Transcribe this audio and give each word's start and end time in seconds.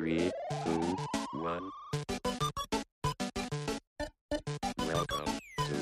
Three, 0.00 0.30
two, 0.64 0.96
one. 1.42 1.70
Welcome 4.78 5.38
to 5.58 5.74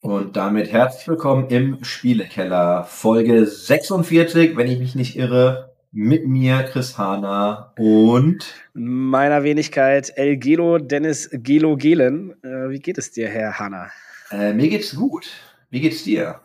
Und 0.00 0.36
damit 0.36 0.72
herzlich 0.72 1.06
willkommen 1.06 1.50
im 1.50 1.84
Spielekeller, 1.84 2.84
Folge 2.84 3.44
46, 3.44 4.56
wenn 4.56 4.68
ich 4.68 4.78
mich 4.78 4.94
nicht 4.94 5.16
irre, 5.16 5.76
mit 5.92 6.26
mir, 6.26 6.62
Chris 6.62 6.96
Hahner 6.96 7.74
und 7.76 8.54
Meiner 8.72 9.42
Wenigkeit 9.42 10.10
El 10.16 10.38
Gelo 10.38 10.78
Dennis 10.78 11.28
Gelo 11.30 11.76
Gelen. 11.76 12.42
Äh, 12.42 12.70
wie 12.70 12.80
geht 12.80 12.96
es 12.96 13.10
dir, 13.10 13.28
Herr 13.28 13.58
Hanna? 13.58 13.90
äh, 14.30 14.54
mir 14.54 14.70
geht's 14.70 14.96
gut. 14.96 15.28
Wie 15.68 15.82
geht's 15.82 16.04
dir? 16.04 16.40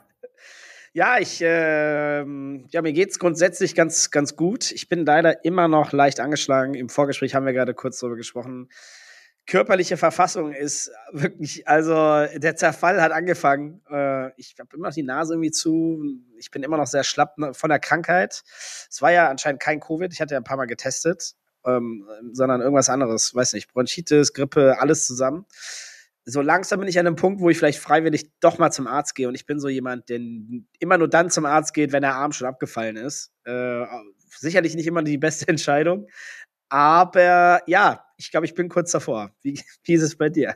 Ja, 0.93 1.19
ich, 1.19 1.39
ähm, 1.41 2.65
ja, 2.69 2.81
mir 2.81 2.91
geht's 2.91 3.17
grundsätzlich 3.17 3.75
ganz, 3.75 4.11
ganz 4.11 4.35
gut. 4.35 4.71
Ich 4.73 4.89
bin 4.89 5.05
leider 5.05 5.45
immer 5.45 5.69
noch 5.69 5.93
leicht 5.93 6.19
angeschlagen. 6.19 6.73
Im 6.73 6.89
Vorgespräch 6.89 7.33
haben 7.33 7.45
wir 7.45 7.53
gerade 7.53 7.73
kurz 7.73 7.99
darüber 7.99 8.17
gesprochen. 8.17 8.67
Körperliche 9.47 9.95
Verfassung 9.95 10.51
ist 10.51 10.91
wirklich, 11.13 11.65
also 11.65 11.93
der 12.35 12.57
Zerfall 12.57 13.01
hat 13.01 13.13
angefangen. 13.13 13.81
Äh, 13.89 14.31
ich 14.35 14.55
habe 14.59 14.75
immer 14.75 14.89
noch 14.89 14.93
die 14.93 15.03
Nase 15.03 15.35
irgendwie 15.35 15.51
zu. 15.51 16.03
Ich 16.37 16.51
bin 16.51 16.61
immer 16.61 16.75
noch 16.75 16.87
sehr 16.87 17.05
schlapp 17.05 17.37
ne, 17.37 17.53
von 17.53 17.69
der 17.69 17.79
Krankheit. 17.79 18.43
Es 18.89 19.01
war 19.01 19.13
ja 19.13 19.29
anscheinend 19.29 19.61
kein 19.61 19.79
Covid. 19.79 20.11
Ich 20.11 20.19
hatte 20.19 20.33
ja 20.33 20.41
ein 20.41 20.43
paar 20.43 20.57
Mal 20.57 20.65
getestet, 20.67 21.35
ähm, 21.65 22.05
sondern 22.33 22.59
irgendwas 22.59 22.89
anderes. 22.89 23.33
Weiß 23.33 23.53
nicht, 23.53 23.71
Bronchitis, 23.71 24.33
Grippe, 24.33 24.75
alles 24.79 25.07
zusammen 25.07 25.45
so 26.25 26.41
langsam 26.41 26.79
bin 26.79 26.89
ich 26.89 26.99
an 26.99 27.07
einem 27.07 27.15
Punkt, 27.15 27.41
wo 27.41 27.49
ich 27.49 27.57
vielleicht 27.57 27.79
freiwillig 27.79 28.31
doch 28.39 28.57
mal 28.57 28.71
zum 28.71 28.87
Arzt 28.87 29.15
gehe. 29.15 29.27
Und 29.27 29.35
ich 29.35 29.45
bin 29.45 29.59
so 29.59 29.69
jemand, 29.69 30.09
der 30.09 30.19
immer 30.79 30.97
nur 30.97 31.07
dann 31.07 31.29
zum 31.29 31.45
Arzt 31.45 31.73
geht, 31.73 31.91
wenn 31.91 32.01
der 32.01 32.15
Arm 32.15 32.31
schon 32.31 32.47
abgefallen 32.47 32.95
ist. 32.95 33.31
Äh, 33.45 33.85
sicherlich 34.27 34.75
nicht 34.75 34.87
immer 34.87 35.03
die 35.03 35.17
beste 35.17 35.47
Entscheidung. 35.47 36.07
Aber 36.69 37.61
ja, 37.67 38.05
ich 38.17 38.31
glaube, 38.31 38.45
ich 38.45 38.53
bin 38.53 38.69
kurz 38.69 38.91
davor. 38.91 39.31
Wie, 39.41 39.59
wie 39.83 39.93
ist 39.93 40.03
es 40.03 40.17
bei 40.17 40.29
dir? 40.29 40.55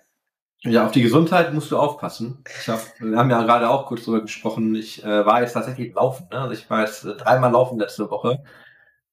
Ja, 0.61 0.85
auf 0.85 0.91
die 0.91 1.03
Gesundheit 1.03 1.53
musst 1.53 1.69
du 1.71 1.77
aufpassen. 1.77 2.43
Hab, 2.67 2.81
wir 2.99 3.17
haben 3.17 3.29
ja 3.29 3.43
gerade 3.43 3.69
auch 3.69 3.85
kurz 3.85 4.05
drüber 4.05 4.21
gesprochen. 4.21 4.73
Ich 4.73 5.03
äh, 5.03 5.25
war 5.25 5.41
jetzt 5.41 5.53
tatsächlich 5.53 5.93
laufen. 5.93 6.27
Ne? 6.31 6.39
Also 6.39 6.53
ich 6.53 6.69
war 6.69 6.81
jetzt 6.81 7.05
äh, 7.05 7.15
dreimal 7.15 7.51
laufen 7.51 7.79
letzte 7.79 8.09
Woche. 8.09 8.43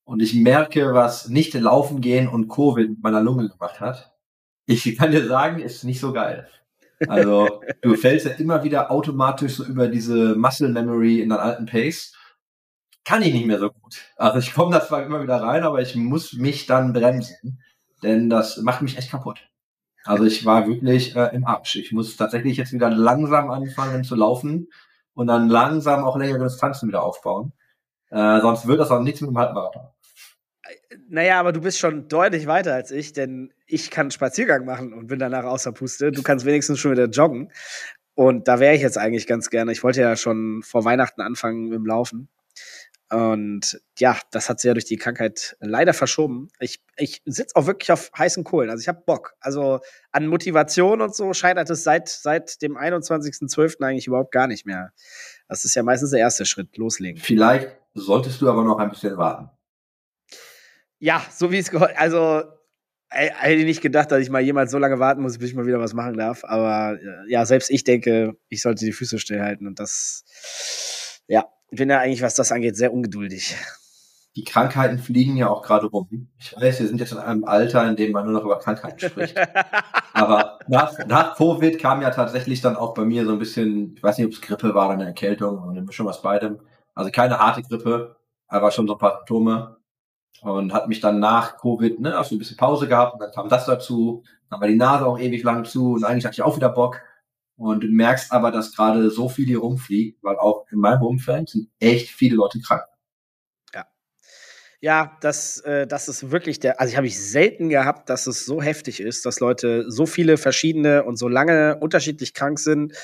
Und 0.05 0.21
ich 0.21 0.35
merke, 0.35 0.95
was 0.95 1.29
nicht 1.29 1.55
laufen 1.55 2.01
gehen 2.01 2.29
und 2.29 2.49
Covid 2.49 2.91
mit 2.91 3.03
meiner 3.03 3.21
Lunge 3.21 3.49
gemacht 3.49 3.81
hat. 3.81 4.12
Ich 4.67 4.97
kann 4.97 5.11
dir 5.11 5.27
sagen, 5.27 5.61
ist 5.61 5.85
nicht 5.85 6.01
so 6.01 6.13
geil. 6.13 6.49
Also 7.09 7.63
du 7.81 7.95
fällst 7.95 8.27
ja 8.27 8.33
immer 8.33 8.63
wieder 8.63 8.91
automatisch 8.91 9.57
so 9.57 9.65
über 9.65 9.89
diese 9.89 10.37
Muscle 10.37 10.69
Memory 10.69 11.21
in 11.21 11.31
deinen 11.31 11.41
alten 11.41 11.67
Pace. 11.67 12.15
Kann 13.05 13.23
ich 13.23 13.33
nicht 13.33 13.47
mehr 13.47 13.59
so 13.59 13.71
gut. 13.71 13.97
Also 14.17 14.39
ich 14.39 14.55
komme 14.55 14.73
da 14.73 14.87
zwar 14.87 15.03
immer 15.03 15.23
wieder 15.23 15.43
rein, 15.43 15.65
aber 15.65 15.81
ich 15.81 15.97
muss 15.97 16.35
mich 16.35 16.67
dann 16.67 16.93
bremsen, 16.93 17.61
denn 18.03 18.31
das 18.31 18.59
macht 18.59 18.83
mich 18.83 18.97
echt 18.97 19.11
kaputt. 19.11 19.49
Also 20.05 20.25
ich 20.25 20.45
war 20.45 20.67
wirklich 20.67 21.15
äh, 21.17 21.35
im 21.35 21.45
Arsch. 21.45 21.77
Ich 21.77 21.93
muss 21.93 22.17
tatsächlich 22.17 22.57
jetzt 22.57 22.73
wieder 22.73 22.91
langsam 22.91 23.51
anfangen 23.51 24.05
zu 24.05 24.15
laufen 24.15 24.69
und 25.15 25.27
dann 25.27 25.49
langsam 25.49 26.05
auch 26.05 26.17
längere 26.17 26.45
Distanzen 26.45 26.89
wieder 26.89 27.03
aufbauen. 27.03 27.53
Äh, 28.11 28.41
sonst 28.41 28.67
wird 28.67 28.81
das 28.81 28.91
auch 28.91 29.01
nichts 29.01 29.21
mit 29.21 29.31
dem 29.31 29.39
Halbmarathon. 29.39 29.89
Naja, 31.09 31.39
aber 31.39 31.53
du 31.53 31.61
bist 31.61 31.79
schon 31.79 32.09
deutlich 32.09 32.47
weiter 32.47 32.75
als 32.75 32.91
ich, 32.91 33.13
denn 33.13 33.53
ich 33.67 33.91
kann 33.91 34.11
Spaziergang 34.11 34.65
machen 34.65 34.93
und 34.93 35.07
bin 35.07 35.19
danach 35.19 35.45
außer 35.45 35.73
Puste. 35.73 36.13
Du 36.13 36.23
kannst 36.23 36.45
wenigstens 36.45 36.79
schon 36.79 36.93
wieder 36.93 37.07
joggen. 37.07 37.51
Und 38.15 38.49
da 38.49 38.61
wäre 38.61 38.75
ich 38.75 38.83
jetzt 38.83 38.99
eigentlich 38.99 39.27
ganz 39.27 39.51
gerne. 39.51 39.73
Ich 39.73 39.83
wollte 39.83 40.01
ja 40.01 40.17
schon 40.17 40.63
vor 40.63 40.85
Weihnachten 40.85 41.21
anfangen 41.21 41.65
mit 41.65 41.75
dem 41.75 41.87
Laufen. 41.87 42.29
Und 43.13 43.79
ja, 43.99 44.17
das 44.31 44.49
hat 44.49 44.61
sich 44.61 44.69
ja 44.69 44.73
durch 44.73 44.87
die 44.87 44.97
Krankheit 44.97 45.57
leider 45.61 45.93
verschoben. 45.93 46.49
Ich, 46.61 46.81
ich 46.97 47.21
sitze 47.27 47.55
auch 47.57 47.67
wirklich 47.67 47.93
auf 47.93 48.11
heißen 48.17 48.43
Kohlen. 48.43 48.71
Also 48.71 48.81
ich 48.81 48.89
habe 48.89 49.03
Bock. 49.05 49.35
Also 49.41 49.81
an 50.13 50.27
Motivation 50.27 51.03
und 51.03 51.15
so 51.15 51.35
scheitert 51.35 51.69
es 51.69 51.85
seit, 51.85 52.09
seit 52.09 52.63
dem 52.63 52.79
21.12. 52.79 53.83
eigentlich 53.83 54.07
überhaupt 54.07 54.33
gar 54.33 54.47
nicht 54.47 54.65
mehr. 54.65 54.93
Das 55.47 55.67
ist 55.67 55.75
ja 55.75 55.83
meistens 55.83 56.11
der 56.11 56.21
erste 56.21 56.47
Schritt, 56.47 56.79
loslegen. 56.79 57.21
Vielleicht 57.21 57.77
solltest 57.93 58.41
du 58.41 58.49
aber 58.49 58.65
noch 58.65 58.79
ein 58.79 58.89
bisschen 58.89 59.19
warten. 59.19 59.51
Ja, 61.03 61.21
so 61.33 61.51
wie 61.51 61.59
es 61.59 61.69
gehört. 61.69 61.99
Also 61.99 62.45
hätte 63.09 63.55
ich 63.55 63.65
nicht 63.65 63.81
gedacht, 63.81 64.13
dass 64.13 64.21
ich 64.21 64.31
mal 64.31 64.41
jemals 64.41 64.71
so 64.71 64.79
lange 64.79 65.01
warten 65.01 65.21
muss, 65.21 65.37
bis 65.37 65.51
ich 65.51 65.57
mal 65.57 65.67
wieder 65.67 65.81
was 65.81 65.95
machen 65.95 66.17
darf. 66.17 66.45
Aber 66.45 66.97
äh, 66.97 67.29
ja, 67.29 67.45
selbst 67.45 67.71
ich 67.71 67.83
denke, 67.83 68.37
ich 68.49 68.63
sollte 68.63 68.85
die 68.85 68.93
Füße 68.93 69.19
stillhalten. 69.19 69.67
Und 69.67 69.81
das, 69.81 71.21
ja, 71.27 71.47
ich 71.73 71.79
bin 71.79 71.91
ja 71.91 71.99
eigentlich, 71.99 72.23
was 72.23 72.37
das 72.37 72.53
angeht, 72.53 72.77
sehr 72.77 72.93
ungeduldig. 72.93 73.57
Die 74.37 74.45
Krankheiten 74.45 75.01
fliegen 75.01 75.37
ja 75.37 75.49
auch 75.49 75.63
gerade 75.63 75.87
rum. 75.87 76.29
Ich 76.39 76.55
weiß, 76.55 76.79
wir 76.79 76.87
sind 76.87 77.01
jetzt 77.01 77.11
in 77.11 77.19
einem 77.19 77.45
Alter, 77.45 77.85
in 77.89 77.97
dem 77.97 78.13
man 78.13 78.25
nur 78.25 78.35
noch 78.35 78.45
über 78.45 78.61
Krankheiten 78.61 79.01
spricht. 79.01 79.37
Aber 80.13 80.61
nach, 80.69 81.05
nach 81.07 81.37
Covid 81.37 81.81
kam 81.81 82.01
ja 82.01 82.11
tatsächlich 82.11 82.61
dann 82.61 82.77
auch 82.77 82.95
bei 82.95 83.05
mir 83.05 83.27
so 83.27 83.33
ein 83.33 83.41
bisschen, 83.41 83.97
ich 83.97 84.03
weiß 84.05 84.19
nicht, 84.19 84.29
ob 84.29 84.35
es 84.35 84.41
Grippe 84.41 84.73
war 84.73 84.87
oder 84.87 84.95
eine 84.95 85.07
Erkältung 85.07 85.59
oder 85.59 85.73
eine 85.73 85.83
Mischung 85.83 86.09
aus 86.09 86.23
beidem. 86.23 86.61
Also 86.95 87.11
keine 87.11 87.41
harte 87.41 87.63
Grippe, 87.63 88.15
aber 88.47 88.71
schon 88.71 88.87
so 88.87 88.95
ein 88.95 89.01
paar 89.01 89.17
Symptome 89.17 89.82
und 90.43 90.73
hat 90.73 90.89
mich 90.89 91.01
dann 91.01 91.21
nach 91.21 91.57
Covid, 91.59 92.01
ne, 92.01 92.19
auch 92.19 92.25
so 92.25 92.35
ein 92.35 92.39
bisschen 92.39 92.57
Pause 92.57 92.89
gehabt 92.89 93.15
und 93.15 93.21
dann 93.21 93.31
kam 93.31 93.49
das 93.49 93.65
dazu, 93.65 94.25
dann 94.51 94.61
war 94.61 94.69
die 94.69 94.77
Nase 94.77 95.07
auch 95.07 95.19
ewig 95.19 95.43
lang 95.45 95.65
zu 95.65 95.93
und 95.93 96.05
eigentlich 96.05 96.25
hatte 96.25 96.35
ich 96.35 96.43
auch 96.43 96.57
wieder 96.57 96.69
Bock. 96.69 97.01
Und 97.57 97.85
du 97.85 97.87
merkst 97.87 98.33
aber, 98.33 98.51
dass 98.51 98.75
gerade 98.75 99.09
so 99.11 99.29
viel 99.29 99.47
hier 99.47 99.59
rumfliegt, 99.59 100.23
weil 100.23 100.37
auch 100.37 100.67
in 100.73 100.79
meinem 100.79 101.03
Umfeld 101.03 101.49
sind 101.49 101.69
echt 101.79 102.09
viele 102.09 102.35
Leute 102.35 102.61
krank. 102.61 102.83
Ja. 103.73 103.87
Ja, 104.81 105.17
das, 105.21 105.61
äh, 105.61 105.87
das 105.87 106.09
ist 106.09 106.33
wirklich 106.33 106.59
der, 106.59 106.81
also 106.81 106.91
ich 106.91 106.97
habe 106.97 107.07
ich 107.07 107.21
selten 107.21 107.69
gehabt, 107.69 108.11
dass 108.11 108.27
es 108.27 108.45
so 108.45 108.61
heftig 108.61 109.01
ist, 109.01 109.25
dass 109.27 109.39
Leute 109.39 109.89
so 109.89 110.07
viele 110.07 110.39
verschiedene 110.39 111.05
und 111.05 111.17
so 111.19 111.29
lange 111.29 111.79
unterschiedlich 111.79 112.35
krank 112.35 112.59
sind. 112.59 112.95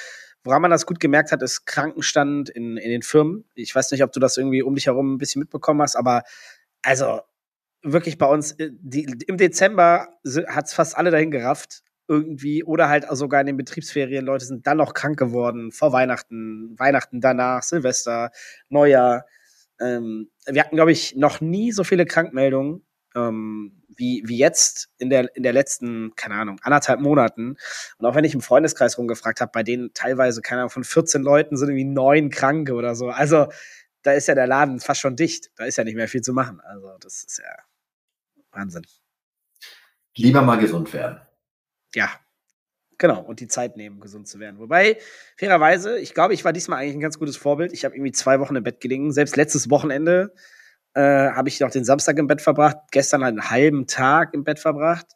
Woran 0.42 0.62
man 0.62 0.72
das 0.72 0.86
gut 0.86 0.98
gemerkt 0.98 1.30
hat, 1.30 1.42
ist 1.42 1.66
Krankenstand 1.66 2.48
in, 2.48 2.78
in 2.78 2.90
den 2.90 3.02
Firmen. 3.02 3.44
Ich 3.54 3.72
weiß 3.72 3.92
nicht, 3.92 4.02
ob 4.02 4.12
du 4.12 4.18
das 4.18 4.36
irgendwie 4.36 4.62
um 4.62 4.74
dich 4.74 4.86
herum 4.86 5.14
ein 5.14 5.18
bisschen 5.18 5.40
mitbekommen 5.40 5.82
hast, 5.82 5.94
aber 5.94 6.24
also 6.82 7.20
wirklich 7.82 8.18
bei 8.18 8.26
uns, 8.26 8.52
äh, 8.52 8.70
die, 8.72 9.04
im 9.26 9.36
Dezember 9.36 10.08
hat 10.48 10.66
es 10.66 10.74
fast 10.74 10.96
alle 10.96 11.10
dahin 11.10 11.30
gerafft, 11.30 11.82
irgendwie, 12.08 12.64
oder 12.64 12.88
halt 12.88 13.06
sogar 13.10 13.40
in 13.40 13.46
den 13.46 13.56
Betriebsferien, 13.56 14.24
Leute 14.24 14.46
sind 14.46 14.66
dann 14.66 14.78
noch 14.78 14.94
krank 14.94 15.18
geworden, 15.18 15.70
vor 15.72 15.92
Weihnachten, 15.92 16.74
Weihnachten 16.78 17.20
danach, 17.20 17.62
Silvester, 17.62 18.30
Neujahr. 18.70 19.26
Ähm, 19.78 20.30
wir 20.46 20.62
hatten, 20.62 20.76
glaube 20.76 20.92
ich, 20.92 21.14
noch 21.16 21.40
nie 21.40 21.70
so 21.70 21.84
viele 21.84 22.06
Krankmeldungen 22.06 22.82
ähm, 23.14 23.82
wie, 23.94 24.22
wie 24.26 24.38
jetzt 24.38 24.90
in 24.98 25.10
der, 25.10 25.34
in 25.36 25.42
der 25.42 25.52
letzten, 25.52 26.14
keine 26.14 26.36
Ahnung, 26.36 26.60
anderthalb 26.62 27.00
Monaten. 27.00 27.56
Und 27.98 28.06
auch 28.06 28.14
wenn 28.14 28.24
ich 28.24 28.34
im 28.34 28.40
Freundeskreis 28.40 28.96
rumgefragt 28.96 29.40
habe, 29.40 29.50
bei 29.52 29.62
denen 29.62 29.92
teilweise, 29.92 30.40
keine 30.40 30.62
Ahnung, 30.62 30.70
von 30.70 30.84
14 30.84 31.22
Leuten 31.22 31.56
sind 31.56 31.68
irgendwie 31.68 31.84
neun 31.84 32.30
Kranke 32.30 32.74
oder 32.74 32.94
so. 32.94 33.08
Also 33.08 33.48
da 34.02 34.12
ist 34.12 34.28
ja 34.28 34.34
der 34.34 34.46
Laden 34.46 34.80
fast 34.80 35.00
schon 35.00 35.16
dicht. 35.16 35.50
Da 35.56 35.64
ist 35.64 35.76
ja 35.76 35.84
nicht 35.84 35.96
mehr 35.96 36.08
viel 36.08 36.22
zu 36.22 36.32
machen. 36.32 36.60
Also 36.60 36.96
das 37.00 37.24
ist 37.24 37.38
ja 37.38 37.56
Wahnsinn. 38.52 38.86
Lieber 40.16 40.42
mal 40.42 40.56
gesund 40.56 40.92
werden. 40.92 41.20
Ja, 41.94 42.10
genau. 42.98 43.20
Und 43.20 43.40
die 43.40 43.48
Zeit 43.48 43.76
nehmen, 43.76 44.00
gesund 44.00 44.28
zu 44.28 44.40
werden. 44.40 44.58
Wobei, 44.58 44.98
fairerweise, 45.36 45.98
ich 45.98 46.14
glaube, 46.14 46.34
ich 46.34 46.44
war 46.44 46.52
diesmal 46.52 46.80
eigentlich 46.80 46.96
ein 46.96 47.00
ganz 47.00 47.18
gutes 47.18 47.36
Vorbild. 47.36 47.72
Ich 47.72 47.84
habe 47.84 47.94
irgendwie 47.94 48.12
zwei 48.12 48.40
Wochen 48.40 48.56
im 48.56 48.64
Bett 48.64 48.80
gelegen. 48.80 49.12
Selbst 49.12 49.36
letztes 49.36 49.70
Wochenende 49.70 50.34
äh, 50.94 51.00
habe 51.00 51.48
ich 51.48 51.60
noch 51.60 51.70
den 51.70 51.84
Samstag 51.84 52.18
im 52.18 52.26
Bett 52.26 52.42
verbracht. 52.42 52.76
Gestern 52.90 53.22
einen 53.22 53.50
halben 53.50 53.86
Tag 53.86 54.34
im 54.34 54.44
Bett 54.44 54.58
verbracht. 54.58 55.06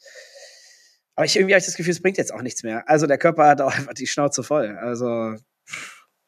Aber 1.14 1.26
ich 1.26 1.37
irgendwie 1.37 1.54
habe 1.54 1.60
ich 1.60 1.66
das 1.66 1.76
Gefühl, 1.76 1.93
es 1.93 2.03
bringt 2.03 2.19
jetzt 2.19 2.32
auch 2.32 2.43
nichts 2.43 2.62
mehr. 2.62 2.88
Also 2.88 3.06
der 3.06 3.19
Körper 3.19 3.47
hat 3.47 3.60
auch 3.60 3.75
einfach 3.76 3.94
die 3.94 4.06
Schnauze 4.06 4.43
voll. 4.43 4.76
Also, 4.78 5.37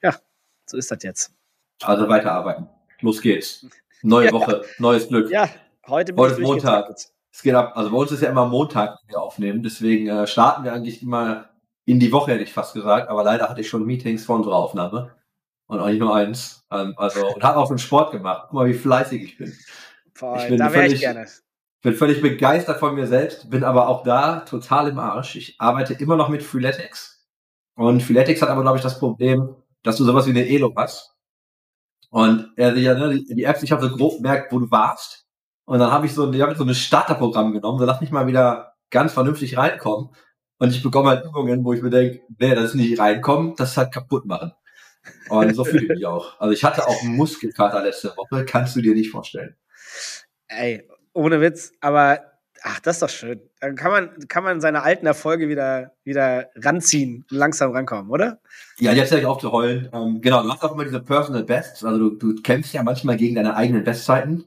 ja, 0.02 0.18
so 0.66 0.76
ist 0.76 0.90
das 0.90 1.02
jetzt. 1.02 1.32
Also 1.86 2.08
weiterarbeiten. 2.08 2.68
Los 3.00 3.20
geht's. 3.20 3.66
Neue 4.02 4.26
Ja. 4.26 4.32
Woche, 4.32 4.62
neues 4.78 5.08
Glück. 5.08 5.30
Ja, 5.30 5.48
heute 5.88 6.12
bin 6.12 6.22
Heute 6.22 6.34
ist 6.34 6.40
Montag. 6.40 6.94
Es 7.32 7.42
geht 7.42 7.54
ab. 7.54 7.72
Also 7.76 7.90
bei 7.90 7.96
uns 7.96 8.12
ist 8.12 8.22
ja 8.22 8.30
immer 8.30 8.46
Montag, 8.46 8.98
wenn 9.06 9.14
wir 9.14 9.20
aufnehmen. 9.22 9.62
Deswegen 9.62 10.08
äh, 10.08 10.26
starten 10.26 10.64
wir 10.64 10.72
eigentlich 10.72 11.02
immer 11.02 11.50
in 11.84 11.98
die 12.00 12.12
Woche, 12.12 12.32
hätte 12.32 12.42
ich 12.44 12.52
fast 12.52 12.74
gesagt. 12.74 13.08
Aber 13.08 13.24
leider 13.24 13.48
hatte 13.48 13.60
ich 13.60 13.68
schon 13.68 13.84
Meetings 13.84 14.24
vor 14.24 14.36
unserer 14.36 14.56
Aufnahme. 14.56 15.12
Und 15.66 15.80
auch 15.80 15.86
nicht 15.86 15.98
nur 15.98 16.14
eins. 16.14 16.64
Ähm, 16.70 16.94
also, 16.96 17.26
und 17.34 17.42
habe 17.42 17.58
auch 17.58 17.66
schon 17.68 17.78
Sport 17.78 18.12
gemacht. 18.12 18.44
Guck 18.44 18.52
mal, 18.52 18.66
wie 18.66 18.74
fleißig 18.74 19.22
ich 19.22 19.38
bin. 19.38 19.52
Boah, 20.18 20.36
Ich 20.38 20.48
bin 20.48 20.58
da 20.58 20.72
wäre 20.72 20.84
ich 20.84 20.90
völlig- 20.90 21.00
gerne. 21.00 21.26
bin 21.82 21.94
völlig 21.94 22.22
begeistert 22.22 22.78
von 22.78 22.94
mir 22.94 23.06
selbst, 23.06 23.50
bin 23.50 23.64
aber 23.64 23.88
auch 23.88 24.02
da 24.04 24.40
total 24.40 24.88
im 24.88 24.98
Arsch. 24.98 25.34
Ich 25.36 25.56
arbeite 25.58 25.94
immer 25.94 26.16
noch 26.16 26.28
mit 26.28 26.42
Freeletics. 26.42 27.26
Und 27.76 28.02
Freeletics 28.02 28.40
hat 28.42 28.50
aber, 28.50 28.62
glaube 28.62 28.76
ich, 28.76 28.82
das 28.82 28.98
Problem, 29.00 29.56
dass 29.82 29.96
du 29.96 30.04
sowas 30.04 30.26
wie 30.26 30.30
eine 30.30 30.46
Elo 30.48 30.72
hast. 30.76 31.13
Und 32.14 32.52
er 32.54 32.76
ja, 32.78 32.94
ne, 32.94 33.24
die, 33.24 33.42
Apps, 33.42 33.64
ich 33.64 33.72
habe 33.72 33.82
so 33.82 33.96
grob 33.96 34.20
merkt, 34.20 34.52
wo 34.52 34.60
du 34.60 34.70
warst. 34.70 35.26
Und 35.64 35.80
dann 35.80 35.90
habe 35.90 36.06
ich 36.06 36.14
so, 36.14 36.32
ich 36.32 36.40
hab 36.40 36.56
so 36.56 36.62
ein 36.62 36.72
Starterprogramm 36.72 37.52
genommen, 37.52 37.80
so 37.80 37.84
lass 37.84 38.00
mich 38.00 38.12
mal 38.12 38.28
wieder 38.28 38.76
ganz 38.88 39.12
vernünftig 39.12 39.56
reinkommen. 39.56 40.10
Und 40.58 40.70
ich 40.70 40.80
bekomme 40.80 41.08
halt 41.08 41.24
Übungen, 41.24 41.64
wo 41.64 41.72
ich 41.72 41.82
mir 41.82 41.90
denke, 41.90 42.20
nee, 42.38 42.54
das 42.54 42.66
ist 42.66 42.74
nicht 42.76 43.00
reinkommen, 43.00 43.56
das 43.56 43.72
ist 43.72 43.78
halt 43.78 43.92
kaputt 43.92 44.26
machen. 44.26 44.52
Und 45.28 45.56
so 45.56 45.64
fühle 45.64 45.82
ich 45.82 45.88
mich 45.88 46.06
auch. 46.06 46.38
Also 46.38 46.52
ich 46.52 46.62
hatte 46.62 46.86
auch 46.86 47.02
einen 47.02 47.16
Muskelkater 47.16 47.82
letzte 47.82 48.16
Woche, 48.16 48.44
kannst 48.44 48.76
du 48.76 48.80
dir 48.80 48.94
nicht 48.94 49.10
vorstellen. 49.10 49.56
Ey, 50.46 50.88
ohne 51.14 51.40
Witz, 51.40 51.72
aber 51.80 52.20
ach, 52.64 52.80
das 52.80 52.96
ist 52.96 53.02
doch 53.02 53.08
schön. 53.10 53.40
Dann 53.60 53.76
kann 53.76 53.92
man, 53.92 54.28
kann 54.28 54.42
man 54.42 54.60
seine 54.60 54.82
alten 54.82 55.06
Erfolge 55.06 55.48
wieder, 55.48 55.92
wieder 56.02 56.48
ranziehen, 56.56 57.24
langsam 57.28 57.72
rankommen, 57.72 58.10
oder? 58.10 58.40
Ja, 58.78 58.92
jetzt 58.92 59.12
höre 59.12 59.18
ich 59.18 59.26
auf 59.26 59.38
zu 59.38 59.52
heulen. 59.52 59.90
Ähm, 59.92 60.20
genau, 60.20 60.42
du 60.42 60.50
hast 60.50 60.64
auch 60.64 60.72
immer 60.72 60.84
diese 60.84 61.00
Personal 61.00 61.44
Bests. 61.44 61.84
Also 61.84 61.98
du, 61.98 62.16
du 62.16 62.42
kämpfst 62.42 62.72
ja 62.72 62.82
manchmal 62.82 63.16
gegen 63.18 63.34
deine 63.34 63.54
eigenen 63.54 63.84
Bestzeiten. 63.84 64.44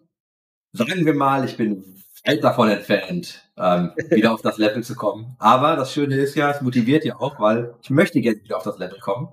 Sagen 0.73 1.05
wir 1.05 1.13
mal, 1.13 1.45
ich 1.45 1.57
bin 1.57 1.83
weit 2.25 2.43
davon 2.43 2.69
entfernt, 2.69 3.49
ähm, 3.55 3.91
wieder 4.09 4.33
auf 4.33 4.41
das 4.41 4.57
Level 4.57 4.83
zu 4.83 4.95
kommen. 4.95 5.35
Aber 5.37 5.75
das 5.75 5.93
Schöne 5.93 6.15
ist 6.15 6.35
ja, 6.35 6.51
es 6.51 6.61
motiviert 6.61 7.05
ja 7.05 7.17
auch, 7.17 7.39
weil 7.39 7.75
ich 7.81 7.91
möchte 7.91 8.19
gerne 8.19 8.43
wieder 8.43 8.57
auf 8.57 8.63
das 8.63 8.79
Level 8.79 8.99
kommen. 8.99 9.29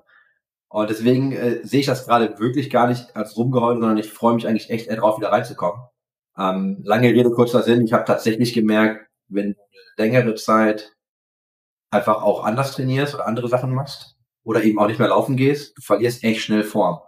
Und 0.69 0.91
deswegen 0.91 1.33
äh, 1.33 1.65
sehe 1.65 1.81
ich 1.81 1.87
das 1.87 2.05
gerade 2.05 2.39
wirklich 2.39 2.69
gar 2.69 2.89
nicht 2.89 3.17
als 3.17 3.37
rumgeheult, 3.37 3.81
sondern 3.81 3.97
ich 3.97 4.11
freue 4.11 4.35
mich 4.35 4.47
eigentlich 4.47 4.71
echt 4.71 4.91
darauf, 4.91 5.19
wieder 5.19 5.33
reinzukommen. 5.33 5.81
Ähm, 6.39 6.81
lange 6.85 7.09
Rede, 7.09 7.31
kurzer 7.31 7.63
Sinn. 7.63 7.85
Ich 7.85 7.93
habe 7.93 8.05
tatsächlich 8.05 8.53
gemerkt, 8.53 9.09
wenn 9.29 9.53
du 9.53 9.59
längere 9.97 10.35
Zeit 10.35 10.93
einfach 11.91 12.23
auch 12.23 12.45
anders 12.45 12.73
trainierst 12.73 13.15
oder 13.15 13.27
andere 13.27 13.49
Sachen 13.49 13.73
machst 13.73 14.17
oder 14.43 14.63
eben 14.65 14.79
auch 14.79 14.89
nicht 14.89 14.99
mehr 14.99 15.09
laufen 15.09 15.37
gehst, 15.37 15.77
du 15.79 15.83
verlierst 15.83 16.25
echt 16.25 16.41
schnell 16.43 16.65
Form. 16.65 17.01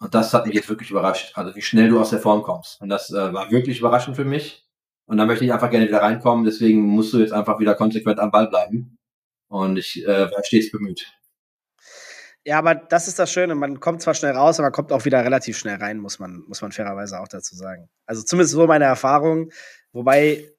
Und 0.00 0.14
das 0.14 0.32
hat 0.32 0.46
mich 0.46 0.54
jetzt 0.54 0.68
wirklich 0.68 0.90
überrascht, 0.90 1.32
also 1.36 1.54
wie 1.54 1.62
schnell 1.62 1.90
du 1.90 2.00
aus 2.00 2.10
der 2.10 2.20
Form 2.20 2.42
kommst. 2.42 2.80
Und 2.80 2.88
das 2.88 3.10
äh, 3.10 3.32
war 3.34 3.50
wirklich 3.50 3.80
überraschend 3.80 4.16
für 4.16 4.24
mich. 4.24 4.66
Und 5.06 5.18
da 5.18 5.26
möchte 5.26 5.44
ich 5.44 5.52
einfach 5.52 5.70
gerne 5.70 5.88
wieder 5.88 6.00
reinkommen. 6.00 6.44
Deswegen 6.44 6.82
musst 6.82 7.12
du 7.12 7.18
jetzt 7.18 7.32
einfach 7.32 7.58
wieder 7.58 7.74
konsequent 7.74 8.18
am 8.18 8.30
Ball 8.30 8.48
bleiben. 8.48 8.96
Und 9.48 9.76
ich 9.76 10.06
äh, 10.06 10.30
war 10.30 10.44
stets 10.44 10.70
bemüht. 10.70 11.06
Ja, 12.46 12.58
aber 12.58 12.74
das 12.74 13.06
ist 13.06 13.18
das 13.18 13.30
Schöne. 13.30 13.54
Man 13.54 13.80
kommt 13.80 14.00
zwar 14.00 14.14
schnell 14.14 14.32
raus, 14.32 14.58
aber 14.58 14.66
man 14.66 14.72
kommt 14.72 14.92
auch 14.92 15.04
wieder 15.04 15.22
relativ 15.24 15.58
schnell 15.58 15.76
rein, 15.76 15.98
muss 15.98 16.18
man, 16.18 16.42
muss 16.46 16.62
man 16.62 16.72
fairerweise 16.72 17.20
auch 17.20 17.28
dazu 17.28 17.54
sagen. 17.54 17.88
Also 18.06 18.22
zumindest 18.22 18.54
so 18.54 18.66
meine 18.66 18.86
Erfahrung. 18.86 19.50
Wobei 19.92 20.50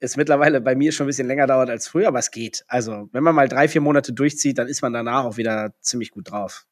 es 0.00 0.16
mittlerweile 0.16 0.60
bei 0.60 0.74
mir 0.74 0.92
schon 0.92 1.04
ein 1.04 1.08
bisschen 1.08 1.28
länger 1.28 1.46
dauert 1.46 1.70
als 1.70 1.88
früher, 1.88 2.08
aber 2.08 2.18
es 2.18 2.30
geht. 2.30 2.64
Also, 2.68 3.08
wenn 3.12 3.22
man 3.22 3.34
mal 3.34 3.48
drei, 3.48 3.68
vier 3.68 3.80
Monate 3.80 4.12
durchzieht, 4.12 4.58
dann 4.58 4.68
ist 4.68 4.82
man 4.82 4.92
danach 4.92 5.24
auch 5.24 5.36
wieder 5.36 5.74
ziemlich 5.80 6.10
gut 6.10 6.30
drauf. 6.30 6.66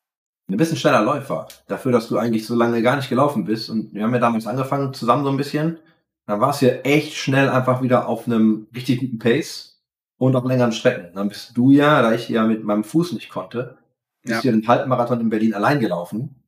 Du 0.48 0.56
bist 0.56 0.72
ein 0.72 0.76
schneller 0.76 1.02
Läufer. 1.02 1.48
Dafür, 1.66 1.92
dass 1.92 2.08
du 2.08 2.18
eigentlich 2.18 2.46
so 2.46 2.54
lange 2.54 2.82
gar 2.82 2.96
nicht 2.96 3.08
gelaufen 3.08 3.44
bist. 3.44 3.70
Und 3.70 3.94
wir 3.94 4.02
haben 4.02 4.12
ja 4.12 4.20
damals 4.20 4.46
angefangen 4.46 4.92
zusammen 4.92 5.24
so 5.24 5.30
ein 5.30 5.38
bisschen. 5.38 5.78
Dann 6.26 6.40
warst 6.40 6.62
du 6.62 6.66
ja 6.66 6.74
echt 6.82 7.14
schnell 7.14 7.48
einfach 7.48 7.82
wieder 7.82 8.08
auf 8.08 8.26
einem 8.26 8.66
richtig 8.74 9.00
guten 9.00 9.18
Pace 9.18 9.82
und 10.18 10.36
auf 10.36 10.44
längeren 10.44 10.72
Strecken. 10.72 11.14
Dann 11.14 11.28
bist 11.28 11.56
du 11.56 11.70
ja, 11.70 12.02
da 12.02 12.12
ich 12.12 12.28
ja 12.28 12.44
mit 12.44 12.62
meinem 12.62 12.84
Fuß 12.84 13.12
nicht 13.12 13.30
konnte, 13.30 13.78
bist 14.24 14.44
ja. 14.44 14.50
du 14.50 14.58
den 14.58 14.66
Halbmarathon 14.66 15.20
in 15.20 15.28
Berlin 15.30 15.54
allein 15.54 15.80
gelaufen. 15.80 16.40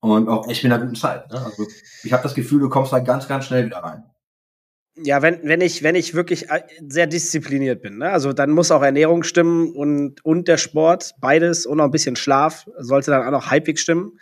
Und 0.00 0.28
auch 0.28 0.48
echt 0.48 0.64
mit 0.64 0.72
einer 0.72 0.82
guten 0.82 0.96
Zeit. 0.96 1.30
Ne? 1.30 1.40
Also 1.40 1.64
ich 2.02 2.12
habe 2.12 2.24
das 2.24 2.34
Gefühl, 2.34 2.58
du 2.58 2.68
kommst 2.68 2.92
da 2.92 2.98
ganz, 2.98 3.28
ganz 3.28 3.44
schnell 3.44 3.66
wieder 3.66 3.78
rein. 3.78 4.02
Ja, 4.96 5.22
wenn, 5.22 5.40
wenn, 5.44 5.60
ich, 5.60 5.82
wenn 5.82 5.94
ich 5.94 6.14
wirklich 6.14 6.50
äh, 6.50 6.62
sehr 6.86 7.06
diszipliniert 7.06 7.82
bin, 7.82 7.98
ne? 7.98 8.10
also 8.10 8.32
dann 8.32 8.50
muss 8.50 8.70
auch 8.70 8.82
Ernährung 8.82 9.22
stimmen 9.22 9.72
und, 9.72 10.22
und 10.24 10.48
der 10.48 10.58
Sport, 10.58 11.14
beides 11.20 11.66
und 11.66 11.78
noch 11.78 11.84
ein 11.84 11.92
bisschen 11.92 12.16
Schlaf 12.16 12.66
sollte 12.78 13.12
dann 13.12 13.26
auch 13.26 13.30
noch 13.30 13.50
halbwegs 13.50 13.80
stimmen. 13.80 14.18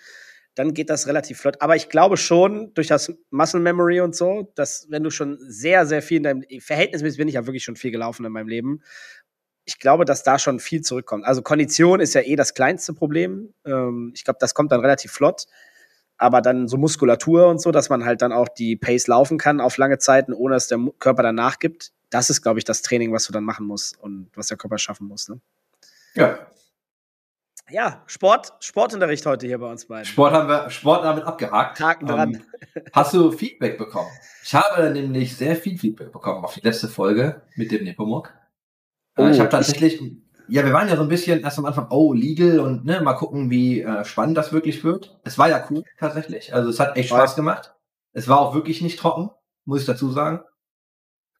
Dann 0.54 0.74
geht 0.74 0.90
das 0.90 1.06
relativ 1.06 1.38
flott. 1.38 1.56
Aber 1.60 1.76
ich 1.76 1.88
glaube 1.88 2.16
schon, 2.16 2.74
durch 2.74 2.88
das 2.88 3.12
Muscle 3.30 3.60
Memory 3.60 4.00
und 4.00 4.14
so, 4.14 4.52
dass 4.54 4.86
wenn 4.90 5.02
du 5.02 5.10
schon 5.10 5.38
sehr, 5.40 5.86
sehr 5.86 6.02
viel 6.02 6.18
in 6.18 6.22
deinem 6.24 6.44
Verhältnis 6.60 7.16
bin 7.16 7.28
ich 7.28 7.34
ja 7.34 7.46
wirklich 7.46 7.64
schon 7.64 7.76
viel 7.76 7.90
gelaufen 7.90 8.26
in 8.26 8.32
meinem 8.32 8.48
Leben. 8.48 8.82
Ich 9.70 9.78
glaube, 9.78 10.04
dass 10.04 10.24
da 10.24 10.38
schon 10.38 10.58
viel 10.58 10.80
zurückkommt. 10.80 11.24
Also 11.24 11.42
Kondition 11.42 12.00
ist 12.00 12.14
ja 12.14 12.22
eh 12.22 12.34
das 12.34 12.54
kleinste 12.54 12.92
Problem. 12.92 13.54
Ähm, 13.64 14.12
ich 14.16 14.24
glaube, 14.24 14.38
das 14.40 14.52
kommt 14.52 14.72
dann 14.72 14.80
relativ 14.80 15.12
flott 15.12 15.46
aber 16.20 16.42
dann 16.42 16.68
so 16.68 16.76
Muskulatur 16.76 17.46
und 17.46 17.62
so, 17.62 17.70
dass 17.70 17.88
man 17.88 18.04
halt 18.04 18.20
dann 18.20 18.30
auch 18.30 18.48
die 18.48 18.76
Pace 18.76 19.06
laufen 19.06 19.38
kann 19.38 19.58
auf 19.58 19.78
lange 19.78 19.98
Zeiten, 19.98 20.34
ohne 20.34 20.54
dass 20.54 20.68
der 20.68 20.78
Körper 20.98 21.22
dann 21.22 21.34
nachgibt. 21.34 21.92
Das 22.10 22.28
ist, 22.28 22.42
glaube 22.42 22.58
ich, 22.58 22.64
das 22.64 22.82
Training, 22.82 23.10
was 23.12 23.24
du 23.24 23.32
dann 23.32 23.44
machen 23.44 23.66
musst 23.66 23.98
und 23.98 24.30
was 24.34 24.48
der 24.48 24.58
Körper 24.58 24.76
schaffen 24.76 25.08
muss. 25.08 25.30
Ne? 25.30 25.40
Ja. 26.14 26.38
Ja, 27.70 28.02
Sport, 28.06 28.52
Sportunterricht 28.60 29.24
heute 29.24 29.46
hier 29.46 29.58
bei 29.58 29.70
uns 29.70 29.86
beiden. 29.86 30.04
Sport 30.04 30.32
haben 30.32 30.48
wir, 30.48 30.68
Sport 30.68 31.04
damit 31.04 31.24
abgehakt. 31.24 31.80
Haken 31.80 32.06
dran. 32.06 32.34
Ähm, 32.34 32.82
hast 32.92 33.14
du 33.14 33.32
Feedback 33.32 33.78
bekommen? 33.78 34.10
Ich 34.42 34.54
habe 34.54 34.90
nämlich 34.90 35.36
sehr 35.36 35.56
viel 35.56 35.78
Feedback 35.78 36.12
bekommen 36.12 36.44
auf 36.44 36.54
die 36.54 36.60
letzte 36.60 36.88
Folge 36.88 37.42
mit 37.54 37.70
dem 37.70 37.84
Nepomuk. 37.84 38.34
Oh, 39.20 39.28
ich 39.28 39.38
habe 39.38 39.48
tatsächlich, 39.48 40.00
ich 40.00 40.12
ja, 40.50 40.64
wir 40.64 40.72
waren 40.72 40.88
ja 40.88 40.96
so 40.96 41.02
ein 41.02 41.08
bisschen 41.08 41.42
erst 41.42 41.58
am 41.58 41.64
Anfang, 41.64 41.86
oh, 41.90 42.12
legal 42.12 42.58
und 42.58 42.84
ne, 42.84 43.00
mal 43.00 43.14
gucken, 43.14 43.50
wie 43.50 43.82
äh, 43.82 44.04
spannend 44.04 44.36
das 44.36 44.52
wirklich 44.52 44.82
wird. 44.82 45.16
Es 45.22 45.38
war 45.38 45.48
ja 45.48 45.64
cool, 45.70 45.84
tatsächlich. 45.98 46.52
Also 46.52 46.70
es 46.70 46.80
hat 46.80 46.96
echt 46.96 47.10
Spaß 47.10 47.36
gemacht. 47.36 47.72
Es 48.12 48.26
war 48.26 48.40
auch 48.40 48.52
wirklich 48.52 48.82
nicht 48.82 48.98
trocken, 48.98 49.30
muss 49.64 49.80
ich 49.80 49.86
dazu 49.86 50.10
sagen. 50.10 50.40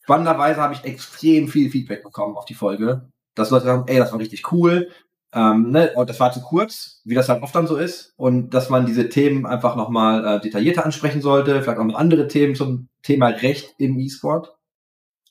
Spannenderweise 0.02 0.60
habe 0.60 0.74
ich 0.74 0.84
extrem 0.84 1.48
viel 1.48 1.70
Feedback 1.70 2.04
bekommen 2.04 2.36
auf 2.36 2.44
die 2.44 2.54
Folge. 2.54 3.10
Dass 3.34 3.50
Leute 3.50 3.64
sagen, 3.64 3.84
ey, 3.88 3.98
das 3.98 4.12
war 4.12 4.20
richtig 4.20 4.52
cool. 4.52 4.88
Ähm, 5.32 5.70
ne, 5.70 5.92
und 5.96 6.08
das 6.08 6.20
war 6.20 6.30
zu 6.30 6.40
kurz, 6.40 7.00
wie 7.04 7.14
das 7.16 7.28
halt 7.28 7.42
oft 7.42 7.54
dann 7.54 7.66
so 7.66 7.76
ist. 7.76 8.14
Und 8.16 8.50
dass 8.50 8.70
man 8.70 8.86
diese 8.86 9.08
Themen 9.08 9.44
einfach 9.44 9.74
nochmal 9.74 10.24
äh, 10.24 10.40
detaillierter 10.40 10.84
ansprechen 10.84 11.20
sollte, 11.20 11.62
vielleicht 11.62 11.78
auch 11.78 11.84
noch 11.84 11.98
andere 11.98 12.28
Themen 12.28 12.54
zum 12.54 12.88
Thema 13.02 13.28
Recht 13.28 13.74
im 13.78 13.98
E-Sport. 13.98 14.56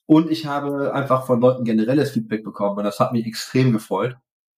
Und 0.09 0.31
ich 0.31 0.47
habe 0.47 0.91
einfach 0.91 1.27
von 1.27 1.39
Leuten 1.39 1.65
generelles 1.65 2.09
Feedback 2.09 2.43
bekommen 2.43 2.79
und 2.79 2.83
das 2.83 2.99
hat 2.99 3.11
mich 3.11 3.27
extrem 3.27 3.71
gefreut. 3.71 4.17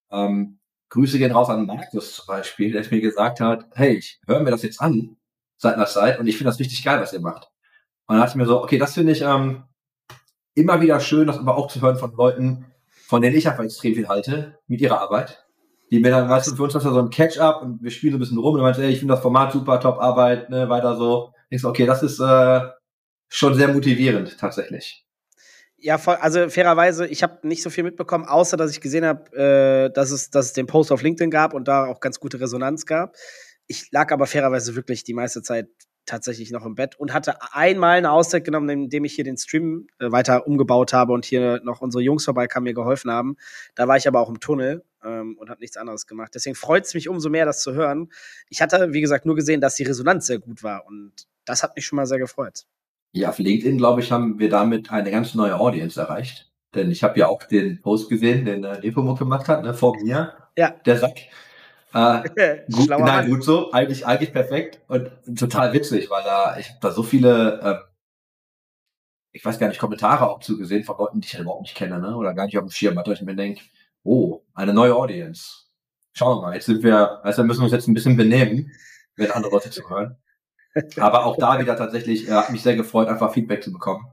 Ähm, 0.10 0.60
Grüße 0.88 1.18
gehen 1.18 1.34
raus 1.34 1.50
an 1.50 1.66
Markus 1.66 2.16
zum 2.16 2.26
Beispiel, 2.26 2.72
der 2.72 2.86
mir 2.90 3.02
gesagt 3.02 3.42
hat, 3.42 3.66
hey, 3.74 3.98
ich 3.98 4.22
höre 4.26 4.40
mir 4.40 4.52
das 4.52 4.64
jetzt 4.64 4.80
an 4.80 5.18
seit 5.58 5.76
einer 5.76 5.88
Zeit 5.88 6.20
und 6.20 6.28
ich 6.28 6.38
finde 6.38 6.52
das 6.52 6.60
richtig 6.62 6.86
geil, 6.86 7.02
was 7.02 7.12
ihr 7.12 7.20
macht. 7.20 7.52
Und 8.08 8.16
dann 8.16 8.20
dachte 8.20 8.30
ich 8.30 8.36
mir 8.38 8.46
so, 8.46 8.64
okay, 8.64 8.78
das 8.78 8.94
finde 8.94 9.12
ich 9.12 9.24
ähm, 9.24 9.66
immer 10.56 10.80
wieder 10.80 11.02
schön, 11.02 11.28
das 11.28 11.38
aber 11.38 11.58
auch 11.58 11.68
zu 11.68 11.82
hören 11.82 11.98
von 11.98 12.16
Leuten, 12.16 12.68
von 12.90 13.22
denen 13.22 13.36
ich 13.36 13.46
einfach 13.46 13.66
extrem 13.66 13.94
viel 13.94 14.08
halte, 14.08 14.58
mit 14.68 14.80
ihrer 14.80 15.02
Arbeit. 15.02 15.46
Die 15.92 16.00
mir 16.00 16.12
dann, 16.12 16.30
weißt 16.30 16.50
du, 16.50 16.56
für 16.56 16.64
uns 16.64 16.72
das 16.72 16.84
so 16.84 16.98
ein 16.98 17.10
Catch-up 17.10 17.62
und 17.62 17.84
wir 17.84 17.92
spielen 17.92 18.14
so 18.14 18.18
ein 18.20 18.22
bisschen 18.22 18.38
rum 18.38 18.54
und 18.54 18.60
du 18.60 18.64
meinst, 18.64 18.80
ey, 18.80 18.90
ich 18.90 19.00
finde 19.00 19.16
das 19.16 19.22
Format 19.22 19.52
super, 19.52 19.82
top 19.82 20.00
Arbeit, 20.00 20.50
ne, 20.50 20.70
weiter 20.70 20.96
so. 20.96 21.34
Ich 21.50 21.60
so, 21.60 21.68
okay, 21.68 21.86
das 21.86 22.04
ist 22.04 22.22
äh, 22.22 22.62
schon 23.28 23.54
sehr 23.54 23.68
motivierend 23.68 24.38
tatsächlich. 24.40 25.06
Ja, 25.84 25.98
voll, 25.98 26.16
also 26.16 26.48
fairerweise, 26.48 27.08
ich 27.08 27.24
habe 27.24 27.48
nicht 27.48 27.64
so 27.64 27.72
viel 27.72 27.84
mitbekommen, 27.84 28.26
außer 28.26 28.56
dass 28.56 28.70
ich 28.70 28.82
gesehen 28.82 29.04
habe, 29.04 29.36
äh, 29.36 29.92
dass, 29.92 30.12
es, 30.12 30.30
dass 30.30 30.48
es 30.48 30.54
den 30.54 30.68
Post 30.68 30.92
auf 30.92 31.02
LinkedIn 31.02 31.32
gab 31.32 31.56
und 31.56 31.68
da 31.68 31.86
auch 31.86 32.00
ganz 32.00 32.20
gute 32.20 32.40
Resonanz 32.40 32.86
gab. 32.86 33.16
Ich 33.66 33.92
lag 33.92 34.12
aber 34.12 34.28
fairerweise 34.28 34.76
wirklich 34.76 35.04
die 35.04 35.16
meiste 35.16 35.42
Zeit 35.42 35.70
tatsächlich 36.06 36.52
noch 36.52 36.66
im 36.66 36.76
Bett 36.76 37.00
und 37.00 37.14
hatte 37.14 37.36
einmal 37.52 37.98
eine 37.98 38.12
Auszeit 38.12 38.44
genommen, 38.44 38.70
indem 38.70 39.06
ich 39.06 39.14
hier 39.14 39.24
den 39.24 39.38
Stream 39.38 39.88
äh, 39.98 40.12
weiter 40.12 40.46
umgebaut 40.46 40.94
habe 40.94 41.14
und 41.14 41.26
hier 41.26 41.62
noch 41.64 41.82
unsere 41.82 42.04
Jungs 42.04 42.26
vorbeikamen, 42.26 42.66
mir 42.66 42.74
geholfen 42.76 43.10
haben. 43.10 43.38
Da 43.74 43.88
war 43.88 43.98
ich 43.98 44.08
aber 44.08 44.20
auch 44.20 44.30
im 44.30 44.40
Tunnel 44.40 44.84
ähm, 45.04 45.36
und 45.40 45.50
habe 45.50 45.62
nichts 45.62 45.78
anderes 45.78 46.06
gemacht. 46.06 46.32
Deswegen 46.36 46.56
freut 46.56 46.86
es 46.86 46.94
mich 46.94 47.10
umso 47.10 47.30
mehr, 47.30 47.46
das 47.46 47.62
zu 47.62 47.74
hören. 47.74 48.12
Ich 48.50 48.62
hatte, 48.62 48.94
wie 48.94 49.02
gesagt, 49.02 49.26
nur 49.26 49.36
gesehen, 49.36 49.62
dass 49.62 49.76
die 49.76 49.84
Resonanz 49.84 50.28
sehr 50.28 50.40
gut 50.40 50.62
war 50.62 50.86
und 50.86 51.14
das 51.46 51.64
hat 51.64 51.76
mich 51.76 51.88
schon 51.88 51.98
mal 51.98 52.06
sehr 52.06 52.20
gefreut. 52.20 52.66
Ja, 53.14 53.30
auf 53.30 53.40
LinkedIn, 53.40 53.78
glaube 53.78 54.02
ich, 54.02 54.12
haben 54.12 54.40
wir 54.40 54.50
damit 54.50 54.92
eine 54.92 55.12
ganz 55.12 55.36
neue 55.36 55.60
Audience 55.60 56.00
erreicht. 56.00 56.52
Denn 56.74 56.90
ich 56.90 57.04
habe 57.04 57.20
ja 57.20 57.28
auch 57.28 57.44
den 57.44 57.82
Post 57.82 58.10
gesehen, 58.10 58.46
den 58.46 58.64
äh, 58.64 58.80
Nepomuk 58.80 59.20
gemacht 59.20 59.50
hat, 59.50 59.64
ne, 59.64 59.74
vor 59.74 59.98
mir. 60.02 60.34
Ja. 60.58 60.70
Der 60.86 60.98
Sack. 60.98 61.18
Äh, 61.94 62.64
gut, 62.72 62.90
nein, 62.90 63.30
gut 63.30 63.44
so, 63.44 63.72
eigentlich, 63.72 64.06
eigentlich 64.06 64.32
perfekt 64.32 64.80
und 64.88 65.12
total 65.38 65.74
witzig, 65.74 66.10
weil 66.10 66.24
da, 66.24 66.58
ich 66.58 66.70
habe 66.70 66.80
da 66.82 66.92
so 66.92 67.04
viele, 67.04 67.60
äh, 67.62 67.92
ich 69.34 69.44
weiß 69.44 69.60
gar 69.60 69.68
nicht, 69.68 69.80
Kommentare 69.80 70.30
auch 70.30 70.40
zugesehen 70.40 70.86
von 70.86 70.98
Leuten, 70.98 71.20
die 71.20 71.28
ich 71.28 71.34
halt 71.34 71.44
überhaupt 71.44 71.64
nicht 71.64 71.76
kenne, 71.76 72.00
ne? 72.00 72.16
Oder 72.16 72.34
gar 72.34 72.46
nicht 72.46 72.58
auf 72.58 72.64
dem 72.64 72.72
Schirm 72.72 72.98
hatte, 72.98 73.12
ich 73.12 73.22
mir 73.22 73.36
denke, 73.36 73.62
oh, 74.04 74.42
eine 74.54 74.74
neue 74.74 74.96
Audience. 74.96 75.66
Schauen 76.14 76.38
wir 76.38 76.42
mal, 76.42 76.54
jetzt 76.54 76.66
sind 76.66 76.84
wir, 76.84 77.24
also 77.24 77.44
müssen 77.44 77.60
wir 77.60 77.66
uns 77.66 77.74
jetzt 77.74 77.88
ein 77.88 77.94
bisschen 77.94 78.18
benehmen, 78.18 78.72
wenn 79.16 79.32
andere 79.32 79.52
Leute 79.52 79.70
zuhören. 79.70 80.18
Aber 80.98 81.26
auch 81.26 81.38
da 81.38 81.60
wieder 81.60 81.76
tatsächlich, 81.76 82.28
äh, 82.28 82.32
hat 82.32 82.52
mich 82.52 82.64
sehr 82.64 82.76
gefreut, 82.76 83.08
einfach 83.08 83.34
Feedback 83.34 83.64
zu 83.64 83.72
bekommen. 83.72 84.06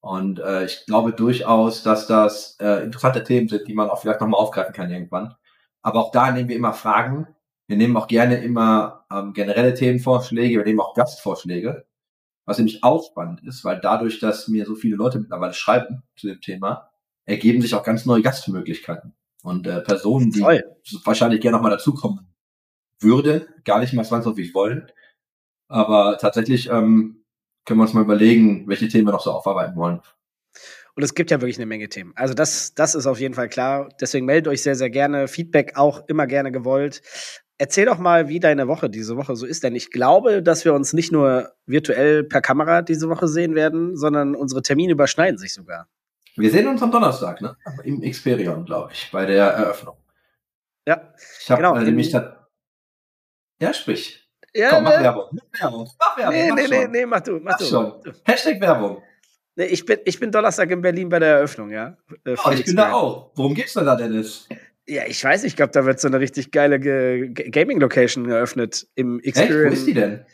Und 0.00 0.38
äh, 0.38 0.64
ich 0.66 0.86
glaube 0.86 1.12
durchaus, 1.12 1.82
dass 1.82 2.06
das 2.06 2.56
äh, 2.60 2.84
interessante 2.84 3.24
Themen 3.24 3.48
sind, 3.48 3.66
die 3.66 3.74
man 3.74 3.90
auch 3.90 4.00
vielleicht 4.00 4.20
nochmal 4.20 4.40
aufgreifen 4.40 4.72
kann 4.72 4.90
irgendwann. 4.90 5.34
Aber 5.82 6.00
auch 6.00 6.12
da 6.12 6.30
nehmen 6.30 6.48
wir 6.48 6.56
immer 6.56 6.74
Fragen. 6.74 7.26
Wir 7.66 7.76
nehmen 7.76 7.96
auch 7.96 8.06
gerne 8.06 8.36
immer 8.36 9.04
ähm, 9.10 9.32
generelle 9.32 9.74
Themenvorschläge, 9.74 10.58
wir 10.58 10.64
nehmen 10.64 10.80
auch 10.80 10.94
Gastvorschläge. 10.94 11.86
Was 12.44 12.58
nämlich 12.58 12.84
auch 12.84 13.04
spannend 13.04 13.42
ist, 13.42 13.64
weil 13.64 13.80
dadurch, 13.80 14.20
dass 14.20 14.46
mir 14.46 14.66
so 14.66 14.76
viele 14.76 14.94
Leute 14.94 15.18
mittlerweile 15.18 15.52
schreiben 15.52 16.04
zu 16.14 16.28
dem 16.28 16.40
Thema, 16.40 16.90
ergeben 17.24 17.60
sich 17.60 17.74
auch 17.74 17.82
ganz 17.82 18.06
neue 18.06 18.22
Gastmöglichkeiten. 18.22 19.14
Und 19.42 19.66
äh, 19.66 19.80
Personen, 19.80 20.30
die 20.30 20.40
Voll. 20.40 20.62
wahrscheinlich 21.04 21.40
gerne 21.40 21.56
nochmal 21.56 21.72
dazukommen 21.72 22.32
würden, 23.00 23.42
gar 23.64 23.80
nicht 23.80 23.92
mal 23.92 24.04
zwangsläufig 24.04 24.54
wollen, 24.54 24.90
aber 25.68 26.18
tatsächlich 26.18 26.68
ähm, 26.70 27.24
können 27.64 27.78
wir 27.80 27.82
uns 27.82 27.94
mal 27.94 28.02
überlegen, 28.02 28.66
welche 28.68 28.88
Themen 28.88 29.06
wir 29.08 29.12
noch 29.12 29.22
so 29.22 29.32
aufarbeiten 29.32 29.76
wollen. 29.76 30.00
Und 30.94 31.02
es 31.02 31.14
gibt 31.14 31.30
ja 31.30 31.40
wirklich 31.40 31.58
eine 31.58 31.66
Menge 31.66 31.88
Themen. 31.88 32.12
Also 32.16 32.32
das, 32.32 32.74
das 32.74 32.94
ist 32.94 33.06
auf 33.06 33.20
jeden 33.20 33.34
Fall 33.34 33.48
klar. 33.50 33.88
Deswegen 34.00 34.24
meldet 34.24 34.48
euch 34.48 34.62
sehr, 34.62 34.76
sehr 34.76 34.88
gerne. 34.88 35.28
Feedback 35.28 35.72
auch 35.76 36.02
immer 36.08 36.26
gerne 36.26 36.50
gewollt. 36.52 37.02
erzähl 37.58 37.86
doch 37.86 37.98
mal, 37.98 38.28
wie 38.28 38.40
deine 38.40 38.68
Woche 38.68 38.90
diese 38.90 39.16
Woche 39.16 39.36
so 39.36 39.46
ist, 39.46 39.62
denn 39.62 39.74
ich 39.74 39.90
glaube, 39.90 40.42
dass 40.42 40.64
wir 40.64 40.74
uns 40.74 40.92
nicht 40.92 41.12
nur 41.12 41.52
virtuell 41.66 42.24
per 42.24 42.40
Kamera 42.40 42.82
diese 42.82 43.08
Woche 43.08 43.28
sehen 43.28 43.54
werden, 43.54 43.96
sondern 43.96 44.34
unsere 44.34 44.62
Termine 44.62 44.92
überschneiden 44.92 45.38
sich 45.38 45.54
sogar. 45.54 45.88
Wir 46.36 46.50
sehen 46.50 46.68
uns 46.68 46.82
am 46.82 46.90
Donnerstag, 46.90 47.40
ne? 47.40 47.56
Im 47.84 48.02
Experion, 48.02 48.66
glaube 48.66 48.92
ich, 48.92 49.10
bei 49.10 49.24
der 49.24 49.46
Eröffnung. 49.46 49.96
Ja. 50.86 51.14
Ich 51.40 51.50
habe 51.50 51.62
Genau, 51.62 51.76
äh, 51.76 51.84
nämlich 51.84 52.10
da. 52.10 52.46
Ja, 53.58 53.72
sprich. 53.72 54.25
Ja, 54.56 54.70
Komm, 54.70 54.84
mach 54.84 54.96
ne? 54.96 55.02
Werbung. 55.04 55.24
Mach 55.32 55.60
Werbung. 55.60 55.90
Mach 55.98 56.16
Werbung. 56.18 56.34
Nee, 56.34 56.50
mach 56.50 56.56
nee, 56.70 56.88
nee, 56.88 57.06
mach 57.06 57.20
du, 57.20 57.32
mach, 57.34 57.40
Mach 57.52 57.58
du. 57.58 57.64
schon. 57.64 57.92
Hashtag 58.24 58.60
Werbung. 58.60 59.02
Nee, 59.56 59.64
ich 59.66 59.84
bin, 59.86 59.98
ich 60.04 60.18
bin 60.20 60.30
Donnerstag 60.30 60.70
in 60.70 60.82
Berlin 60.82 61.08
bei 61.08 61.18
der 61.18 61.36
Eröffnung, 61.36 61.70
ja. 61.70 61.96
Äh, 62.24 62.36
Oh, 62.44 62.50
ich 62.50 62.64
bin 62.64 62.76
da 62.76 62.82
Experience. 62.84 62.94
auch. 62.94 63.30
Worum 63.36 63.54
geht's 63.54 63.72
denn 63.74 63.86
da, 63.86 63.96
Dennis? 63.96 64.48
Ja, 64.86 65.02
ich 65.06 65.22
weiß, 65.22 65.44
ich 65.44 65.56
glaube, 65.56 65.72
da 65.72 65.84
wird 65.84 65.98
so 65.98 66.08
eine 66.08 66.20
richtig 66.20 66.52
geile 66.52 66.78
Ge- 66.78 67.28
Ge- 67.30 67.50
Gaming-Location 67.50 68.28
eröffnet 68.30 68.86
im 68.94 69.18
Echt? 69.20 69.36
Wo 69.36 69.40
Experience. 69.40 69.78
ist 69.78 69.86
die 69.86 69.94
denn? 69.94 70.24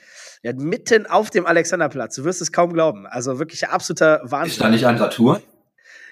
Ja, 0.43 0.53
mitten 0.55 1.07
auf 1.07 1.31
dem 1.31 1.47
Alexanderplatz. 1.47 2.17
Du 2.17 2.25
wirst 2.25 2.43
es 2.43 2.51
kaum 2.53 2.73
glauben. 2.73 3.07
Also 3.07 3.39
wirklich 3.39 3.69
absoluter 3.69 4.21
Wahnsinn. 4.25 4.51
Ist 4.53 4.61
da 4.61 4.69
nicht 4.69 4.85
ein 4.87 4.99
Saturn? 4.99 5.41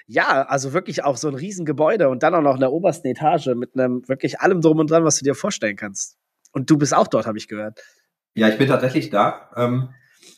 Ja, 0.07 0.43
also 0.43 0.73
wirklich 0.73 1.03
auch 1.03 1.17
so 1.17 1.27
ein 1.27 1.35
Riesengebäude 1.35 2.09
und 2.09 2.23
dann 2.23 2.33
auch 2.33 2.41
noch 2.41 2.55
in 2.55 2.59
der 2.61 2.71
obersten 2.71 3.07
Etage 3.07 3.47
mit 3.55 3.71
einem 3.77 4.07
wirklich 4.07 4.39
allem 4.39 4.61
drum 4.61 4.79
und 4.79 4.89
dran, 4.89 5.03
was 5.05 5.17
du 5.19 5.23
dir 5.25 5.35
vorstellen 5.35 5.75
kannst. 5.75 6.17
Und 6.53 6.69
du 6.69 6.77
bist 6.77 6.93
auch 6.95 7.07
dort, 7.07 7.27
habe 7.27 7.37
ich 7.37 7.47
gehört. 7.47 7.79
Ja, 8.33 8.47
ich 8.47 8.57
bin 8.57 8.67
tatsächlich 8.67 9.09
da. 9.09 9.49
Ähm, 9.55 9.89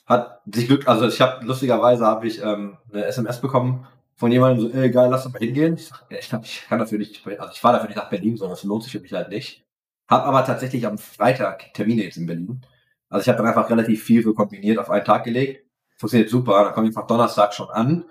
hat 0.06 0.42
sich 0.46 0.68
Glück, 0.68 0.88
also 0.88 1.08
ich 1.08 1.22
habe 1.22 1.46
lustigerweise 1.46 2.06
habe 2.06 2.28
ich 2.28 2.42
ähm, 2.42 2.78
eine 2.92 3.06
SMS 3.06 3.40
bekommen 3.40 3.88
von 4.16 4.32
jemandem 4.32 4.70
so, 4.70 4.78
ey, 4.78 4.92
geil, 4.92 5.10
lass 5.10 5.26
uns 5.26 5.34
mal 5.34 5.40
hingehen. 5.40 5.76
Ich 5.76 5.88
sag, 5.88 6.06
ich, 6.10 6.30
glaub, 6.30 6.44
ich 6.44 6.66
kann 6.68 6.80
dafür 6.80 6.98
nicht, 6.98 7.26
also 7.26 7.52
ich 7.52 7.60
fahre 7.60 7.76
dafür 7.76 7.90
nicht 7.90 7.98
nach 7.98 8.10
Berlin, 8.10 8.38
sondern 8.38 8.56
das 8.56 8.64
lohnt 8.64 8.84
sich 8.84 8.92
für 8.92 9.00
mich 9.00 9.14
halt 9.14 9.30
nicht. 9.30 9.66
Hab 10.08 10.26
aber 10.26 10.46
tatsächlich 10.46 10.86
am 10.86 10.98
Freitag 10.98 11.74
Termine 11.74 12.04
jetzt 12.04 12.18
in 12.18 12.28
Berlin. 12.28 12.62
Also 13.10 13.24
ich 13.24 13.30
habe 13.30 13.38
dann 13.38 13.48
einfach 13.48 13.70
relativ 13.70 14.04
viel 14.04 14.24
so 14.24 14.34
kombiniert 14.34 14.80
auf 14.80 14.90
einen 14.90 15.06
Tag 15.06 15.24
gelegt. 15.24 15.66
Funktioniert 15.98 16.30
super. 16.30 16.64
Dann 16.64 16.74
komme 16.74 16.88
ich 16.88 16.96
einfach 16.96 17.08
Donnerstag 17.08 17.54
schon 17.54 17.70
an. 17.70 18.06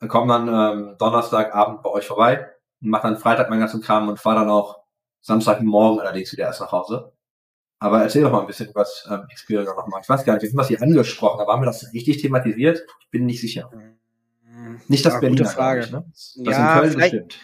Dann 0.00 0.08
komme 0.08 0.32
dann 0.32 0.48
ähm, 0.48 0.96
Donnerstagabend 0.98 1.82
bei 1.82 1.90
euch 1.90 2.06
vorbei 2.06 2.48
und 2.80 2.88
mache 2.90 3.08
dann 3.08 3.18
Freitag 3.18 3.50
meinen 3.50 3.60
ganzen 3.60 3.80
Kram 3.80 4.08
und 4.08 4.18
fahre 4.18 4.40
dann 4.40 4.50
auch 4.50 4.80
Samstagmorgen 5.20 6.00
allerdings 6.00 6.32
wieder 6.32 6.44
erst 6.44 6.60
nach 6.60 6.72
Hause. 6.72 7.12
Aber 7.80 8.02
erzähl 8.02 8.22
doch 8.22 8.32
mal 8.32 8.40
ein 8.40 8.46
bisschen 8.46 8.70
über 8.70 8.80
das 8.80 9.06
ähm, 9.10 9.24
Experience 9.30 9.74
nochmal. 9.76 10.00
Ich 10.02 10.08
weiß 10.08 10.24
gar 10.24 10.34
nicht, 10.34 10.42
wir 10.42 10.50
haben 10.50 10.56
das 10.56 10.68
hier 10.68 10.82
angesprochen, 10.82 11.40
aber 11.40 11.52
haben 11.52 11.62
wir 11.62 11.66
das 11.66 11.92
richtig 11.92 12.20
thematisiert? 12.20 12.84
Ich 13.00 13.10
bin 13.10 13.26
nicht 13.26 13.40
sicher. 13.40 13.70
Nicht 14.88 15.06
das 15.06 15.14
Ja, 15.14 15.20
Berliner, 15.20 15.44
gute 15.44 15.54
Frage. 15.54 15.80
Ich, 15.80 15.92
ne? 15.92 16.04
Das 16.08 16.34
Ja, 16.36 16.74
in 16.74 16.80
Köln 16.80 16.98
bestimmt. 16.98 17.38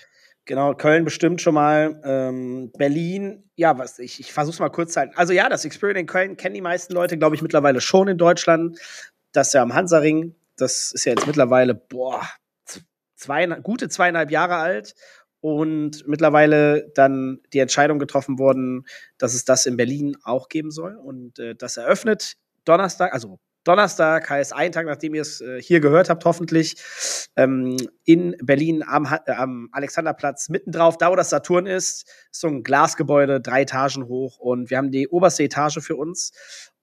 Genau, 0.47 0.75
Köln 0.75 1.05
bestimmt 1.05 1.41
schon 1.41 1.55
mal. 1.55 2.01
Ähm, 2.05 2.71
Berlin, 2.77 3.45
ja, 3.57 3.79
was 3.79 3.99
ich, 3.99 4.21
ich 4.21 4.33
versuch's 4.33 4.59
mal 4.59 4.69
kurz 4.69 4.93
zu 4.93 5.01
halten. 5.01 5.15
Also 5.17 5.33
ja, 5.33 5.49
das 5.49 5.65
Experience 5.65 6.01
in 6.01 6.07
Köln 6.07 6.37
kennen 6.37 6.55
die 6.55 6.61
meisten 6.61 6.93
Leute, 6.93 7.17
glaube 7.17 7.37
ich, 7.37 7.43
mittlerweile 7.43 7.81
schon 7.81 8.09
in 8.09 8.19
Deutschland. 8.19 8.79
Das 9.33 9.49
ist 9.49 9.53
ja 9.55 9.63
am 9.63 9.75
Hansaring. 9.75 10.35
Das 10.57 10.93
ist 10.93 11.05
ja 11.05 11.13
jetzt 11.13 11.27
mittlerweile, 11.27 11.75
boah, 11.75 12.23
zwei, 13.17 13.47
gute 13.47 13.89
zweieinhalb 13.89 14.31
Jahre 14.31 14.57
alt. 14.57 14.95
Und 15.45 16.09
mittlerweile 16.09 16.91
dann 16.95 17.41
die 17.53 17.59
Entscheidung 17.59 17.99
getroffen 17.99 18.39
worden, 18.39 18.87
dass 19.19 19.35
es 19.35 19.45
das 19.45 19.67
in 19.67 19.77
Berlin 19.77 20.17
auch 20.25 20.49
geben 20.49 20.71
soll. 20.71 20.97
Und 20.97 21.39
äh, 21.39 21.55
das 21.55 21.77
eröffnet 21.77 22.39
Donnerstag, 22.65 23.13
also 23.13 23.39
Donnerstag 23.63 24.31
heißt 24.31 24.55
ein 24.55 24.73
Tag, 24.73 24.87
nachdem 24.87 25.15
ihr 25.15 25.21
es 25.21 25.43
äh, 25.43 25.61
hier 25.61 25.81
gehört 25.81 26.09
habt, 26.09 26.25
hoffentlich, 26.25 26.77
ähm, 27.37 27.77
in 28.05 28.35
Berlin 28.43 28.83
am, 28.87 29.05
äh, 29.05 29.33
am 29.33 29.69
Alexanderplatz, 29.73 30.49
mitten 30.49 30.73
drauf, 30.73 30.97
da 30.97 31.11
wo 31.11 31.15
das 31.15 31.29
Saturn 31.29 31.67
ist, 31.67 32.09
ist 32.31 32.41
so 32.41 32.49
ein 32.49 32.63
Glasgebäude, 32.63 33.43
drei 33.43 33.63
Etagen 33.63 34.09
hoch 34.09 34.39
und 34.39 34.71
wir 34.71 34.79
haben 34.79 34.91
die 34.91 35.09
oberste 35.09 35.43
Etage 35.43 35.81
für 35.81 35.97
uns. 35.97 36.33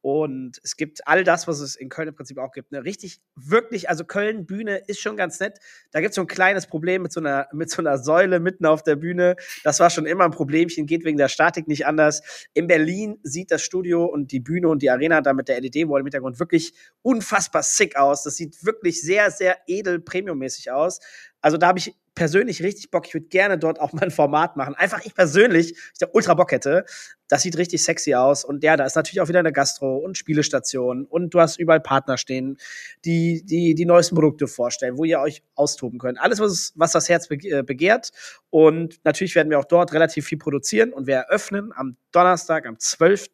Und 0.01 0.59
es 0.63 0.77
gibt 0.77 1.07
all 1.07 1.23
das, 1.23 1.47
was 1.47 1.59
es 1.59 1.75
in 1.75 1.89
Köln 1.89 2.07
im 2.07 2.15
Prinzip 2.15 2.39
auch 2.39 2.51
gibt. 2.51 2.73
Eine 2.73 2.83
richtig, 2.83 3.21
wirklich, 3.35 3.87
also 3.87 4.03
Köln 4.03 4.47
Bühne 4.47 4.81
ist 4.87 4.99
schon 4.99 5.15
ganz 5.15 5.39
nett. 5.39 5.59
Da 5.91 6.01
gibt 6.01 6.11
es 6.11 6.15
so 6.15 6.21
ein 6.21 6.27
kleines 6.27 6.65
Problem 6.65 7.03
mit 7.03 7.11
so, 7.11 7.19
einer, 7.19 7.47
mit 7.53 7.69
so 7.69 7.81
einer 7.81 7.99
Säule 7.99 8.39
mitten 8.39 8.65
auf 8.65 8.81
der 8.81 8.95
Bühne. 8.95 9.35
Das 9.63 9.79
war 9.79 9.91
schon 9.91 10.07
immer 10.07 10.25
ein 10.25 10.31
Problemchen, 10.31 10.87
geht 10.87 11.05
wegen 11.05 11.17
der 11.17 11.27
Statik 11.27 11.67
nicht 11.67 11.85
anders. 11.85 12.47
In 12.53 12.65
Berlin 12.65 13.19
sieht 13.21 13.51
das 13.51 13.61
Studio 13.61 14.05
und 14.05 14.31
die 14.31 14.39
Bühne 14.39 14.69
und 14.69 14.81
die 14.81 14.89
Arena 14.89 15.21
da 15.21 15.33
mit 15.33 15.47
der 15.47 15.61
LED-Wall 15.61 15.99
im 15.99 16.07
Hintergrund 16.07 16.39
wirklich 16.39 16.73
unfassbar 17.03 17.61
sick 17.61 17.95
aus. 17.95 18.23
Das 18.23 18.35
sieht 18.37 18.65
wirklich 18.65 19.01
sehr, 19.01 19.29
sehr 19.29 19.57
edel, 19.67 19.99
premiummäßig 19.99 20.71
aus. 20.71 20.99
Also 21.41 21.57
da 21.57 21.67
habe 21.67 21.79
ich 21.79 21.95
persönlich 22.15 22.61
richtig 22.61 22.91
Bock. 22.91 23.07
Ich 23.07 23.13
würde 23.13 23.27
gerne 23.27 23.57
dort 23.57 23.79
auch 23.79 23.93
mal 23.93 24.03
ein 24.03 24.11
Format 24.11 24.57
machen. 24.57 24.75
Einfach 24.75 25.05
ich 25.05 25.15
persönlich, 25.15 25.71
ich 25.71 25.99
da 25.99 26.07
ultra 26.11 26.33
Bock 26.33 26.51
hätte. 26.51 26.85
Das 27.27 27.43
sieht 27.43 27.57
richtig 27.57 27.83
sexy 27.83 28.13
aus. 28.13 28.43
Und 28.43 28.63
ja, 28.63 28.75
da 28.75 28.85
ist 28.85 28.95
natürlich 28.95 29.21
auch 29.21 29.29
wieder 29.29 29.39
eine 29.39 29.53
Gastro 29.53 29.97
und 29.97 30.17
Spielestation. 30.17 31.05
Und 31.05 31.33
du 31.33 31.39
hast 31.39 31.57
überall 31.57 31.79
Partner 31.79 32.17
stehen, 32.17 32.57
die 33.05 33.43
die, 33.45 33.75
die 33.75 33.85
neuesten 33.85 34.15
Produkte 34.15 34.47
vorstellen, 34.47 34.97
wo 34.97 35.05
ihr 35.05 35.19
euch 35.19 35.41
austoben 35.55 35.99
könnt. 35.99 36.19
Alles, 36.19 36.39
was, 36.39 36.73
was 36.75 36.91
das 36.91 37.07
Herz 37.07 37.29
äh, 37.31 37.63
begehrt. 37.63 38.11
Und 38.49 38.99
natürlich 39.05 39.35
werden 39.35 39.49
wir 39.49 39.59
auch 39.59 39.65
dort 39.65 39.93
relativ 39.93 40.25
viel 40.25 40.37
produzieren. 40.37 40.91
Und 40.91 41.07
wir 41.07 41.15
eröffnen 41.15 41.71
am 41.73 41.95
Donnerstag, 42.11 42.65
am 42.65 42.77
12 42.77 43.29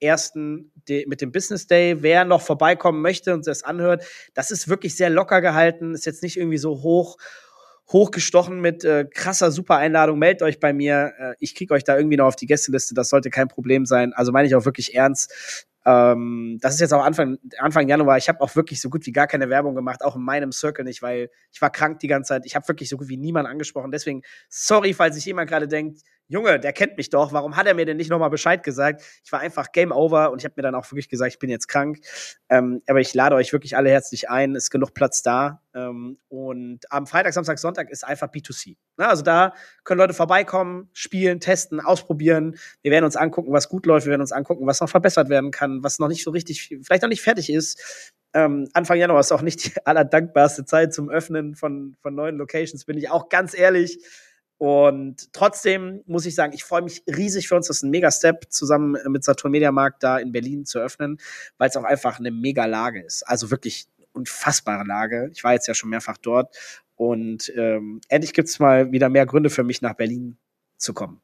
ersten 0.00 0.70
mit 1.06 1.20
dem 1.20 1.32
Business 1.32 1.66
Day. 1.66 2.02
Wer 2.02 2.24
noch 2.24 2.42
vorbeikommen 2.42 3.00
möchte 3.00 3.34
und 3.34 3.46
das 3.46 3.62
anhört, 3.62 4.04
das 4.34 4.50
ist 4.50 4.68
wirklich 4.68 4.96
sehr 4.96 5.10
locker 5.10 5.40
gehalten, 5.40 5.94
ist 5.94 6.06
jetzt 6.06 6.22
nicht 6.22 6.36
irgendwie 6.36 6.58
so 6.58 6.82
hoch 6.82 7.16
hochgestochen 7.92 8.60
mit 8.60 8.84
äh, 8.84 9.04
krasser 9.04 9.50
super 9.50 9.76
Einladung. 9.76 10.18
Meldet 10.18 10.42
euch 10.42 10.60
bei 10.60 10.72
mir. 10.72 11.12
Äh, 11.18 11.34
ich 11.38 11.54
krieg 11.54 11.70
euch 11.70 11.84
da 11.84 11.96
irgendwie 11.96 12.16
noch 12.16 12.26
auf 12.26 12.36
die 12.36 12.46
Gästeliste. 12.46 12.94
Das 12.94 13.08
sollte 13.08 13.30
kein 13.30 13.48
Problem 13.48 13.86
sein. 13.86 14.12
Also 14.12 14.32
meine 14.32 14.48
ich 14.48 14.54
auch 14.54 14.64
wirklich 14.64 14.94
ernst. 14.94 15.66
Ähm, 15.86 16.58
das 16.62 16.74
ist 16.74 16.80
jetzt 16.80 16.94
auch 16.94 17.04
Anfang, 17.04 17.38
Anfang 17.58 17.88
Januar. 17.88 18.16
Ich 18.16 18.28
habe 18.28 18.40
auch 18.40 18.56
wirklich 18.56 18.80
so 18.80 18.88
gut 18.88 19.04
wie 19.06 19.12
gar 19.12 19.26
keine 19.26 19.50
Werbung 19.50 19.74
gemacht, 19.74 20.02
auch 20.02 20.16
in 20.16 20.22
meinem 20.22 20.50
Circle 20.50 20.84
nicht, 20.84 21.02
weil 21.02 21.30
ich 21.52 21.60
war 21.60 21.70
krank 21.70 21.98
die 21.98 22.08
ganze 22.08 22.28
Zeit. 22.28 22.46
Ich 22.46 22.56
habe 22.56 22.66
wirklich 22.68 22.88
so 22.88 22.96
gut 22.96 23.08
wie 23.08 23.18
niemanden 23.18 23.50
angesprochen. 23.50 23.90
Deswegen, 23.90 24.22
sorry, 24.48 24.94
falls 24.94 25.16
sich 25.16 25.26
jemand 25.26 25.50
gerade 25.50 25.68
denkt, 25.68 26.00
Junge, 26.28 26.58
der 26.58 26.72
kennt 26.72 26.96
mich 26.96 27.10
doch. 27.10 27.32
Warum 27.32 27.56
hat 27.56 27.66
er 27.66 27.74
mir 27.74 27.84
denn 27.84 27.98
nicht 27.98 28.10
nochmal 28.10 28.30
Bescheid 28.30 28.62
gesagt? 28.62 29.02
Ich 29.24 29.30
war 29.30 29.40
einfach 29.40 29.72
Game 29.72 29.92
Over 29.92 30.30
und 30.30 30.40
ich 30.40 30.44
habe 30.44 30.54
mir 30.56 30.62
dann 30.62 30.74
auch 30.74 30.90
wirklich 30.90 31.08
gesagt, 31.08 31.32
ich 31.32 31.38
bin 31.38 31.50
jetzt 31.50 31.68
krank. 31.68 32.00
Ähm, 32.48 32.82
aber 32.86 33.00
ich 33.00 33.12
lade 33.12 33.36
euch 33.36 33.52
wirklich 33.52 33.76
alle 33.76 33.90
herzlich 33.90 34.30
ein. 34.30 34.54
Ist 34.54 34.70
genug 34.70 34.94
Platz 34.94 35.22
da. 35.22 35.60
Ähm, 35.74 36.18
und 36.28 36.90
am 36.90 37.06
Freitag, 37.06 37.34
Samstag, 37.34 37.58
Sonntag 37.58 37.90
ist 37.90 38.04
einfach 38.04 38.28
B2C. 38.28 38.76
Na, 38.96 39.08
also 39.08 39.22
da 39.22 39.52
können 39.84 39.98
Leute 39.98 40.14
vorbeikommen, 40.14 40.88
spielen, 40.94 41.40
testen, 41.40 41.80
ausprobieren. 41.80 42.56
Wir 42.80 42.90
werden 42.90 43.04
uns 43.04 43.16
angucken, 43.16 43.52
was 43.52 43.68
gut 43.68 43.84
läuft. 43.84 44.06
Wir 44.06 44.10
werden 44.10 44.22
uns 44.22 44.32
angucken, 44.32 44.66
was 44.66 44.80
noch 44.80 44.88
verbessert 44.88 45.28
werden 45.28 45.50
kann, 45.50 45.82
was 45.82 45.98
noch 45.98 46.08
nicht 46.08 46.24
so 46.24 46.30
richtig, 46.30 46.74
vielleicht 46.82 47.02
noch 47.02 47.10
nicht 47.10 47.22
fertig 47.22 47.50
ist. 47.52 48.12
Ähm, 48.32 48.68
Anfang 48.72 48.98
Januar 48.98 49.20
ist 49.20 49.30
auch 49.30 49.42
nicht 49.42 49.64
die 49.64 49.72
allerdankbarste 49.86 50.64
Zeit 50.64 50.94
zum 50.94 51.10
Öffnen 51.10 51.54
von, 51.54 51.96
von 52.00 52.14
neuen 52.14 52.36
Locations, 52.36 52.84
bin 52.84 52.96
ich 52.96 53.10
auch 53.10 53.28
ganz 53.28 53.56
ehrlich. 53.56 53.98
Und 54.64 55.30
trotzdem 55.34 56.00
muss 56.06 56.24
ich 56.24 56.34
sagen, 56.34 56.54
ich 56.54 56.64
freue 56.64 56.80
mich 56.80 57.02
riesig 57.06 57.48
für 57.48 57.54
uns. 57.54 57.66
Das 57.66 57.76
ist 57.76 57.82
ein 57.82 57.90
Mega-Step, 57.90 58.46
zusammen 58.48 58.96
mit 59.10 59.22
Saturn 59.22 59.52
Media 59.52 59.70
Markt 59.70 60.02
da 60.02 60.16
in 60.16 60.32
Berlin 60.32 60.64
zu 60.64 60.78
öffnen, 60.78 61.18
weil 61.58 61.68
es 61.68 61.76
auch 61.76 61.84
einfach 61.84 62.18
eine 62.18 62.30
Mega-Lage 62.30 63.02
ist. 63.02 63.24
Also 63.24 63.50
wirklich 63.50 63.84
unfassbare 64.14 64.84
Lage. 64.86 65.28
Ich 65.34 65.44
war 65.44 65.52
jetzt 65.52 65.66
ja 65.68 65.74
schon 65.74 65.90
mehrfach 65.90 66.16
dort. 66.16 66.56
Und 66.94 67.52
ähm, 67.54 68.00
endlich 68.08 68.32
gibt 68.32 68.48
es 68.48 68.58
mal 68.58 68.90
wieder 68.90 69.10
mehr 69.10 69.26
Gründe 69.26 69.50
für 69.50 69.64
mich, 69.64 69.82
nach 69.82 69.92
Berlin 69.92 70.38
zu 70.78 70.94
kommen. 70.94 71.20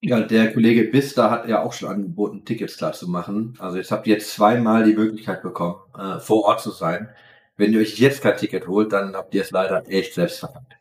Ja, 0.00 0.18
der 0.18 0.52
Kollege 0.52 0.82
Bista 0.90 1.30
hat 1.30 1.46
ja 1.46 1.62
auch 1.62 1.72
schon 1.72 1.88
angeboten, 1.88 2.44
Tickets 2.44 2.78
klar 2.78 2.94
zu 2.94 3.08
machen. 3.08 3.54
Also 3.60 3.76
jetzt 3.76 3.92
habt 3.92 4.08
ihr 4.08 4.14
jetzt 4.14 4.32
zweimal 4.32 4.82
die 4.82 4.94
Möglichkeit 4.94 5.44
bekommen, 5.44 5.76
äh, 5.96 6.18
vor 6.18 6.46
Ort 6.46 6.62
zu 6.62 6.72
sein. 6.72 7.10
Wenn 7.56 7.72
ihr 7.72 7.78
euch 7.78 8.00
jetzt 8.00 8.22
kein 8.22 8.36
Ticket 8.36 8.66
holt, 8.66 8.92
dann 8.92 9.14
habt 9.14 9.36
ihr 9.36 9.42
es 9.42 9.52
leider 9.52 9.88
echt 9.88 10.14
selbst 10.14 10.40
verpackt. 10.40 10.79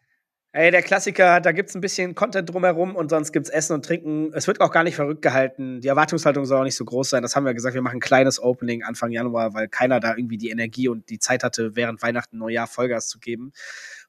Ey, 0.52 0.72
der 0.72 0.82
Klassiker, 0.82 1.42
da 1.42 1.52
gibt's 1.52 1.76
ein 1.76 1.82
bisschen 1.82 2.16
Content 2.16 2.50
drumherum 2.50 2.96
und 2.96 3.10
sonst 3.10 3.32
gibt's 3.32 3.52
Essen 3.52 3.74
und 3.74 3.86
Trinken. 3.86 4.34
Es 4.34 4.48
wird 4.48 4.62
auch 4.62 4.72
gar 4.72 4.84
nicht 4.84 4.96
verrückt 4.96 5.22
gehalten. 5.22 5.80
Die 5.80 5.88
Erwartungshaltung 5.88 6.44
soll 6.46 6.62
auch 6.62 6.64
nicht 6.64 6.76
so 6.76 6.86
groß 6.86 7.12
sein. 7.12 7.22
Das 7.22 7.36
haben 7.36 7.46
wir 7.46 7.54
gesagt. 7.54 7.76
Wir 7.76 7.84
machen 7.84 7.98
ein 7.98 8.00
kleines 8.00 8.42
Opening 8.42 8.82
Anfang 8.82 9.12
Januar, 9.12 9.54
weil 9.54 9.68
keiner 9.68 10.00
da 10.00 10.16
irgendwie 10.18 10.40
die 10.40 10.50
Energie 10.50 10.88
und 10.88 11.08
die 11.12 11.20
Zeit 11.20 11.44
hatte, 11.44 11.76
während 11.76 12.02
Weihnachten, 12.02 12.40
Neujahr 12.40 12.66
Vollgas 12.66 13.10
zu 13.10 13.20
geben. 13.20 13.52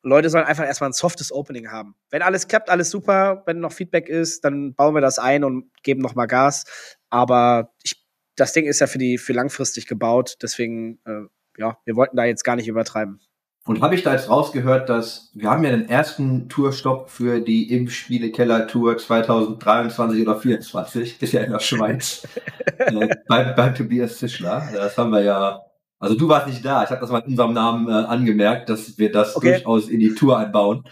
Und 0.02 0.09
Leute 0.09 0.30
sollen 0.30 0.47
einfach 0.47 0.64
erstmal 0.64 0.88
ein 0.88 0.94
softes 0.94 1.30
Opening 1.30 1.70
haben. 1.70 1.94
Wenn 2.09 2.23
alles 2.23 2.49
klappt, 2.49 2.70
alles 2.70 2.88
super. 2.88 3.42
Wenn 3.44 3.61
noch 3.61 3.73
Feedback 3.73 4.09
ist, 4.09 4.42
dann 4.42 4.73
bauen 4.75 4.94
wir 4.94 5.02
das 5.02 5.18
ein 5.18 5.44
und 5.44 5.70
geben 5.82 6.00
noch 6.00 6.14
mal 6.14 6.25
Gas. 6.25 6.64
Aber 7.11 7.75
ich, 7.82 8.02
das 8.37 8.54
Ding 8.54 8.64
ist 8.64 8.80
ja 8.80 8.87
für 8.87 8.97
die 8.97 9.18
für 9.18 9.35
langfristig 9.35 9.87
gebaut. 9.87 10.38
Deswegen, 10.40 11.00
äh, 11.04 11.26
ja, 11.59 11.76
wir 11.85 11.97
wollten 11.97 12.16
da 12.16 12.25
jetzt 12.25 12.44
gar 12.44 12.56
nicht 12.56 12.68
übertreiben. 12.68 13.20
Und 13.70 13.82
habe 13.82 13.94
ich 13.94 14.02
da 14.02 14.10
jetzt 14.14 14.28
rausgehört, 14.28 14.88
dass 14.88 15.30
wir 15.32 15.48
haben 15.48 15.62
ja 15.62 15.70
den 15.70 15.88
ersten 15.88 16.48
Tourstopp 16.48 17.08
für 17.08 17.38
die 17.38 17.72
Impfspiele-Keller-Tour 17.72 18.98
2023 18.98 20.22
oder 20.22 20.40
2024, 20.40 21.16
ist 21.22 21.32
ja 21.32 21.42
in 21.42 21.52
der 21.52 21.60
Schweiz, 21.60 22.26
äh, 22.78 23.14
beim, 23.28 23.54
beim 23.54 23.72
Tobias 23.72 24.18
Zischler. 24.18 24.68
Das 24.74 24.98
haben 24.98 25.10
wir 25.10 25.22
ja, 25.22 25.60
also 26.00 26.16
du 26.16 26.28
warst 26.28 26.48
nicht 26.48 26.64
da, 26.64 26.82
ich 26.82 26.90
habe 26.90 27.00
das 27.00 27.12
mal 27.12 27.20
in 27.20 27.30
unserem 27.30 27.52
Namen 27.52 27.88
äh, 27.88 27.92
angemerkt, 27.92 28.68
dass 28.70 28.98
wir 28.98 29.12
das 29.12 29.36
Okay. 29.36 29.52
durchaus 29.52 29.88
in 29.88 30.00
die 30.00 30.16
Tour 30.16 30.36
einbauen. 30.36 30.82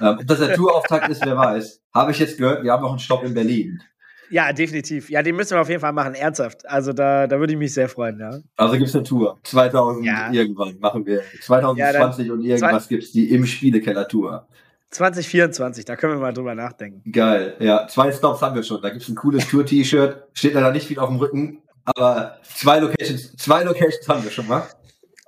Ähm, 0.00 0.18
ob 0.20 0.26
das 0.28 0.38
der 0.38 0.54
Tourauftakt 0.54 1.08
ist, 1.08 1.26
wer 1.26 1.36
weiß. 1.36 1.82
Habe 1.92 2.12
ich 2.12 2.20
jetzt 2.20 2.38
gehört, 2.38 2.62
wir 2.62 2.70
haben 2.70 2.82
noch 2.82 2.90
einen 2.90 3.00
Stopp 3.00 3.24
in 3.24 3.34
Berlin. 3.34 3.82
Ja, 4.30 4.52
definitiv. 4.52 5.10
Ja, 5.10 5.22
den 5.22 5.34
müssen 5.36 5.50
wir 5.56 5.60
auf 5.60 5.68
jeden 5.68 5.80
Fall 5.80 5.92
machen, 5.92 6.14
ernsthaft. 6.14 6.68
Also 6.68 6.92
da, 6.92 7.26
da 7.26 7.38
würde 7.40 7.52
ich 7.52 7.58
mich 7.58 7.74
sehr 7.74 7.88
freuen, 7.88 8.18
ja. 8.20 8.38
Also 8.56 8.76
gibt's 8.78 8.94
eine 8.94 9.02
Tour. 9.04 9.38
2000 9.42 10.06
Ja. 10.06 10.30
irgendwann 10.32 10.78
machen 10.78 11.04
wir. 11.04 11.22
2020 11.42 12.30
und 12.30 12.44
irgendwas 12.44 12.88
gibt's 12.88 13.12
die 13.12 13.30
im 13.34 13.44
Spielekeller 13.46 14.06
Tour. 14.06 14.46
2024, 14.90 15.84
da 15.84 15.96
können 15.96 16.14
wir 16.14 16.20
mal 16.20 16.32
drüber 16.32 16.54
nachdenken. 16.54 17.10
Geil. 17.12 17.54
Ja, 17.60 17.86
zwei 17.86 18.10
Stops 18.12 18.42
haben 18.42 18.54
wir 18.56 18.62
schon. 18.62 18.82
Da 18.82 18.90
gibt's 18.90 19.08
ein 19.08 19.14
cooles 19.14 19.46
Tour-T-Shirt. 19.48 20.16
Steht 20.32 20.54
leider 20.54 20.72
nicht 20.72 20.86
viel 20.86 20.98
auf 20.98 21.08
dem 21.08 21.18
Rücken, 21.18 21.58
aber 21.84 22.38
zwei 22.42 22.80
Locations, 22.80 23.36
zwei 23.36 23.62
Locations 23.62 24.08
haben 24.08 24.24
wir 24.24 24.30
schon 24.30 24.48
mal. 24.48 24.64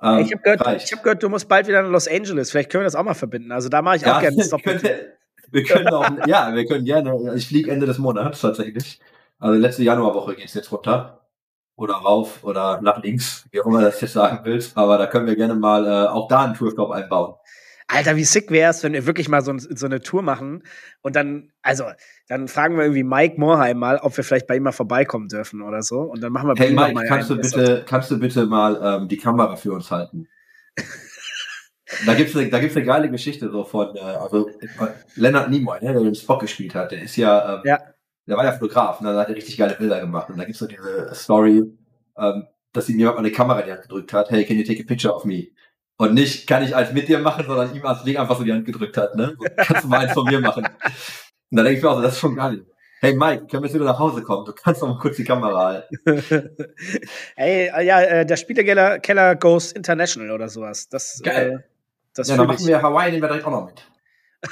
Ähm, 0.01 0.19
ich 0.19 0.33
habe 0.33 0.41
gehört, 0.43 0.83
ich 0.83 0.91
hab 0.91 1.01
gehört, 1.03 1.23
du 1.23 1.29
musst 1.29 1.47
bald 1.47 1.67
wieder 1.67 1.81
nach 1.81 1.89
Los 1.89 2.09
Angeles. 2.09 2.51
Vielleicht 2.51 2.69
können 2.69 2.81
wir 2.81 2.85
das 2.87 2.95
auch 2.95 3.03
mal 3.05 3.13
verbinden. 3.13 3.53
Also 3.53 3.69
da 3.69 3.81
mache 3.81 3.97
ich 3.97 4.03
auch 4.03 4.07
Ja, 4.07 4.19
gerne 4.19 4.35
einen 4.37 4.43
Stop. 4.47 4.63
können, 4.63 4.81
wir 5.53 5.63
können 5.63 5.87
auch, 5.87 6.27
ja, 6.27 6.53
wir 6.53 6.65
können 6.65 6.85
gerne. 6.85 7.35
Ich 7.35 7.47
fliege 7.47 7.71
Ende 7.71 7.85
des 7.85 7.99
Monats 7.99 8.41
tatsächlich. 8.41 8.99
Also 9.39 9.59
letzte 9.59 9.83
Januarwoche 9.83 10.35
geht's 10.35 10.53
jetzt 10.53 10.71
runter. 10.71 11.19
Oder 11.75 11.95
rauf 11.95 12.43
oder 12.43 12.81
nach 12.81 13.01
links, 13.01 13.47
wie 13.49 13.59
auch 13.59 13.65
immer 13.65 13.81
das 13.81 13.99
jetzt 13.99 14.13
sagen 14.13 14.41
willst. 14.43 14.77
Aber 14.77 14.97
da 14.99 15.07
können 15.07 15.25
wir 15.25 15.35
gerne 15.35 15.55
mal 15.55 15.85
äh, 15.87 16.07
auch 16.07 16.27
da 16.27 16.43
einen 16.43 16.53
Tourstop 16.53 16.91
einbauen. 16.91 17.33
Alter, 17.87 18.15
wie 18.15 18.23
sick 18.23 18.49
wär's, 18.51 18.83
wenn 18.83 18.93
wir 18.93 19.05
wirklich 19.05 19.27
mal 19.27 19.41
so, 19.41 19.53
so 19.57 19.85
eine 19.85 19.99
Tour 19.99 20.21
machen 20.21 20.63
und 21.01 21.15
dann, 21.15 21.51
also, 21.61 21.85
dann 22.27 22.47
fragen 22.47 22.75
wir 22.77 22.83
irgendwie 22.83 23.03
Mike 23.03 23.39
Moorheim 23.39 23.77
mal, 23.77 23.97
ob 23.97 24.15
wir 24.15 24.23
vielleicht 24.23 24.47
bei 24.47 24.55
ihm 24.55 24.63
mal 24.63 24.71
vorbeikommen 24.71 25.27
dürfen 25.27 25.61
oder 25.61 25.81
so. 25.81 26.01
Und 26.01 26.21
dann 26.21 26.31
machen 26.31 26.47
wir 26.47 26.55
bei 26.55 26.65
Hey 26.65 26.71
ihm 26.71 26.75
Mike, 26.75 26.93
mal 26.93 27.05
kannst 27.07 27.29
du 27.29 27.35
bitte, 27.35 27.83
kannst 27.87 28.11
du 28.11 28.19
bitte 28.19 28.45
mal 28.45 28.79
ähm, 28.81 29.07
die 29.07 29.17
Kamera 29.17 29.55
für 29.55 29.73
uns 29.73 29.91
halten? 29.91 30.27
da 32.05 32.13
gibt's 32.13 32.35
eine, 32.35 32.49
da 32.49 32.59
gibt's 32.59 32.75
eine 32.75 32.85
geile 32.85 33.09
Geschichte 33.09 33.49
so 33.49 33.63
von, 33.63 33.95
äh, 33.95 33.99
also 33.99 34.49
Leonard 35.15 35.49
Nimoy, 35.49 35.79
ne, 35.83 35.93
der 35.93 36.01
den 36.01 36.15
Spock 36.15 36.41
gespielt 36.41 36.75
hat, 36.75 36.91
der 36.91 37.01
ist 37.03 37.15
ja, 37.15 37.55
ähm, 37.55 37.61
Ja. 37.65 37.79
der 38.27 38.37
war 38.37 38.45
ja 38.45 38.51
Fotograf, 38.53 38.99
und 38.99 39.07
dann 39.07 39.17
hat 39.17 39.29
er 39.29 39.35
richtig 39.35 39.57
geile 39.57 39.75
Bilder 39.75 39.99
gemacht. 39.99 40.29
Und 40.29 40.37
da 40.37 40.45
gibt's 40.45 40.59
so 40.59 40.67
diese 40.67 41.13
Story, 41.13 41.63
ähm, 42.17 42.47
dass 42.73 42.89
ihm 42.89 42.97
jemand 42.99 43.17
mal 43.17 43.25
eine 43.25 43.31
Kamera 43.31 43.59
in 43.59 43.65
die 43.67 43.71
Hand 43.71 43.81
gedrückt 43.83 44.13
hat, 44.13 44.31
hey, 44.31 44.45
can 44.45 44.57
you 44.57 44.63
take 44.63 44.81
a 44.81 44.85
picture 44.85 45.13
of 45.13 45.25
me? 45.25 45.47
Und 45.97 46.15
nicht, 46.15 46.47
kann 46.47 46.63
ich 46.63 46.75
als 46.75 46.91
mit 46.91 47.07
dir 47.07 47.19
machen, 47.19 47.45
sondern 47.45 47.73
ihm 47.75 47.85
als 47.85 48.03
Ding 48.03 48.17
einfach 48.17 48.37
so 48.37 48.43
die 48.43 48.51
Hand 48.51 48.65
gedrückt 48.65 48.97
hat, 48.97 49.15
ne? 49.15 49.35
So, 49.37 49.45
kannst 49.55 49.83
du 49.83 49.87
mal 49.87 49.99
eins 49.99 50.13
von 50.13 50.25
mir 50.25 50.39
machen. 50.39 50.65
Und 50.65 51.57
da 51.57 51.63
denke 51.63 51.77
ich 51.77 51.83
mir 51.83 51.89
auch 51.91 51.95
so, 51.97 52.01
das 52.01 52.13
ist 52.13 52.19
schon 52.19 52.35
geil. 52.35 52.65
Hey 52.99 53.13
Mike, 53.13 53.47
können 53.47 53.63
wir 53.63 53.67
jetzt 53.67 53.75
wieder 53.75 53.83
nach 53.85 53.99
Hause 53.99 54.21
kommen? 54.23 54.45
Du 54.45 54.53
kannst 54.53 54.81
doch 54.81 54.87
mal 54.87 54.97
kurz 54.97 55.17
die 55.17 55.25
Kamera 55.25 55.65
halten. 55.65 55.97
Ey, 57.35 57.67
äh, 57.67 57.85
ja, 57.85 58.01
äh, 58.01 58.25
der 58.25 58.37
Spielekeller 58.37 58.99
Keller 58.99 59.35
Goes 59.35 59.73
International 59.73 60.31
oder 60.31 60.47
sowas. 60.47 60.87
Das, 60.87 61.21
Geil. 61.21 61.61
Äh, 61.63 61.72
das 62.15 62.27
ja, 62.29 62.37
dann 62.37 62.47
machen 62.47 62.57
ich. 62.61 62.67
wir 62.67 62.81
Hawaii, 62.81 63.11
nehmen 63.11 63.23
wir 63.23 63.27
direkt 63.29 63.45
auch 63.45 63.51
noch 63.51 63.65
mit. 63.65 63.87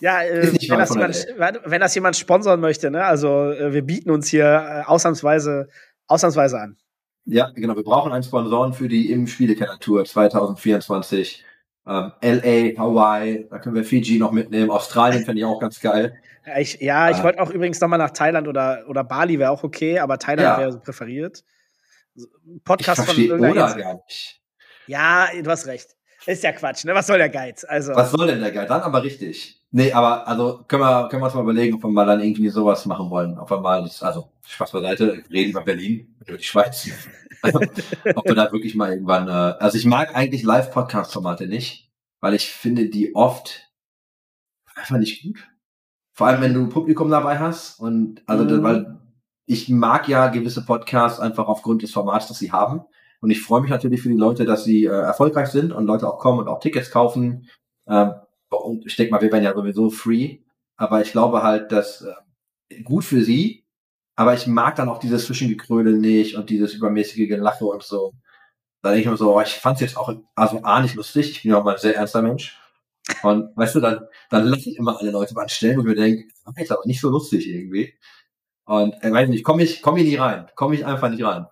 Ja, 0.00 0.20
äh, 0.20 0.44
Ist 0.44 0.52
nicht 0.54 0.70
wenn, 0.70 0.76
weit 0.78 0.82
das 0.82 1.24
von 1.24 1.34
jemand, 1.34 1.60
wenn 1.64 1.80
das 1.80 1.94
jemand 1.94 2.16
sponsern 2.16 2.60
möchte, 2.60 2.90
ne? 2.90 3.04
Also 3.04 3.50
äh, 3.52 3.72
wir 3.72 3.82
bieten 3.82 4.10
uns 4.10 4.28
hier 4.28 4.44
äh, 4.44 4.82
ausnahmsweise, 4.86 5.68
ausnahmsweise 6.06 6.58
an. 6.60 6.76
Ja, 7.24 7.50
genau. 7.54 7.74
Wir 7.76 7.82
brauchen 7.82 8.12
einen 8.12 8.22
Sponsoren 8.22 8.72
für 8.74 8.88
die 8.88 9.10
im 9.10 9.26
Spielekeller 9.26 9.78
Tour 9.78 10.04
2024. 10.04 11.44
Ähm, 11.86 12.12
LA, 12.22 12.78
Hawaii, 12.78 13.46
da 13.50 13.58
können 13.58 13.74
wir 13.74 13.84
Fiji 13.84 14.18
noch 14.18 14.32
mitnehmen. 14.32 14.70
Australien 14.70 15.24
fände 15.24 15.40
ich 15.40 15.44
auch 15.44 15.60
ganz 15.60 15.80
geil. 15.80 16.16
Ja, 16.46 16.58
ich, 16.58 16.80
ja, 16.80 17.10
ich 17.10 17.16
Ah. 17.18 17.22
wollte 17.24 17.40
auch 17.40 17.50
übrigens 17.50 17.80
nochmal 17.80 17.98
nach 17.98 18.10
Thailand 18.10 18.48
oder, 18.48 18.84
oder 18.88 19.02
Bali 19.04 19.38
wäre 19.38 19.50
auch 19.50 19.64
okay, 19.64 19.98
aber 19.98 20.18
Thailand 20.18 20.46
Ja. 20.46 20.58
wäre 20.58 20.72
so 20.72 20.80
präferiert. 20.80 21.42
Ein 22.16 22.24
Ich 22.56 22.64
Podcast 22.64 23.04
von 23.04 23.16
irgendeiner 23.16 23.52
oder 23.52 23.66
Insel. 23.68 23.82
gar 23.82 23.94
nicht. 23.94 24.40
Ja, 24.86 25.28
du 25.42 25.50
hast 25.50 25.66
recht. 25.66 25.95
Ist 26.26 26.42
ja 26.42 26.52
Quatsch, 26.52 26.84
ne? 26.84 26.94
Was 26.94 27.06
soll 27.06 27.18
der 27.18 27.28
Geiz? 27.28 27.64
Also, 27.64 27.94
Was 27.94 28.10
soll 28.10 28.26
denn 28.26 28.40
der 28.40 28.50
Geil? 28.52 28.66
Dann 28.66 28.82
aber 28.82 29.02
richtig. 29.02 29.62
Nee, 29.70 29.92
aber 29.92 30.26
also 30.26 30.64
können 30.66 30.82
wir, 30.82 31.08
können 31.08 31.22
wir 31.22 31.26
uns 31.26 31.34
mal 31.34 31.42
überlegen, 31.42 31.74
ob 31.74 31.84
wir 31.84 31.90
mal 31.90 32.06
dann 32.06 32.20
irgendwie 32.20 32.48
sowas 32.48 32.86
machen 32.86 33.10
wollen. 33.10 33.38
Ob 33.38 33.50
wir 33.50 33.60
mal, 33.60 33.82
also 34.00 34.30
Spaß 34.46 34.72
beiseite, 34.72 35.22
reden 35.30 35.50
über 35.50 35.62
Berlin, 35.62 36.16
über 36.26 36.36
die 36.36 36.44
Schweiz. 36.44 36.88
Also, 37.42 37.60
ob 38.14 38.24
wir 38.24 38.34
da 38.34 38.50
wirklich 38.50 38.74
mal 38.74 38.90
irgendwann, 38.90 39.28
äh, 39.28 39.30
also 39.30 39.76
ich 39.76 39.84
mag 39.84 40.16
eigentlich 40.16 40.42
Live-Podcast-Formate 40.42 41.46
nicht, 41.46 41.92
weil 42.20 42.34
ich 42.34 42.46
finde 42.50 42.86
die 42.88 43.14
oft 43.14 43.70
einfach 44.74 44.96
nicht 44.96 45.22
gut. 45.22 45.46
Vor 46.12 46.26
allem, 46.26 46.40
wenn 46.40 46.54
du 46.54 46.60
ein 46.60 46.70
Publikum 46.70 47.10
dabei 47.10 47.38
hast 47.38 47.78
und 47.78 48.22
also 48.26 48.44
Mhm. 48.44 48.62
weil 48.62 49.00
ich 49.44 49.68
mag 49.68 50.08
ja 50.08 50.28
gewisse 50.28 50.64
Podcasts 50.64 51.20
einfach 51.20 51.46
aufgrund 51.46 51.82
des 51.82 51.92
Formats, 51.92 52.26
das 52.26 52.38
sie 52.38 52.50
haben. 52.52 52.80
Und 53.26 53.32
ich 53.32 53.42
freue 53.42 53.60
mich 53.60 53.70
natürlich 53.70 54.02
für 54.02 54.08
die 54.08 54.14
Leute, 54.14 54.44
dass 54.44 54.62
sie 54.62 54.84
äh, 54.84 54.90
erfolgreich 54.90 55.48
sind 55.48 55.72
und 55.72 55.84
Leute 55.84 56.06
auch 56.06 56.20
kommen 56.20 56.38
und 56.38 56.46
auch 56.46 56.60
Tickets 56.60 56.92
kaufen. 56.92 57.48
Ähm, 57.88 58.12
und 58.50 58.86
ich 58.86 58.94
denke 58.94 59.10
mal, 59.10 59.20
wir 59.20 59.32
werden 59.32 59.42
ja 59.42 59.52
sowieso 59.52 59.90
free. 59.90 60.38
Aber 60.76 61.02
ich 61.02 61.10
glaube 61.10 61.42
halt, 61.42 61.72
dass 61.72 62.02
äh, 62.02 62.82
gut 62.82 63.02
für 63.02 63.24
sie. 63.24 63.66
Aber 64.14 64.34
ich 64.34 64.46
mag 64.46 64.76
dann 64.76 64.88
auch 64.88 65.00
dieses 65.00 65.26
Zwischengekrödel 65.26 65.98
nicht 65.98 66.36
und 66.36 66.50
dieses 66.50 66.74
übermäßige 66.74 67.26
Gelache 67.26 67.64
und 67.64 67.82
so. 67.82 68.12
Da 68.80 68.90
denke 68.90 69.00
ich 69.00 69.10
mir 69.10 69.16
so, 69.16 69.34
oh, 69.34 69.40
ich 69.40 69.54
fand 69.54 69.74
es 69.74 69.80
jetzt 69.80 69.96
auch 69.96 70.14
also 70.36 70.62
A 70.62 70.80
nicht 70.80 70.94
lustig. 70.94 71.32
Ich 71.32 71.42
bin 71.42 71.50
ja 71.50 71.58
auch 71.58 71.64
mal 71.64 71.72
ein 71.74 71.80
sehr 71.80 71.96
ernster 71.96 72.22
Mensch. 72.22 72.56
Und 73.24 73.56
weißt 73.56 73.74
du, 73.74 73.80
dann, 73.80 74.06
dann 74.30 74.44
lasse 74.46 74.70
ich 74.70 74.76
immer 74.76 75.00
alle 75.00 75.10
Leute 75.10 75.34
mal 75.34 75.42
anstellen, 75.42 75.80
ich 75.80 75.84
mir 75.84 75.96
denke, 75.96 76.28
das 76.44 76.54
ist 76.62 76.70
aber 76.70 76.86
nicht 76.86 77.00
so 77.00 77.10
lustig 77.10 77.48
irgendwie. 77.48 77.92
Und 78.66 78.94
äh, 79.02 79.10
weiß 79.10 79.28
nicht, 79.30 79.42
komme 79.42 79.64
ich, 79.64 79.82
komme 79.82 79.98
ich 79.98 80.06
nie 80.06 80.14
rein. 80.14 80.46
Komme 80.54 80.76
ich 80.76 80.86
einfach 80.86 81.08
nicht 81.10 81.24
rein. 81.24 81.46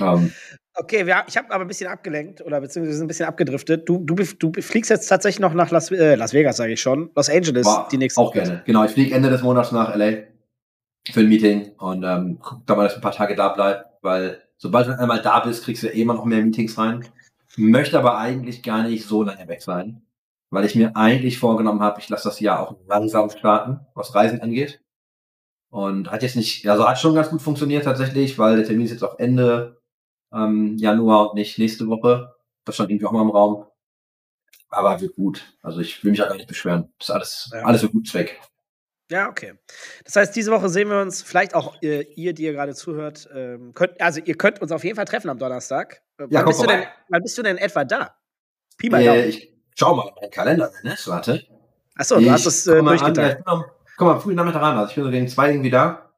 Ähm, 0.00 0.32
okay, 0.74 1.06
wir, 1.06 1.24
ich 1.26 1.36
habe 1.36 1.50
aber 1.50 1.64
ein 1.64 1.68
bisschen 1.68 1.88
abgelenkt 1.88 2.40
oder 2.40 2.60
beziehungsweise 2.60 3.04
ein 3.04 3.08
bisschen 3.08 3.26
abgedriftet. 3.26 3.88
Du, 3.88 3.98
du, 3.98 4.14
du 4.14 4.52
fliegst 4.60 4.90
jetzt 4.90 5.06
tatsächlich 5.08 5.40
noch 5.40 5.54
nach 5.54 5.70
Las, 5.70 5.90
äh, 5.90 6.14
Las 6.14 6.32
Vegas, 6.32 6.56
sage 6.56 6.72
ich 6.72 6.80
schon. 6.80 7.10
Los 7.14 7.28
Angeles, 7.28 7.66
war 7.66 7.88
die 7.90 7.98
nächste 7.98 8.20
auch 8.20 8.32
gerne. 8.32 8.62
Genau, 8.66 8.84
ich 8.84 8.92
fliege 8.92 9.14
Ende 9.14 9.30
des 9.30 9.42
Monats 9.42 9.72
nach 9.72 9.94
LA 9.94 10.24
für 11.10 11.20
ein 11.20 11.28
Meeting 11.28 11.72
und 11.78 12.04
ähm, 12.04 12.38
guck 12.40 12.66
da 12.66 12.74
mal, 12.74 12.84
dass 12.84 12.92
ich 12.92 12.98
ein 12.98 13.02
paar 13.02 13.12
Tage 13.12 13.34
da 13.34 13.48
bleib, 13.48 13.86
weil 14.02 14.42
sobald 14.56 14.88
du 14.88 14.98
einmal 14.98 15.20
da 15.20 15.40
bist, 15.40 15.64
kriegst 15.64 15.82
du 15.82 15.88
eh 15.88 16.00
immer 16.00 16.14
noch 16.14 16.24
mehr 16.24 16.42
Meetings 16.42 16.78
rein. 16.78 17.04
Möchte 17.56 17.98
aber 17.98 18.18
eigentlich 18.18 18.62
gar 18.62 18.84
nicht 18.84 19.06
so 19.06 19.22
lange 19.22 19.46
weg 19.48 19.62
sein, 19.62 20.02
weil 20.50 20.64
ich 20.64 20.74
mir 20.74 20.96
eigentlich 20.96 21.38
vorgenommen 21.38 21.80
habe, 21.80 22.00
ich 22.00 22.08
lasse 22.08 22.28
das 22.28 22.40
Jahr 22.40 22.60
auch 22.60 22.76
langsam 22.86 23.28
starten, 23.30 23.80
was 23.94 24.14
Reisen 24.14 24.40
angeht. 24.40 24.81
Und 25.72 26.10
hat 26.10 26.22
jetzt 26.22 26.36
nicht, 26.36 26.68
also 26.68 26.86
hat 26.86 26.98
schon 26.98 27.14
ganz 27.14 27.30
gut 27.30 27.40
funktioniert 27.40 27.84
tatsächlich, 27.84 28.38
weil 28.38 28.56
der 28.56 28.66
Termin 28.66 28.84
ist 28.84 28.90
jetzt 28.92 29.02
auch 29.04 29.18
Ende 29.18 29.80
ähm, 30.30 30.76
Januar 30.76 31.30
und 31.30 31.34
nicht 31.36 31.58
nächste 31.58 31.86
Woche. 31.88 32.34
Das 32.66 32.74
stand 32.74 32.90
irgendwie 32.90 33.06
auch 33.06 33.12
mal 33.12 33.22
im 33.22 33.30
Raum. 33.30 33.64
Aber 34.68 35.00
wird 35.00 35.16
gut. 35.16 35.56
Also 35.62 35.80
ich 35.80 36.04
will 36.04 36.10
mich 36.10 36.22
auch 36.22 36.28
gar 36.28 36.36
nicht 36.36 36.46
beschweren. 36.46 36.92
Das 36.98 37.08
ist 37.08 37.14
alles, 37.14 37.50
Ja. 37.54 37.62
alles 37.64 37.80
für 37.80 37.88
guten 37.88 38.04
Zweck. 38.04 38.38
Ja, 39.10 39.28
okay. 39.30 39.54
Das 40.04 40.14
heißt, 40.16 40.36
diese 40.36 40.50
Woche 40.52 40.68
sehen 40.68 40.88
wir 40.90 41.00
uns, 41.00 41.22
vielleicht 41.22 41.54
auch 41.54 41.80
äh, 41.82 42.02
ihr, 42.16 42.34
die 42.34 42.44
ihr 42.44 42.52
gerade 42.52 42.74
zuhört, 42.74 43.28
ähm, 43.34 43.72
könnt, 43.74 43.98
also 44.00 44.20
ihr 44.22 44.36
könnt 44.36 44.60
uns 44.60 44.72
auf 44.72 44.84
jeden 44.84 44.96
Fall 44.96 45.04
treffen 45.06 45.30
am 45.30 45.38
Donnerstag. 45.38 46.02
Äh, 46.18 46.24
Ja, 46.24 46.40
wann, 46.40 46.44
bist 46.46 46.62
du 46.62 46.66
denn, 46.66 46.78
vorbei. 46.80 46.92
wann 47.08 47.22
bist 47.22 47.38
du 47.38 47.42
denn 47.42 47.56
etwa 47.58 47.84
da? 47.84 48.14
Pi 48.76 48.90
mal 48.90 49.00
Äh, 49.02 49.26
ich 49.28 49.54
schau 49.74 49.94
mal 49.96 50.08
in 50.08 50.14
meinen 50.20 50.30
Kalender, 50.30 50.70
ne? 50.82 50.96
Warte. 51.06 51.46
Achso, 51.96 52.18
du 52.20 52.30
hast 52.30 52.46
es 52.46 52.66
äh, 52.66 52.80
mal 52.80 52.98
an, 52.98 53.14
am, 54.02 54.06
komm 54.08 54.14
mal 54.14 54.20
früh 54.20 54.34
Nachmittag 54.34 54.62
an. 54.62 54.78
Also 54.78 54.90
ich 54.90 54.94
bin 54.94 55.04
so 55.04 55.10
gegen 55.10 55.28
zwei 55.28 55.50
irgendwie 55.50 55.70
da 55.70 56.08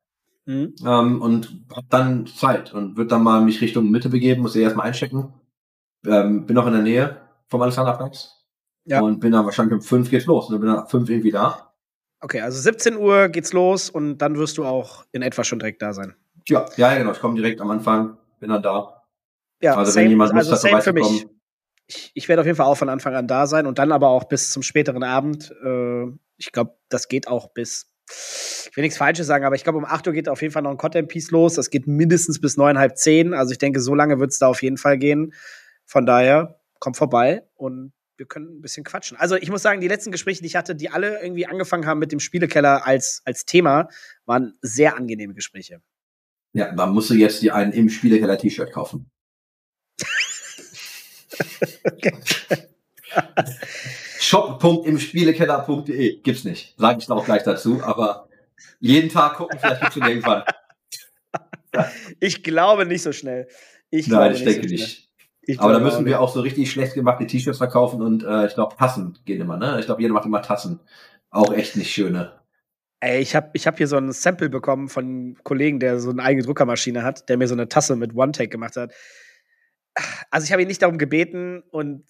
Mhm. 0.46 0.74
ähm, 0.86 1.22
und 1.22 1.64
hab 1.74 1.88
dann 1.88 2.26
Zeit 2.26 2.74
und 2.74 2.96
würde 2.96 3.08
dann 3.08 3.22
mal 3.22 3.40
mich 3.40 3.60
Richtung 3.60 3.90
Mitte 3.90 4.10
begeben, 4.10 4.42
muss 4.42 4.54
ich 4.54 4.62
erstmal 4.62 4.86
einchecken. 4.86 5.32
Ähm, 6.06 6.44
bin 6.44 6.54
noch 6.54 6.66
in 6.66 6.74
der 6.74 6.82
Nähe 6.82 7.16
vom 7.48 7.62
Alexanderplatz. 7.62 8.44
Ja. 8.84 9.00
Und 9.00 9.20
bin 9.20 9.32
dann 9.32 9.46
wahrscheinlich 9.46 9.74
um 9.74 9.80
fünf 9.80 10.10
geht's 10.10 10.26
los. 10.26 10.50
Und 10.50 10.60
bin 10.60 10.68
dann 10.68 10.80
ab 10.80 10.90
fünf 10.90 11.08
irgendwie 11.08 11.30
da. 11.30 11.72
Okay, 12.20 12.40
also 12.40 12.60
17 12.60 12.96
Uhr 12.96 13.28
geht's 13.28 13.52
los 13.54 13.88
und 13.88 14.18
dann 14.18 14.36
wirst 14.36 14.58
du 14.58 14.64
auch 14.64 15.04
in 15.12 15.22
etwa 15.22 15.44
schon 15.44 15.58
direkt 15.58 15.80
da 15.80 15.94
sein. 15.94 16.14
Ja, 16.46 16.66
ja, 16.76 16.94
genau. 16.96 17.12
Ich 17.12 17.20
komme 17.20 17.36
direkt 17.36 17.60
am 17.62 17.70
Anfang, 17.70 18.18
bin 18.40 18.50
dann 18.50 18.62
da. 18.62 19.02
Ja, 19.62 19.76
Also 19.76 19.94
wenn 19.94 20.10
jemand 20.10 20.32
Lust 20.34 20.50
also 20.50 20.52
hat, 20.52 20.60
same 20.60 20.82
für 20.82 20.92
mich. 20.92 21.26
Ich, 21.86 22.10
ich 22.14 22.28
werde 22.28 22.40
auf 22.40 22.46
jeden 22.46 22.56
Fall 22.56 22.66
auch 22.66 22.76
von 22.76 22.90
Anfang 22.90 23.14
an 23.14 23.26
da 23.26 23.46
sein 23.46 23.66
und 23.66 23.78
dann 23.78 23.92
aber 23.92 24.08
auch 24.08 24.24
bis 24.24 24.50
zum 24.50 24.62
späteren 24.62 25.02
Abend. 25.02 25.50
Äh, 25.62 26.06
ich 26.36 26.52
glaube, 26.52 26.76
das 26.88 27.08
geht 27.08 27.28
auch 27.28 27.52
bis. 27.52 27.90
Ich 28.08 28.76
will 28.76 28.82
nichts 28.82 28.98
Falsches 28.98 29.26
sagen, 29.26 29.44
aber 29.44 29.54
ich 29.54 29.64
glaube, 29.64 29.78
um 29.78 29.84
8 29.84 30.06
Uhr 30.06 30.12
geht 30.12 30.28
auf 30.28 30.42
jeden 30.42 30.52
Fall 30.52 30.62
noch 30.62 30.70
ein 30.70 30.76
Content-Piece 30.76 31.30
los. 31.30 31.54
Das 31.54 31.70
geht 31.70 31.86
mindestens 31.86 32.40
bis 32.40 32.56
neun, 32.56 32.78
halb 32.78 32.98
zehn. 32.98 33.32
Also 33.32 33.52
ich 33.52 33.58
denke, 33.58 33.80
so 33.80 33.94
lange 33.94 34.18
wird 34.18 34.30
es 34.30 34.38
da 34.38 34.48
auf 34.48 34.62
jeden 34.62 34.76
Fall 34.76 34.98
gehen. 34.98 35.32
Von 35.86 36.04
daher, 36.04 36.58
kommt 36.84 36.98
vorbei 36.98 37.42
und 37.54 37.94
wir 38.18 38.26
können 38.26 38.58
ein 38.58 38.60
bisschen 38.60 38.84
quatschen. 38.84 39.16
Also 39.16 39.36
ich 39.36 39.50
muss 39.50 39.62
sagen, 39.62 39.80
die 39.80 39.88
letzten 39.88 40.12
Gespräche, 40.12 40.42
die 40.42 40.48
ich 40.48 40.56
hatte, 40.56 40.76
die 40.76 40.90
alle 40.90 41.22
irgendwie 41.22 41.46
angefangen 41.46 41.86
haben 41.86 41.98
mit 41.98 42.12
dem 42.12 42.20
Spielekeller 42.20 42.86
als, 42.86 43.22
als 43.24 43.46
Thema, 43.46 43.88
waren 44.26 44.58
sehr 44.60 44.94
angenehme 44.94 45.32
Gespräche. 45.32 45.80
Ja, 46.52 46.72
dann 46.72 46.92
musst 46.92 47.08
du 47.08 47.14
jetzt 47.14 47.40
dir 47.40 47.54
einen 47.54 47.72
im 47.72 47.88
Spielekeller 47.88 48.36
T-Shirt 48.36 48.70
kaufen. 48.70 49.10
Shop.imspielekeller.de 54.20 56.20
gibt's 56.22 56.44
nicht. 56.44 56.74
Sage 56.78 57.00
ich 57.00 57.10
auch 57.10 57.24
gleich 57.24 57.42
dazu, 57.42 57.82
aber 57.82 58.28
jeden 58.80 59.08
Tag 59.08 59.36
gucken, 59.36 59.58
vielleicht 59.58 59.80
gibt's 59.80 59.96
ihn 59.96 60.04
irgendwann. 60.04 60.44
Ich 62.20 62.44
glaube 62.44 62.86
nicht 62.86 63.02
so 63.02 63.10
schnell. 63.10 63.48
Ich 63.90 64.06
Nein, 64.06 64.32
ich 64.32 64.44
denke 64.44 64.68
so 64.68 64.72
nicht. 64.72 65.10
Ich 65.42 65.60
Aber 65.60 65.72
da 65.72 65.80
müssen 65.80 66.06
wir 66.06 66.20
auch 66.20 66.32
so 66.32 66.40
richtig 66.40 66.70
schlecht 66.70 66.94
gemachte 66.94 67.26
T-Shirts 67.26 67.58
verkaufen 67.58 68.00
und 68.00 68.22
äh, 68.22 68.46
ich 68.46 68.54
glaube 68.54 68.76
Tassen 68.76 69.18
gehen 69.24 69.40
immer, 69.40 69.56
ne? 69.56 69.80
Ich 69.80 69.86
glaube, 69.86 70.00
jeder 70.00 70.14
macht 70.14 70.24
immer 70.24 70.40
Tassen. 70.40 70.78
Auch 71.30 71.52
echt 71.52 71.74
nicht 71.76 71.90
schöne. 71.90 72.40
Ey, 73.00 73.20
ich 73.20 73.34
habe 73.36 73.50
ich 73.52 73.66
hab 73.66 73.76
hier 73.76 73.88
so 73.88 73.96
ein 73.96 74.12
Sample 74.12 74.48
bekommen 74.48 74.88
von 74.88 75.04
einem 75.04 75.36
Kollegen, 75.42 75.80
der 75.80 75.98
so 75.98 76.10
eine 76.10 76.22
eigene 76.22 76.46
Druckermaschine 76.46 77.02
hat, 77.02 77.28
der 77.28 77.36
mir 77.36 77.48
so 77.48 77.54
eine 77.54 77.68
Tasse 77.68 77.96
mit 77.96 78.14
One-Take 78.14 78.48
gemacht 78.48 78.76
hat. 78.76 78.94
Also 80.30 80.46
ich 80.46 80.52
habe 80.52 80.62
ihn 80.62 80.68
nicht 80.68 80.80
darum 80.80 80.96
gebeten 80.96 81.62
und 81.70 82.04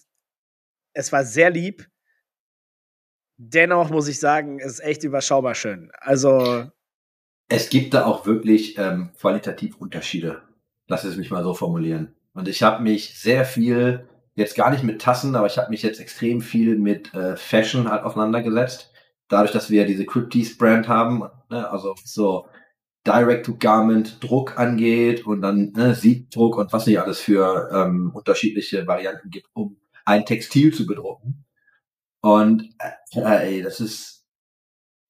es 0.95 1.11
war 1.11 1.23
sehr 1.23 1.51
lieb. 1.51 1.87
Dennoch 3.37 3.89
muss 3.89 4.07
ich 4.07 4.19
sagen, 4.19 4.59
es 4.59 4.73
ist 4.73 4.79
echt 4.79 5.03
überschaubar 5.03 5.53
schön. 5.55 5.91
Also. 5.99 6.71
Es 7.47 7.69
gibt 7.69 7.93
da 7.93 8.05
auch 8.05 8.25
wirklich 8.25 8.77
ähm, 8.77 9.11
qualitativ 9.19 9.75
Unterschiede. 9.75 10.41
Lass 10.87 11.03
es 11.03 11.17
mich 11.17 11.29
mal 11.29 11.43
so 11.43 11.53
formulieren. 11.53 12.15
Und 12.33 12.47
ich 12.47 12.63
habe 12.63 12.81
mich 12.81 13.19
sehr 13.19 13.45
viel, 13.45 14.07
jetzt 14.35 14.55
gar 14.55 14.71
nicht 14.71 14.83
mit 14.83 15.01
Tassen, 15.01 15.35
aber 15.35 15.47
ich 15.47 15.57
habe 15.57 15.69
mich 15.69 15.83
jetzt 15.83 15.99
extrem 15.99 16.41
viel 16.41 16.77
mit 16.77 17.13
äh, 17.13 17.35
Fashion 17.35 17.89
halt 17.89 18.03
auseinandergesetzt. 18.03 18.91
Dadurch, 19.27 19.51
dass 19.51 19.69
wir 19.69 19.85
diese 19.85 20.05
Crypties-Brand 20.05 20.87
haben, 20.87 21.23
ne, 21.49 21.69
also 21.69 21.95
so 22.03 22.47
Direct-to-Garment-Druck 23.05 24.57
angeht 24.57 25.25
und 25.25 25.41
dann 25.41 25.71
ne, 25.73 25.93
Siebdruck 25.93 26.57
und 26.57 26.73
was 26.73 26.87
nicht 26.87 26.99
alles 26.99 27.19
für 27.19 27.69
ähm, 27.71 28.11
unterschiedliche 28.13 28.87
Varianten 28.87 29.29
gibt, 29.29 29.47
um 29.53 29.77
ein 30.05 30.25
Textil 30.25 30.73
zu 30.73 30.85
bedrucken. 30.85 31.45
Und 32.21 32.69
äh, 33.13 33.19
ey, 33.19 33.61
das 33.61 33.79
ist 33.79 34.25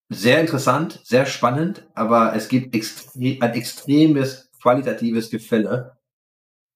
sehr 0.10 0.42
interessant, 0.42 1.00
sehr 1.04 1.26
spannend, 1.26 1.88
aber 1.94 2.36
es 2.36 2.48
gibt 2.48 2.76
extre 2.76 3.20
ein 3.20 3.54
extremes 3.54 4.52
qualitatives 4.62 5.30
Gefälle 5.30 5.98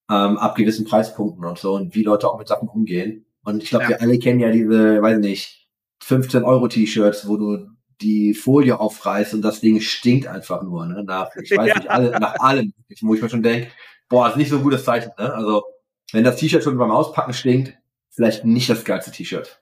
ähm, 0.10 0.38
ab 0.38 0.56
gewissen 0.56 0.86
Preispunkten 0.86 1.46
und 1.46 1.60
so 1.60 1.76
und 1.76 1.96
wie 1.96 2.04
Leute 2.04 2.30
auch 2.30 2.38
mit 2.38 2.48
Sachen 2.48 2.68
umgehen. 2.68 3.26
Und 3.44 3.64
ich 3.64 3.70
glaube, 3.70 3.84
ja. 3.84 3.90
wir 3.90 4.02
alle 4.02 4.20
kennen 4.20 4.40
ja 4.40 4.52
diese, 4.52 5.02
weiß 5.02 5.20
nicht, 5.20 5.68
15 6.04 6.44
Euro 6.44 6.68
T-Shirts, 6.68 7.28
wo 7.28 7.38
du 7.38 7.68
die 8.02 8.34
Folie 8.34 8.80
aufreißt 8.80 9.34
und 9.34 9.42
das 9.42 9.60
Ding 9.60 9.82
stinkt 9.82 10.28
einfach 10.28 10.64
nur, 10.64 10.86
ne? 10.86 11.04
Nach, 11.04 11.30
ich 11.36 11.52
weiß 11.52 11.68
ja. 11.68 11.76
nicht, 11.76 11.90
alle, 11.90 12.12
nach 12.12 12.40
allem, 12.40 12.74
wo 13.02 13.14
ich 13.14 13.22
mir 13.22 13.30
schon 13.30 13.44
denke, 13.44 13.72
boah, 14.08 14.30
ist 14.30 14.38
nicht 14.38 14.50
so 14.50 14.58
ein 14.58 14.64
gutes 14.64 14.86
Zeichen, 14.86 15.12
ne? 15.18 15.34
Also, 15.34 15.64
wenn 16.12 16.24
das 16.24 16.38
T-Shirt 16.38 16.64
schon 16.64 16.78
beim 16.78 16.92
Auspacken 16.92 17.34
stinkt, 17.34 17.78
vielleicht 18.10 18.46
nicht 18.46 18.70
das 18.70 18.84
geilste 18.84 19.12
T-Shirt. 19.12 19.60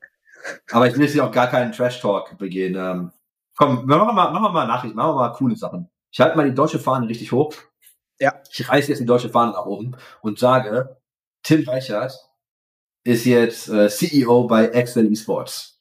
Aber 0.71 0.87
ich 0.87 0.95
will 0.95 1.05
jetzt 1.05 1.19
auch 1.19 1.31
gar 1.31 1.47
keinen 1.47 1.71
Trash-Talk 1.71 2.37
begehen. 2.37 2.75
Ähm, 2.75 3.11
komm, 3.55 3.85
machen 3.85 4.07
wir 4.07 4.13
mal, 4.13 4.31
machen 4.31 4.43
wir 4.43 4.51
mal 4.51 4.67
Nachrichten, 4.67 4.95
machen 4.95 5.15
wir 5.15 5.29
mal 5.29 5.33
coole 5.33 5.55
Sachen. 5.55 5.89
Ich 6.11 6.19
halte 6.19 6.37
mal 6.37 6.47
die 6.49 6.55
deutsche 6.55 6.79
Fahne 6.79 7.07
richtig 7.07 7.31
hoch. 7.31 7.53
Ja. 8.19 8.33
Ich 8.49 8.67
reiße 8.67 8.89
jetzt 8.89 8.99
die 8.99 9.05
deutsche 9.05 9.29
Fahne 9.29 9.51
nach 9.51 9.65
oben 9.65 9.95
und 10.21 10.39
sage, 10.39 10.97
Tim 11.43 11.67
Reichert 11.67 12.13
ist 13.03 13.25
jetzt 13.25 13.69
äh, 13.69 13.89
CEO 13.89 14.47
bei 14.47 14.67
Excel 14.67 15.11
Esports. 15.11 15.79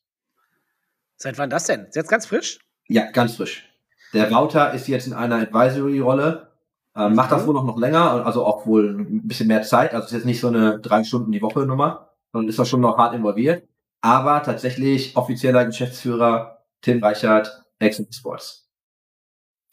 Seit 1.17 1.39
wann 1.39 1.51
das 1.51 1.65
denn? 1.65 1.87
Ist 1.87 1.97
jetzt 1.97 2.11
ganz 2.11 2.27
frisch? 2.27 2.59
Ja, 2.89 3.11
ganz 3.11 3.37
frisch. 3.37 3.69
Der 4.13 4.31
Wouter 4.31 4.73
ist 4.75 4.87
jetzt 4.87 5.07
in 5.07 5.13
einer 5.13 5.37
Advisory-Rolle, 5.37 6.53
äh, 6.95 7.09
macht 7.09 7.33
das 7.33 7.43
mhm. 7.43 7.47
wohl 7.49 7.55
noch, 7.55 7.65
noch 7.65 7.79
länger, 7.79 8.25
also 8.25 8.45
auch 8.45 8.67
wohl 8.67 9.01
ein 9.01 9.27
bisschen 9.27 9.49
mehr 9.49 9.63
Zeit. 9.63 9.95
Also 9.95 10.07
ist 10.07 10.13
jetzt 10.13 10.27
nicht 10.27 10.41
so 10.41 10.49
eine 10.49 10.79
drei 10.79 11.05
Stunden 11.05 11.33
die 11.33 11.43
Woche 11.43 11.67
Nummer, 11.67 12.11
sondern 12.33 12.49
ist 12.49 12.59
da 12.59 12.65
schon 12.65 12.81
noch 12.81 12.99
hart 12.99 13.15
involviert 13.15 13.67
aber 14.07 14.41
tatsächlich 14.43 15.17
offizieller 15.17 15.65
Geschäftsführer 15.65 16.65
Tim 16.81 17.03
Reichert, 17.03 17.65
Excel 17.81 18.07
Sports. 18.13 18.69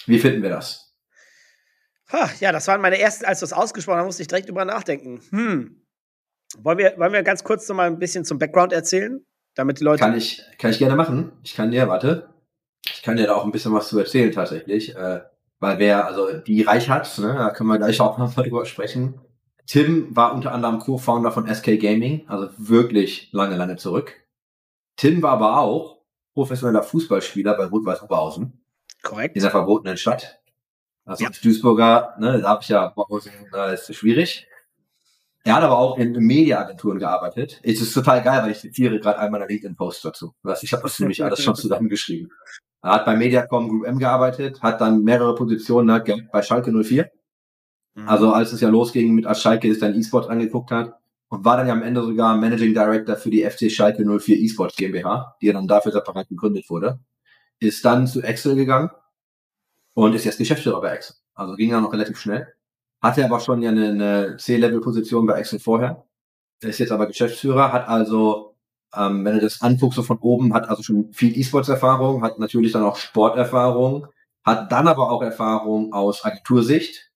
Wie 0.07 0.17
finden 0.17 0.41
wir 0.41 0.49
das? 0.49 0.95
Ha, 2.11 2.29
ja, 2.39 2.51
das 2.51 2.67
waren 2.67 2.81
meine 2.81 2.99
ersten, 2.99 3.25
als 3.25 3.39
du 3.39 3.45
es 3.45 3.53
ausgesprochen 3.53 3.99
hast, 3.99 4.05
musste 4.05 4.23
ich 4.23 4.27
direkt 4.27 4.49
drüber 4.49 4.65
nachdenken. 4.65 5.21
Hm. 5.29 5.85
Wollen 6.57 6.77
wir, 6.79 6.97
wollen 6.97 7.13
wir 7.13 7.21
ganz 7.21 7.43
kurz 7.43 7.67
noch 7.69 7.75
mal 7.75 7.87
ein 7.87 7.99
bisschen 7.99 8.25
zum 8.25 8.39
Background 8.39 8.73
erzählen, 8.73 9.23
damit 9.53 9.79
die 9.79 9.83
Leute. 9.83 10.03
Kann 10.03 10.17
ich, 10.17 10.41
kann 10.57 10.71
ich 10.71 10.79
gerne 10.79 10.95
machen. 10.95 11.31
Ich 11.43 11.53
kann 11.53 11.69
dir, 11.69 11.87
warte, 11.87 12.33
ich 12.85 13.03
kann 13.03 13.17
dir 13.17 13.27
da 13.27 13.35
auch 13.35 13.45
ein 13.45 13.51
bisschen 13.51 13.73
was 13.73 13.87
zu 13.87 13.99
erzählen 13.99 14.31
tatsächlich, 14.31 14.95
äh, 14.95 15.21
weil 15.59 15.77
wer, 15.77 16.07
also 16.07 16.39
die 16.39 16.63
Reichert, 16.63 17.19
ne, 17.19 17.35
da 17.35 17.51
können 17.51 17.69
wir 17.69 17.77
gleich 17.77 18.01
auch 18.01 18.17
noch 18.17 18.35
mal 18.35 18.43
drüber 18.43 18.65
sprechen. 18.65 19.21
Tim 19.65 20.15
war 20.15 20.33
unter 20.33 20.51
anderem 20.51 20.79
Co-Founder 20.79 21.31
von 21.31 21.53
SK 21.53 21.79
Gaming, 21.79 22.27
also 22.27 22.49
wirklich 22.57 23.29
lange, 23.31 23.55
lange 23.55 23.77
zurück. 23.77 24.21
Tim 24.97 25.21
war 25.21 25.33
aber 25.33 25.59
auch 25.59 25.99
professioneller 26.33 26.83
Fußballspieler 26.83 27.55
bei 27.55 27.65
Rot-Weiß 27.65 28.03
Oberhausen. 28.03 28.63
Korrekt. 29.01 29.35
In 29.35 29.41
der 29.41 29.51
verbotenen 29.51 29.97
Stadt. 29.97 30.39
Also 31.05 31.23
ja. 31.23 31.29
als 31.29 31.41
Duisburger, 31.41 32.15
ne, 32.19 32.41
da 32.41 32.49
habe 32.49 32.61
ich 32.61 32.69
ja 32.69 32.91
Oberhausen, 32.91 33.31
da 33.51 33.71
ist 33.71 33.93
schwierig. 33.93 34.47
Er 35.45 35.55
hat 35.55 35.63
aber 35.63 35.77
auch 35.77 35.97
in 35.97 36.13
Mediaagenturen 36.13 36.99
gearbeitet. 36.99 37.59
Es 37.63 37.81
ist 37.81 37.93
total 37.93 38.21
geil, 38.23 38.43
weil 38.43 38.51
ich 38.51 38.59
zitiere 38.59 38.99
gerade 38.99 39.19
einmal 39.19 39.41
eine 39.41 39.49
LinkedIn-Post 39.49 40.05
dazu. 40.05 40.33
Ich 40.61 40.71
habe 40.71 40.83
das 40.83 40.99
nämlich 40.99 41.21
alles 41.23 41.43
schon 41.43 41.55
zusammengeschrieben. 41.55 42.31
Er 42.81 42.91
hat 42.91 43.05
bei 43.05 43.15
Mediacom 43.15 43.67
Group 43.67 43.85
M 43.85 43.99
gearbeitet, 43.99 44.61
hat 44.61 44.79
dann 44.79 45.03
mehrere 45.03 45.35
Positionen 45.35 45.91
hat 45.91 46.09
bei 46.31 46.41
Schalke 46.41 46.71
04. 46.71 47.09
Mhm. 47.95 48.07
Also 48.07 48.31
als 48.31 48.53
es 48.53 48.61
ja 48.61 48.69
losging 48.69 49.13
mit 49.13 49.25
als 49.25 49.41
Schalke 49.41 49.67
ist 49.67 49.81
dann 49.81 49.95
E-Sport 49.95 50.29
angeguckt 50.29 50.71
hat, 50.71 50.99
und 51.33 51.43
war 51.43 51.57
dann 51.57 51.65
ja 51.65 51.73
am 51.73 51.81
Ende 51.81 52.03
sogar 52.03 52.37
Managing 52.37 52.75
Director 52.75 53.15
für 53.15 53.31
die 53.31 53.43
FC 53.43 53.71
Schalke 53.71 54.05
04 54.05 54.39
Esports 54.39 54.75
GmbH, 54.75 55.35
die 55.41 55.51
dann 55.51 55.67
dafür 55.67 55.91
separat 55.91 56.29
gegründet 56.29 56.69
wurde. 56.69 56.99
Ist 57.59 57.83
dann 57.83 58.05
zu 58.05 58.21
Excel 58.21 58.55
gegangen 58.55 58.91
und 59.95 60.13
ist 60.13 60.25
jetzt 60.25 60.37
Geschäftsführer 60.37 60.79
bei 60.79 60.91
Excel. 60.91 61.15
Also 61.33 61.55
ging 61.55 61.71
dann 61.71 61.81
noch 61.81 61.91
relativ 61.91 62.19
schnell. 62.19 62.53
Hatte 63.01 63.25
aber 63.25 63.39
schon 63.39 63.63
ja 63.63 63.71
eine, 63.71 63.89
eine 63.89 64.37
C-Level-Position 64.37 65.25
bei 65.25 65.39
Excel 65.39 65.57
vorher. 65.57 66.05
Ist 66.61 66.77
jetzt 66.77 66.91
aber 66.91 67.07
Geschäftsführer, 67.07 67.73
hat 67.73 67.87
also, 67.87 68.55
ähm, 68.95 69.25
wenn 69.25 69.33
du 69.33 69.41
das 69.41 69.63
anguckst 69.63 69.95
so 69.95 70.03
von 70.03 70.19
oben, 70.19 70.53
hat 70.53 70.69
also 70.69 70.83
schon 70.83 71.11
viel 71.13 71.35
E-Sports-Erfahrung, 71.35 72.21
hat 72.21 72.37
natürlich 72.37 72.73
dann 72.73 72.83
auch 72.83 72.95
Sporterfahrung, 72.95 74.05
hat 74.45 74.71
dann 74.71 74.87
aber 74.87 75.09
auch 75.09 75.23
Erfahrung 75.23 75.93
aus 75.93 76.23
Agentursicht, 76.23 77.11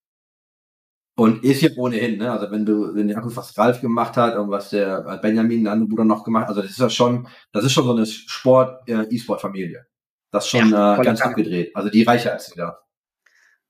und 1.17 1.43
ist 1.43 1.61
ja 1.61 1.69
ohnehin, 1.75 2.19
ne? 2.19 2.31
Also 2.31 2.51
wenn 2.51 2.63
du, 2.63 2.93
wenn 2.93 3.07
du 3.07 3.35
was 3.35 3.57
Ralf 3.57 3.81
gemacht 3.81 4.15
hat 4.17 4.37
und 4.37 4.51
was 4.51 4.69
der 4.69 5.19
Benjamin, 5.19 5.63
der 5.63 5.73
andere 5.73 5.89
Bruder 5.89 6.05
noch 6.05 6.23
gemacht 6.23 6.43
hat, 6.43 6.49
also 6.49 6.61
das 6.61 6.71
ist 6.71 6.79
ja 6.79 6.91
schon, 6.91 7.27
das 7.51 7.65
ist 7.65 7.71
schon 7.71 7.85
so 7.85 7.95
eine 7.95 8.05
Sport, 8.05 8.87
äh, 8.87 9.03
E-Sport-Familie. 9.09 9.87
Das 10.31 10.45
ist 10.45 10.51
schon 10.51 10.69
ja, 10.69 10.99
äh, 10.99 11.03
ganz 11.03 11.21
abgedreht. 11.21 11.75
Also 11.75 11.89
die 11.89 12.03
reicher 12.03 12.33
als 12.33 12.53
wieder. 12.53 12.83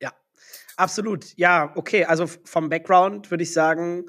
Ja, 0.02 0.12
absolut. 0.76 1.38
Ja, 1.38 1.72
okay. 1.76 2.04
Also 2.04 2.28
vom 2.28 2.68
Background 2.68 3.32
würde 3.32 3.44
ich 3.44 3.54
sagen, 3.54 4.08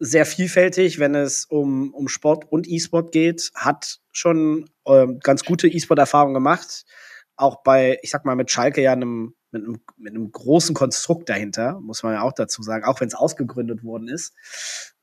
sehr 0.00 0.26
vielfältig, 0.26 0.98
wenn 0.98 1.14
es 1.14 1.44
um, 1.44 1.94
um 1.94 2.08
Sport 2.08 2.50
und 2.50 2.66
E-Sport 2.66 3.12
geht, 3.12 3.52
hat 3.54 4.00
schon 4.10 4.68
ähm, 4.86 5.20
ganz 5.22 5.44
gute 5.44 5.68
E-Sport-Erfahrungen 5.68 6.34
gemacht. 6.34 6.84
Auch 7.36 7.62
bei, 7.62 7.98
ich 8.02 8.10
sag 8.10 8.24
mal, 8.24 8.34
mit 8.34 8.50
Schalke 8.50 8.82
ja 8.82 8.90
einem 8.90 9.34
mit 9.52 9.64
einem, 9.64 9.80
mit 9.96 10.14
einem 10.14 10.32
großen 10.32 10.74
Konstrukt 10.74 11.28
dahinter, 11.28 11.78
muss 11.80 12.02
man 12.02 12.14
ja 12.14 12.22
auch 12.22 12.32
dazu 12.32 12.62
sagen, 12.62 12.84
auch 12.84 13.00
wenn 13.00 13.08
es 13.08 13.14
ausgegründet 13.14 13.84
worden 13.84 14.08
ist. 14.08 14.34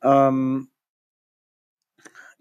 Ähm, 0.03 0.69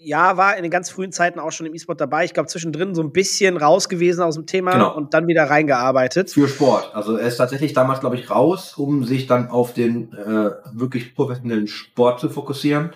ja, 0.00 0.36
war 0.36 0.56
in 0.56 0.62
den 0.62 0.70
ganz 0.70 0.90
frühen 0.90 1.10
Zeiten 1.10 1.40
auch 1.40 1.50
schon 1.50 1.66
im 1.66 1.74
E-Sport 1.74 2.00
dabei. 2.00 2.24
Ich 2.24 2.32
glaube, 2.32 2.48
zwischendrin 2.48 2.94
so 2.94 3.02
ein 3.02 3.12
bisschen 3.12 3.56
raus 3.56 3.88
gewesen 3.88 4.22
aus 4.22 4.36
dem 4.36 4.46
Thema 4.46 4.72
genau. 4.72 4.96
und 4.96 5.12
dann 5.12 5.26
wieder 5.26 5.50
reingearbeitet. 5.50 6.30
Für 6.30 6.46
Sport. 6.46 6.94
Also 6.94 7.16
er 7.16 7.26
ist 7.26 7.36
tatsächlich 7.36 7.72
damals, 7.72 7.98
glaube 7.98 8.16
ich, 8.16 8.30
raus, 8.30 8.74
um 8.76 9.04
sich 9.04 9.26
dann 9.26 9.48
auf 9.48 9.74
den 9.74 10.12
äh, 10.12 10.50
wirklich 10.72 11.16
professionellen 11.16 11.66
Sport 11.66 12.20
zu 12.20 12.30
fokussieren 12.30 12.92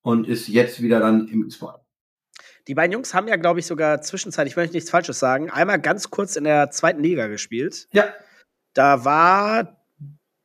und 0.00 0.26
ist 0.26 0.48
jetzt 0.48 0.80
wieder 0.80 0.98
dann 0.98 1.28
im 1.28 1.46
E-Sport. 1.46 1.80
Die 2.68 2.74
beiden 2.74 2.92
Jungs 2.92 3.12
haben 3.12 3.28
ja, 3.28 3.36
glaube 3.36 3.60
ich, 3.60 3.66
sogar 3.66 4.00
zwischenzeitlich, 4.00 4.52
ich 4.52 4.56
möchte 4.56 4.74
nichts 4.74 4.88
Falsches 4.88 5.18
sagen, 5.18 5.50
einmal 5.50 5.78
ganz 5.78 6.08
kurz 6.08 6.36
in 6.36 6.44
der 6.44 6.70
zweiten 6.70 7.02
Liga 7.02 7.26
gespielt. 7.26 7.88
Ja. 7.92 8.04
Da 8.74 9.04
war 9.04 9.80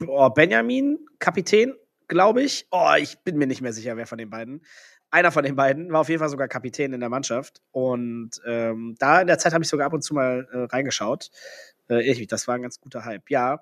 oh, 0.08 0.30
Benjamin 0.30 1.00
Kapitän, 1.20 1.74
glaube 2.08 2.44
ich. 2.44 2.68
Oh, 2.72 2.94
ich 2.98 3.20
bin 3.20 3.38
mir 3.38 3.48
nicht 3.48 3.62
mehr 3.62 3.74
sicher, 3.74 3.98
wer 3.98 4.08
von 4.08 4.18
den 4.18 4.30
beiden. 4.30 4.62
Einer 5.12 5.32
von 5.32 5.44
den 5.44 5.56
beiden 5.56 5.92
war 5.92 6.02
auf 6.02 6.10
jeden 6.10 6.20
Fall 6.20 6.30
sogar 6.30 6.48
Kapitän 6.48 6.94
in 6.94 7.00
der 7.00 7.10
Mannschaft. 7.10 7.62
Und 7.72 8.32
ähm, 8.46 8.96
da 9.00 9.22
in 9.22 9.28
der 9.28 9.40
Zeit 9.40 9.54
habe 9.54 9.64
ich 9.64 9.70
sogar 9.70 9.88
ab 9.88 9.94
und 9.94 10.04
zu 10.04 10.14
mal 10.14 10.48
äh, 10.52 10.58
reingeschaut. 10.74 11.32
Äh, 11.88 12.26
das 12.28 12.48
war 12.48 12.56
ein 12.56 12.62
ganz 12.62 12.80
guter 12.80 13.06
Hype. 13.06 13.30
Ja. 13.30 13.62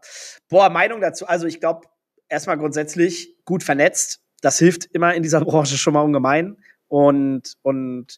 Boah, 0.49 0.69
Meinung 0.69 0.99
dazu. 0.99 1.25
Also 1.25 1.47
ich 1.47 1.62
glaube, 1.62 1.88
erstmal 2.27 2.58
grundsätzlich 2.58 3.38
gut 3.45 3.63
vernetzt. 3.63 4.21
Das 4.41 4.60
hilft 4.60 4.86
immer 4.86 5.15
in 5.15 5.23
dieser 5.23 5.39
Branche 5.45 5.77
schon 5.77 5.93
mal 5.93 6.01
ungemein. 6.01 6.58
Und, 6.89 7.56
und 7.62 8.17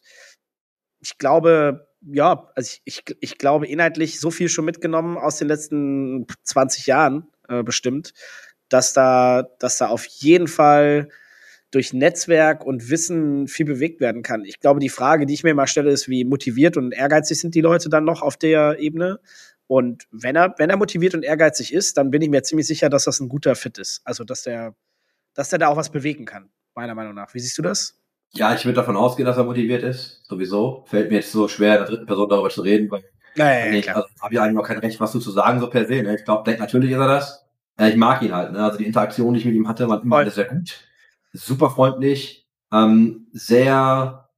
ich 0.98 1.16
glaube, 1.18 1.88
ja, 2.02 2.50
also 2.54 2.78
ich, 2.84 3.02
ich, 3.06 3.16
ich 3.20 3.38
glaube 3.38 3.66
inhaltlich 3.66 4.20
so 4.20 4.30
viel 4.30 4.48
schon 4.48 4.64
mitgenommen 4.64 5.16
aus 5.16 5.38
den 5.38 5.48
letzten 5.48 6.26
20 6.44 6.86
Jahren 6.86 7.28
äh, 7.48 7.62
bestimmt, 7.62 8.14
dass 8.68 8.92
da, 8.92 9.44
dass 9.58 9.78
da 9.78 9.88
auf 9.88 10.04
jeden 10.06 10.48
Fall 10.48 11.08
durch 11.70 11.92
Netzwerk 11.92 12.64
und 12.64 12.90
Wissen 12.90 13.46
viel 13.46 13.66
bewegt 13.66 14.00
werden 14.00 14.22
kann. 14.22 14.44
Ich 14.44 14.58
glaube, 14.60 14.80
die 14.80 14.88
Frage, 14.88 15.26
die 15.26 15.34
ich 15.34 15.44
mir 15.44 15.54
mal 15.54 15.68
stelle, 15.68 15.90
ist, 15.90 16.08
wie 16.08 16.24
motiviert 16.24 16.76
und 16.76 16.92
ehrgeizig 16.92 17.38
sind 17.38 17.54
die 17.54 17.60
Leute 17.60 17.88
dann 17.88 18.04
noch 18.04 18.22
auf 18.22 18.36
der 18.36 18.78
Ebene? 18.80 19.20
Und 19.68 20.08
wenn 20.10 20.34
er, 20.34 20.54
wenn 20.58 20.70
er 20.70 20.76
motiviert 20.76 21.14
und 21.14 21.22
ehrgeizig 21.22 21.72
ist, 21.72 21.96
dann 21.96 22.10
bin 22.10 22.22
ich 22.22 22.28
mir 22.28 22.42
ziemlich 22.42 22.66
sicher, 22.66 22.88
dass 22.88 23.04
das 23.04 23.20
ein 23.20 23.28
guter 23.28 23.54
Fit 23.54 23.78
ist. 23.78 24.00
Also, 24.04 24.24
dass 24.24 24.42
der, 24.42 24.74
dass 25.34 25.50
der 25.50 25.60
da 25.60 25.68
auch 25.68 25.76
was 25.76 25.90
bewegen 25.90 26.24
kann, 26.24 26.50
meiner 26.74 26.96
Meinung 26.96 27.14
nach. 27.14 27.34
Wie 27.34 27.40
siehst 27.40 27.56
du 27.56 27.62
das? 27.62 27.99
Ja, 28.32 28.54
ich 28.54 28.64
würde 28.64 28.76
davon 28.76 28.96
ausgehen, 28.96 29.26
dass 29.26 29.36
er 29.36 29.44
motiviert 29.44 29.82
ist. 29.82 30.24
Sowieso. 30.26 30.84
Fällt 30.86 31.10
mir 31.10 31.16
jetzt 31.16 31.32
so 31.32 31.48
schwer, 31.48 31.72
in 31.74 31.78
der 31.80 31.88
dritten 31.88 32.06
Person 32.06 32.28
darüber 32.28 32.48
zu 32.50 32.62
reden, 32.62 32.90
weil 32.90 33.02
Naja, 33.36 33.66
ja, 33.66 33.72
Nee, 33.72 33.80
klar. 33.82 33.96
also 33.96 34.08
habe 34.20 34.34
ich 34.34 34.40
eigentlich 34.40 34.54
noch 34.54 34.66
kein 34.66 34.78
Recht, 34.78 35.00
was 35.00 35.12
zu 35.12 35.18
sagen, 35.20 35.60
so 35.60 35.68
per 35.68 35.86
se. 35.86 36.02
Ne? 36.02 36.14
Ich 36.16 36.24
glaube, 36.24 36.50
natürlich 36.56 36.90
ist 36.92 36.98
er 36.98 37.08
das. 37.08 37.44
Ich 37.80 37.96
mag 37.96 38.22
ihn 38.22 38.34
halt. 38.34 38.52
Ne? 38.52 38.62
Also 38.62 38.78
die 38.78 38.86
Interaktion, 38.86 39.32
die 39.34 39.40
ich 39.40 39.46
mit 39.46 39.54
ihm 39.54 39.66
hatte, 39.68 39.88
waren 39.88 40.02
immer 40.02 40.28
sehr 40.30 40.44
gut. 40.44 40.78
Super 41.32 41.70
freundlich. 41.70 42.46
Ähm, 42.72 43.26
sehr, 43.32 44.28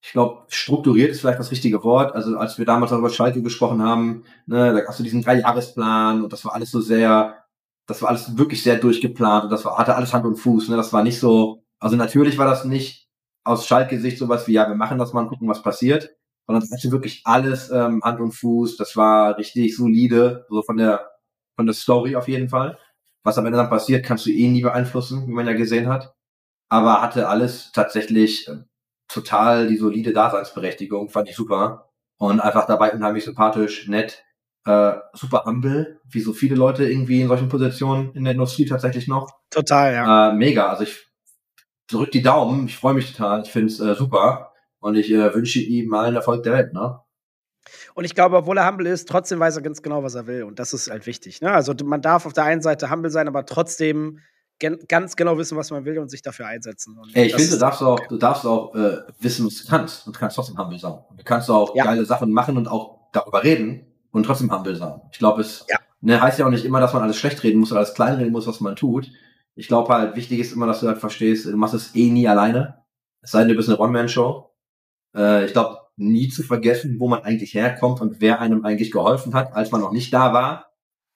ich 0.00 0.12
glaube, 0.12 0.44
strukturiert 0.48 1.10
ist 1.10 1.20
vielleicht 1.20 1.38
das 1.38 1.50
richtige 1.50 1.84
Wort. 1.84 2.14
Also 2.14 2.36
als 2.38 2.58
wir 2.58 2.64
damals 2.64 2.92
auch 2.92 2.98
über 2.98 3.10
Schalke 3.10 3.42
gesprochen 3.42 3.82
haben, 3.82 4.24
ne, 4.46 4.72
da 4.72 4.88
hast 4.88 4.98
du 4.98 5.02
diesen 5.04 5.22
Dreijahresplan 5.22 6.24
und 6.24 6.32
das 6.32 6.44
war 6.44 6.54
alles 6.54 6.70
so 6.70 6.80
sehr, 6.80 7.44
das 7.86 8.02
war 8.02 8.08
alles 8.08 8.36
wirklich 8.36 8.62
sehr 8.62 8.76
durchgeplant 8.78 9.44
und 9.44 9.50
das 9.50 9.64
war, 9.64 9.78
hatte 9.78 9.94
alles 9.94 10.12
Hand 10.14 10.24
und 10.26 10.36
Fuß. 10.36 10.68
Ne? 10.68 10.76
Das 10.76 10.92
war 10.92 11.02
nicht 11.04 11.20
so, 11.20 11.64
also 11.78 11.94
natürlich 11.96 12.38
war 12.38 12.46
das 12.46 12.64
nicht 12.64 13.07
aus 13.44 13.66
Schalke-Sicht 13.66 14.18
sowas 14.18 14.46
wie, 14.46 14.52
ja, 14.52 14.68
wir 14.68 14.74
machen 14.74 14.98
das 14.98 15.12
mal 15.12 15.22
und 15.22 15.28
gucken, 15.28 15.48
was 15.48 15.62
passiert, 15.62 16.10
sondern 16.46 16.62
es 16.62 16.70
hatte 16.70 16.90
wirklich 16.90 17.22
alles 17.24 17.70
ähm, 17.70 18.02
Hand 18.02 18.20
und 18.20 18.32
Fuß. 18.32 18.76
Das 18.76 18.96
war 18.96 19.38
richtig 19.38 19.76
solide, 19.76 20.46
so 20.48 20.62
von 20.62 20.76
der 20.76 21.08
von 21.58 21.66
der 21.66 21.74
Story 21.74 22.14
auf 22.14 22.28
jeden 22.28 22.48
Fall. 22.48 22.78
Was 23.24 23.36
am 23.36 23.44
Ende 23.44 23.58
dann 23.58 23.68
passiert, 23.68 24.06
kannst 24.06 24.24
du 24.26 24.30
eh 24.30 24.48
nie 24.48 24.62
beeinflussen, 24.62 25.26
wie 25.26 25.32
man 25.32 25.46
ja 25.46 25.52
gesehen 25.52 25.88
hat. 25.88 26.14
Aber 26.70 27.02
hatte 27.02 27.28
alles 27.28 27.72
tatsächlich 27.72 28.46
äh, 28.48 28.58
total 29.08 29.66
die 29.66 29.76
solide 29.76 30.12
Daseinsberechtigung, 30.12 31.08
fand 31.08 31.28
ich 31.28 31.36
super. 31.36 31.90
Und 32.18 32.40
einfach 32.40 32.66
dabei 32.66 32.92
unheimlich 32.92 33.24
sympathisch, 33.24 33.88
nett, 33.88 34.24
äh, 34.66 34.94
super 35.14 35.44
humble, 35.46 36.00
wie 36.08 36.20
so 36.20 36.32
viele 36.32 36.54
Leute 36.54 36.88
irgendwie 36.88 37.20
in 37.20 37.28
solchen 37.28 37.48
Positionen 37.48 38.12
in 38.14 38.24
der 38.24 38.34
Industrie 38.34 38.66
tatsächlich 38.66 39.08
noch. 39.08 39.32
Total, 39.50 39.94
ja. 39.94 40.30
Äh, 40.30 40.34
mega, 40.34 40.68
also 40.68 40.84
ich 40.84 41.07
drück 41.90 42.10
die 42.12 42.22
Daumen, 42.22 42.66
ich 42.66 42.76
freue 42.76 42.94
mich 42.94 43.12
total, 43.12 43.42
ich 43.42 43.50
finde 43.50 43.68
es 43.72 43.80
äh, 43.80 43.94
super. 43.94 44.52
Und 44.80 44.94
ich 44.94 45.10
äh, 45.10 45.34
wünsche 45.34 45.58
ihm 45.60 45.92
allen 45.92 46.14
Erfolg 46.14 46.44
der 46.44 46.52
Welt, 46.52 46.72
ne? 46.72 47.00
Und 47.94 48.04
ich 48.04 48.14
glaube, 48.14 48.36
obwohl 48.36 48.56
er 48.58 48.68
humble 48.68 48.86
ist, 48.88 49.08
trotzdem 49.08 49.40
weiß 49.40 49.56
er 49.56 49.62
ganz 49.62 49.82
genau, 49.82 50.02
was 50.02 50.14
er 50.14 50.26
will. 50.26 50.44
Und 50.44 50.58
das 50.58 50.72
ist 50.72 50.88
halt 50.90 51.06
wichtig. 51.06 51.40
Ne? 51.40 51.50
Also 51.50 51.74
man 51.84 52.00
darf 52.00 52.24
auf 52.26 52.32
der 52.32 52.44
einen 52.44 52.62
Seite 52.62 52.90
humble 52.90 53.10
sein, 53.10 53.28
aber 53.28 53.44
trotzdem 53.44 54.20
ganz 54.88 55.16
genau 55.16 55.38
wissen, 55.38 55.56
was 55.56 55.70
man 55.70 55.84
will 55.84 55.98
und 55.98 56.08
sich 56.08 56.22
dafür 56.22 56.46
einsetzen. 56.46 56.96
Und 56.98 57.14
Ey, 57.14 57.26
ich 57.26 57.34
finde, 57.34 57.50
du 57.50 57.58
darfst 57.58 57.82
auch, 57.82 58.06
du 58.06 58.16
darfst 58.16 58.46
auch 58.46 58.74
äh, 58.74 58.98
wissen, 59.20 59.46
was 59.46 59.56
du 59.56 59.68
kannst 59.68 60.06
und 60.06 60.16
du 60.16 60.20
kannst 60.20 60.36
trotzdem 60.36 60.58
humble 60.58 60.78
sein. 60.78 60.94
Du 61.16 61.24
kannst 61.24 61.50
auch 61.50 61.74
Ja. 61.74 61.84
geile 61.84 62.04
Sachen 62.04 62.32
machen 62.32 62.56
und 62.56 62.68
auch 62.68 63.08
darüber 63.12 63.42
reden 63.44 63.86
und 64.10 64.24
trotzdem 64.24 64.52
humble 64.52 64.74
sein. 64.76 65.00
Ich 65.12 65.18
glaube, 65.18 65.42
es 65.42 65.64
Ja. 65.68 65.78
ne, 66.00 66.20
heißt 66.20 66.38
ja 66.38 66.46
auch 66.46 66.50
nicht 66.50 66.64
immer, 66.64 66.80
dass 66.80 66.92
man 66.92 67.02
alles 67.02 67.16
schlecht 67.16 67.42
reden 67.44 67.60
muss 67.60 67.70
oder 67.70 67.80
alles 67.80 67.94
klein 67.94 68.14
reden 68.14 68.32
muss, 68.32 68.46
was 68.46 68.60
man 68.60 68.74
tut. 68.76 69.10
Ich 69.58 69.66
glaube 69.68 69.92
halt, 69.92 70.14
wichtig 70.16 70.38
ist 70.38 70.52
immer, 70.52 70.66
dass 70.66 70.80
du 70.80 70.86
halt 70.86 70.98
verstehst, 70.98 71.46
du 71.46 71.56
machst 71.56 71.74
es 71.74 71.94
eh 71.96 72.10
nie 72.10 72.28
alleine. 72.28 72.84
Es 73.22 73.32
sei 73.32 73.40
denn, 73.40 73.48
du 73.48 73.54
bist 73.56 73.68
eine 73.68 73.78
One-Man-Show. 73.78 74.50
Äh, 75.16 75.46
ich 75.46 75.52
glaube, 75.52 75.78
nie 75.96 76.28
zu 76.28 76.44
vergessen, 76.44 76.96
wo 77.00 77.08
man 77.08 77.22
eigentlich 77.24 77.54
herkommt 77.54 78.00
und 78.00 78.20
wer 78.20 78.40
einem 78.40 78.64
eigentlich 78.64 78.92
geholfen 78.92 79.34
hat, 79.34 79.52
als 79.54 79.72
man 79.72 79.80
noch 79.80 79.90
nicht 79.90 80.14
da 80.14 80.32
war, 80.32 80.70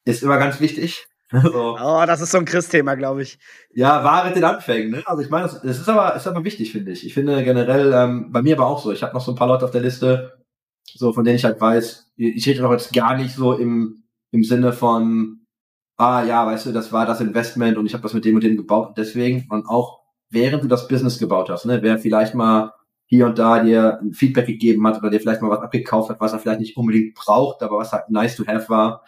ist 0.05 0.23
immer 0.23 0.39
ganz 0.39 0.61
wichtig. 0.61 1.07
Also, 1.35 1.79
Oh, 1.81 2.05
das 2.07 2.21
ist 2.21 2.31
so 2.33 2.37
ein 2.37 2.45
Chris-Thema, 2.45 2.95
glaube 2.95 3.23
ich. 3.23 3.39
ja, 3.73 4.05
wahre 4.05 4.35
den 4.35 4.45
Anfängen, 4.45 4.91
ne? 4.91 5.03
Also 5.07 5.23
ich 5.23 5.31
meine, 5.31 5.45
das, 5.45 5.63
das 5.63 5.79
ist 5.81 5.89
aber 5.89 6.15
ist 6.15 6.27
aber 6.27 6.45
wichtig, 6.45 6.73
finde 6.73 6.93
ich. 6.93 7.07
Ich 7.07 7.15
finde 7.15 7.43
generell, 7.43 7.91
ähm, 7.95 8.31
bei 8.33 8.43
mir 8.43 8.55
aber 8.59 8.67
auch 8.67 8.83
so, 8.83 8.93
ich 8.93 9.03
habe 9.03 9.15
noch 9.15 9.23
so 9.25 9.33
ein 9.33 9.37
paar 9.37 9.49
Leute 9.49 9.65
auf 9.65 9.71
der 9.71 9.81
Liste, 9.81 10.45
so 10.93 11.15
von 11.15 11.25
denen 11.25 11.37
ich 11.37 11.45
halt 11.47 11.59
weiß, 11.59 12.13
ich 12.17 12.47
rede 12.47 12.61
doch 12.61 12.71
jetzt 12.73 12.93
gar 12.93 13.17
nicht 13.17 13.35
so 13.35 13.55
im, 13.55 14.05
im 14.31 14.45
Sinne 14.45 14.75
von, 14.75 15.42
ah 16.03 16.25
ja, 16.25 16.45
weißt 16.45 16.67
du, 16.67 16.73
das 16.73 16.91
war 16.91 17.07
das 17.07 17.21
Investment 17.21 17.79
und 17.79 17.87
ich 17.87 17.95
habe 17.95 18.03
das 18.03 18.13
mit 18.13 18.25
dem 18.25 18.35
und 18.35 18.43
dem 18.43 18.57
gebaut 18.57 18.95
deswegen, 18.97 19.47
und 19.51 19.67
auch 19.67 20.01
während 20.31 20.65
du 20.65 20.69
das 20.69 20.89
Business 20.89 21.19
gebaut 21.19 21.49
hast, 21.49 21.65
ne, 21.65 21.81
wer 21.81 21.99
vielleicht 21.99 22.35
mal 22.35 22.73
hier 23.07 23.27
und 23.27 23.39
da 23.39 23.63
dir 23.63 24.01
ein 24.01 24.13
Feedback 24.13 24.47
gegeben 24.47 24.85
hat 24.87 24.99
oder 24.99 25.11
dir 25.11 25.21
vielleicht 25.21 25.43
mal 25.43 25.51
was 25.51 25.61
abgekauft 25.61 26.11
hat, 26.11 26.19
was 26.19 26.33
er 26.33 26.41
vielleicht 26.41 26.59
nicht 26.59 26.77
unbedingt 26.77 27.15
braucht, 27.15 27.63
aber 27.63 27.79
was 27.79 27.93
halt 27.93 28.11
nice 28.11 28.35
to 28.35 28.45
have 28.47 28.69
war, 28.69 29.05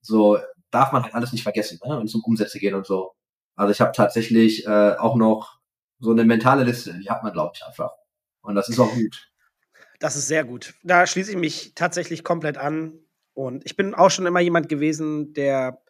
so 0.00 0.38
darf 0.70 0.92
man 0.92 1.02
halt 1.02 1.14
alles 1.14 1.32
nicht 1.32 1.42
vergessen, 1.42 1.80
ne, 1.84 1.98
wenn 1.98 2.06
es 2.06 2.14
um 2.14 2.22
Umsätze 2.22 2.60
geht 2.60 2.74
und 2.74 2.86
so. 2.86 3.12
Also 3.56 3.72
ich 3.72 3.80
habe 3.80 3.90
tatsächlich 3.92 4.66
äh, 4.66 4.94
auch 4.98 5.16
noch 5.16 5.58
so 5.98 6.12
eine 6.12 6.24
mentale 6.24 6.62
Liste, 6.62 6.96
die 7.02 7.10
hat 7.10 7.24
man, 7.24 7.32
glaube 7.32 7.52
ich, 7.56 7.64
einfach. 7.64 7.90
Und 8.42 8.54
das 8.54 8.68
ist 8.68 8.78
auch 8.78 8.92
gut. 8.94 9.32
Das 9.98 10.14
ist 10.14 10.28
sehr 10.28 10.44
gut. 10.44 10.74
Da 10.84 11.06
schließe 11.06 11.32
ich 11.32 11.36
mich 11.38 11.72
tatsächlich 11.74 12.22
komplett 12.22 12.58
an. 12.58 13.00
Und 13.32 13.64
ich 13.64 13.76
bin 13.76 13.94
auch 13.94 14.10
schon 14.10 14.26
immer 14.26 14.40
jemand 14.40 14.68
gewesen, 14.68 15.32
der 15.32 15.82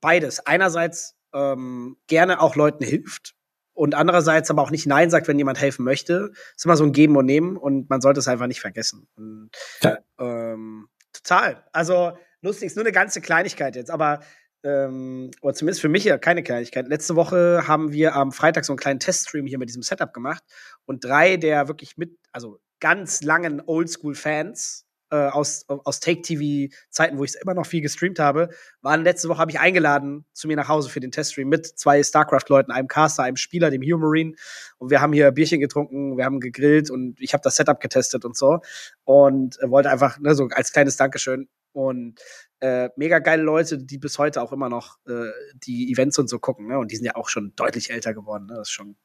beides. 0.00 0.46
Einerseits 0.46 1.16
ähm, 1.32 1.96
gerne 2.06 2.40
auch 2.40 2.56
Leuten 2.56 2.84
hilft 2.84 3.34
und 3.72 3.94
andererseits 3.94 4.50
aber 4.50 4.62
auch 4.62 4.70
nicht 4.70 4.86
Nein 4.86 5.10
sagt, 5.10 5.28
wenn 5.28 5.38
jemand 5.38 5.60
helfen 5.60 5.84
möchte. 5.84 6.32
ist 6.56 6.64
immer 6.64 6.76
so 6.76 6.84
ein 6.84 6.92
Geben 6.92 7.16
und 7.16 7.26
Nehmen 7.26 7.56
und 7.56 7.88
man 7.88 8.00
sollte 8.00 8.20
es 8.20 8.28
einfach 8.28 8.46
nicht 8.46 8.60
vergessen. 8.60 9.08
Und, 9.16 9.50
Ja. 9.82 9.98
ähm, 10.18 10.88
total. 11.12 11.64
Also 11.72 12.12
lustig, 12.42 12.66
ist 12.66 12.76
nur 12.76 12.84
eine 12.84 12.92
ganze 12.92 13.20
Kleinigkeit 13.20 13.76
jetzt, 13.76 13.90
aber 13.90 14.20
ähm, 14.62 15.30
oder 15.40 15.54
zumindest 15.54 15.80
für 15.80 15.88
mich 15.88 16.04
ja 16.04 16.18
keine 16.18 16.42
Kleinigkeit. 16.42 16.86
Letzte 16.88 17.16
Woche 17.16 17.66
haben 17.66 17.92
wir 17.92 18.14
am 18.14 18.32
Freitag 18.32 18.64
so 18.66 18.72
einen 18.72 18.78
kleinen 18.78 19.00
Teststream 19.00 19.46
hier 19.46 19.58
mit 19.58 19.68
diesem 19.70 19.82
Setup 19.82 20.12
gemacht 20.12 20.42
und 20.84 21.04
drei 21.04 21.36
der 21.38 21.68
wirklich 21.68 21.96
mit, 21.96 22.18
also 22.32 22.58
ganz 22.80 23.22
langen 23.22 23.62
Oldschool-Fans 23.64 24.86
äh, 25.10 25.28
aus, 25.28 25.64
aus 25.68 26.00
Take-TV-Zeiten, 26.00 27.18
wo 27.18 27.24
ich 27.24 27.34
immer 27.36 27.54
noch 27.54 27.66
viel 27.66 27.80
gestreamt 27.80 28.18
habe, 28.18 28.48
waren 28.80 29.02
letzte 29.02 29.28
Woche, 29.28 29.38
habe 29.38 29.50
ich 29.50 29.60
eingeladen 29.60 30.24
zu 30.32 30.48
mir 30.48 30.56
nach 30.56 30.68
Hause 30.68 30.88
für 30.88 31.00
den 31.00 31.10
Teststream 31.10 31.48
mit 31.48 31.66
zwei 31.66 32.02
StarCraft-Leuten, 32.02 32.72
einem 32.72 32.88
Caster, 32.88 33.24
einem 33.24 33.36
Spieler, 33.36 33.70
dem 33.70 33.82
Hugh 33.82 33.98
Marine. 33.98 34.34
Und 34.78 34.90
wir 34.90 35.00
haben 35.00 35.12
hier 35.12 35.30
Bierchen 35.32 35.60
getrunken, 35.60 36.16
wir 36.16 36.24
haben 36.24 36.40
gegrillt 36.40 36.90
und 36.90 37.20
ich 37.20 37.32
habe 37.32 37.42
das 37.42 37.56
Setup 37.56 37.80
getestet 37.80 38.24
und 38.24 38.36
so. 38.36 38.60
Und 39.04 39.60
äh, 39.60 39.70
wollte 39.70 39.90
einfach, 39.90 40.18
ne, 40.18 40.34
so 40.34 40.48
als 40.52 40.72
kleines 40.72 40.96
Dankeschön. 40.96 41.48
Und 41.72 42.20
äh, 42.60 42.90
mega 42.96 43.20
geile 43.20 43.42
Leute, 43.42 43.78
die 43.78 43.98
bis 43.98 44.18
heute 44.18 44.42
auch 44.42 44.52
immer 44.52 44.68
noch 44.68 44.98
äh, 45.06 45.30
die 45.54 45.90
Events 45.92 46.18
und 46.18 46.28
so 46.28 46.38
gucken. 46.38 46.66
Ne? 46.66 46.78
Und 46.78 46.90
die 46.90 46.96
sind 46.96 47.04
ja 47.04 47.14
auch 47.14 47.28
schon 47.28 47.52
deutlich 47.56 47.90
älter 47.90 48.12
geworden. 48.12 48.46
Ne? 48.46 48.54
Das 48.56 48.68
ist 48.68 48.72
schon, 48.72 48.96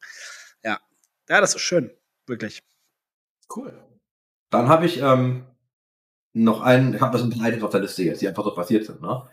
ja. 0.63 0.79
Ja, 1.29 1.41
das 1.41 1.55
ist 1.55 1.61
schön. 1.61 1.91
Wirklich. 2.27 2.63
Cool. 3.55 3.73
Dann 4.49 4.67
habe 4.67 4.85
ich 4.85 4.99
ähm, 4.99 5.45
noch 6.35 6.61
einen, 6.61 6.93
ich 6.93 7.01
habe 7.01 7.13
das 7.13 7.23
ein 7.23 7.31
paar 7.31 7.47
Items 7.47 7.63
auf 7.63 7.71
der 7.71 7.79
Liste 7.79 8.03
jetzt, 8.03 8.21
die 8.21 8.27
einfach 8.27 8.43
so 8.43 8.53
passiert 8.53 8.85
sind, 8.85 9.01
ne? 9.01 9.23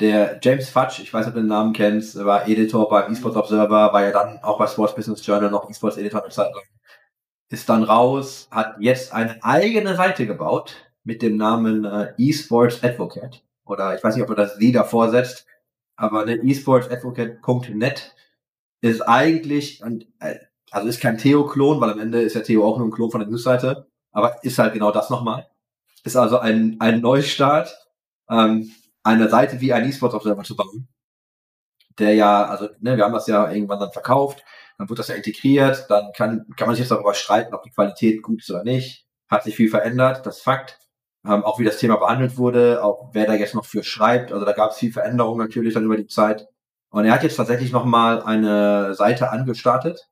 Der 0.00 0.40
James 0.42 0.68
Fudge, 0.68 1.02
ich 1.02 1.12
weiß 1.12 1.26
nicht, 1.26 1.28
ob 1.28 1.34
du 1.34 1.40
den 1.40 1.48
Namen 1.48 1.72
kennst, 1.72 2.16
war 2.24 2.48
Editor 2.48 2.88
beim 2.88 3.12
eSports 3.12 3.36
Observer, 3.36 3.92
war 3.92 4.04
ja 4.04 4.10
dann 4.10 4.38
auch 4.42 4.58
bei 4.58 4.66
Sports 4.66 4.94
Business 4.94 5.24
Journal 5.24 5.50
noch 5.50 5.70
eSports 5.70 5.98
Editor 5.98 6.22
eine 6.22 6.32
Zeit 6.32 6.52
lang. 6.52 6.64
Ist 7.48 7.68
dann 7.68 7.84
raus, 7.84 8.48
hat 8.50 8.76
jetzt 8.80 9.12
eine 9.12 9.42
eigene 9.44 9.94
Seite 9.94 10.26
gebaut 10.26 10.74
mit 11.04 11.22
dem 11.22 11.36
Namen 11.36 11.84
äh, 11.84 12.12
eSports 12.18 12.82
Advocate. 12.82 13.42
Oder 13.64 13.96
ich 13.96 14.02
weiß 14.02 14.16
nicht, 14.16 14.24
ob 14.24 14.30
er 14.30 14.36
das 14.36 14.56
Sie 14.56 14.72
davor 14.72 15.10
setzt, 15.10 15.46
aber 15.96 16.24
ne, 16.24 16.40
esportsadvocate.net 16.42 18.14
ist 18.80 19.00
eigentlich, 19.02 19.80
äh, 20.20 20.36
also 20.70 20.88
ist 20.88 21.00
kein 21.00 21.18
Theo-Klon, 21.18 21.80
weil 21.80 21.90
am 21.90 22.00
Ende 22.00 22.20
ist 22.20 22.34
ja 22.34 22.40
Theo 22.40 22.64
auch 22.64 22.78
nur 22.78 22.88
ein 22.88 22.92
Klon 22.92 23.10
von 23.10 23.20
der 23.20 23.28
Newsseite, 23.28 23.86
aber 24.10 24.42
ist 24.42 24.58
halt 24.58 24.72
genau 24.72 24.90
das 24.90 25.10
nochmal. 25.10 25.46
Ist 26.04 26.16
also 26.16 26.38
ein, 26.38 26.76
ein 26.80 27.00
Neustart, 27.00 27.76
ähm, 28.30 28.70
eine 29.02 29.28
Seite 29.28 29.60
wie 29.60 29.72
ein 29.72 29.88
E-Sports 29.88 30.14
Observer 30.14 30.42
zu 30.44 30.56
bauen. 30.56 30.88
Der 31.98 32.14
ja, 32.14 32.46
also, 32.46 32.68
ne, 32.80 32.96
wir 32.96 33.04
haben 33.04 33.12
das 33.12 33.26
ja 33.26 33.50
irgendwann 33.50 33.80
dann 33.80 33.92
verkauft, 33.92 34.44
dann 34.78 34.88
wird 34.88 34.98
das 34.98 35.08
ja 35.08 35.14
integriert, 35.14 35.86
dann 35.88 36.12
kann, 36.16 36.46
kann 36.56 36.66
man 36.66 36.74
sich 36.74 36.82
jetzt 36.82 36.90
darüber 36.90 37.14
streiten, 37.14 37.54
ob 37.54 37.62
die 37.62 37.70
Qualität 37.70 38.22
gut 38.22 38.40
ist 38.40 38.50
oder 38.50 38.64
nicht. 38.64 39.06
Hat 39.28 39.44
sich 39.44 39.56
viel 39.56 39.70
verändert, 39.70 40.26
das 40.26 40.40
Fakt. 40.40 40.78
Ähm, 41.26 41.42
auch 41.44 41.58
wie 41.58 41.64
das 41.64 41.78
Thema 41.78 41.96
behandelt 41.96 42.36
wurde, 42.36 42.84
auch 42.84 43.10
wer 43.14 43.26
da 43.26 43.34
jetzt 43.34 43.54
noch 43.54 43.64
für 43.64 43.82
schreibt. 43.82 44.30
Also 44.32 44.44
da 44.44 44.52
gab 44.52 44.72
es 44.72 44.76
viel 44.76 44.92
Veränderung 44.92 45.38
natürlich 45.38 45.72
dann 45.72 45.84
über 45.84 45.96
die 45.96 46.06
Zeit. 46.06 46.48
Und 46.90 47.06
er 47.06 47.14
hat 47.14 47.22
jetzt 47.22 47.36
tatsächlich 47.36 47.72
nochmal 47.72 48.22
eine 48.22 48.94
Seite 48.94 49.30
angestartet, 49.30 50.06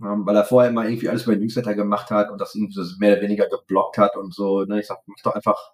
ähm, 0.00 0.24
weil 0.26 0.36
er 0.36 0.44
vorher 0.44 0.70
immer 0.70 0.84
irgendwie 0.84 1.08
alles 1.08 1.24
über 1.24 1.34
den 1.34 1.42
Newsletter 1.42 1.74
gemacht 1.74 2.10
hat 2.10 2.30
und 2.30 2.40
das 2.40 2.54
irgendwie 2.54 2.80
mehr 2.98 3.12
oder 3.12 3.22
weniger 3.22 3.48
geblockt 3.48 3.98
hat 3.98 4.16
und 4.16 4.34
so. 4.34 4.64
Ne? 4.64 4.80
Ich 4.80 4.86
sag, 4.86 4.98
mach 5.06 5.22
doch 5.22 5.34
einfach 5.34 5.72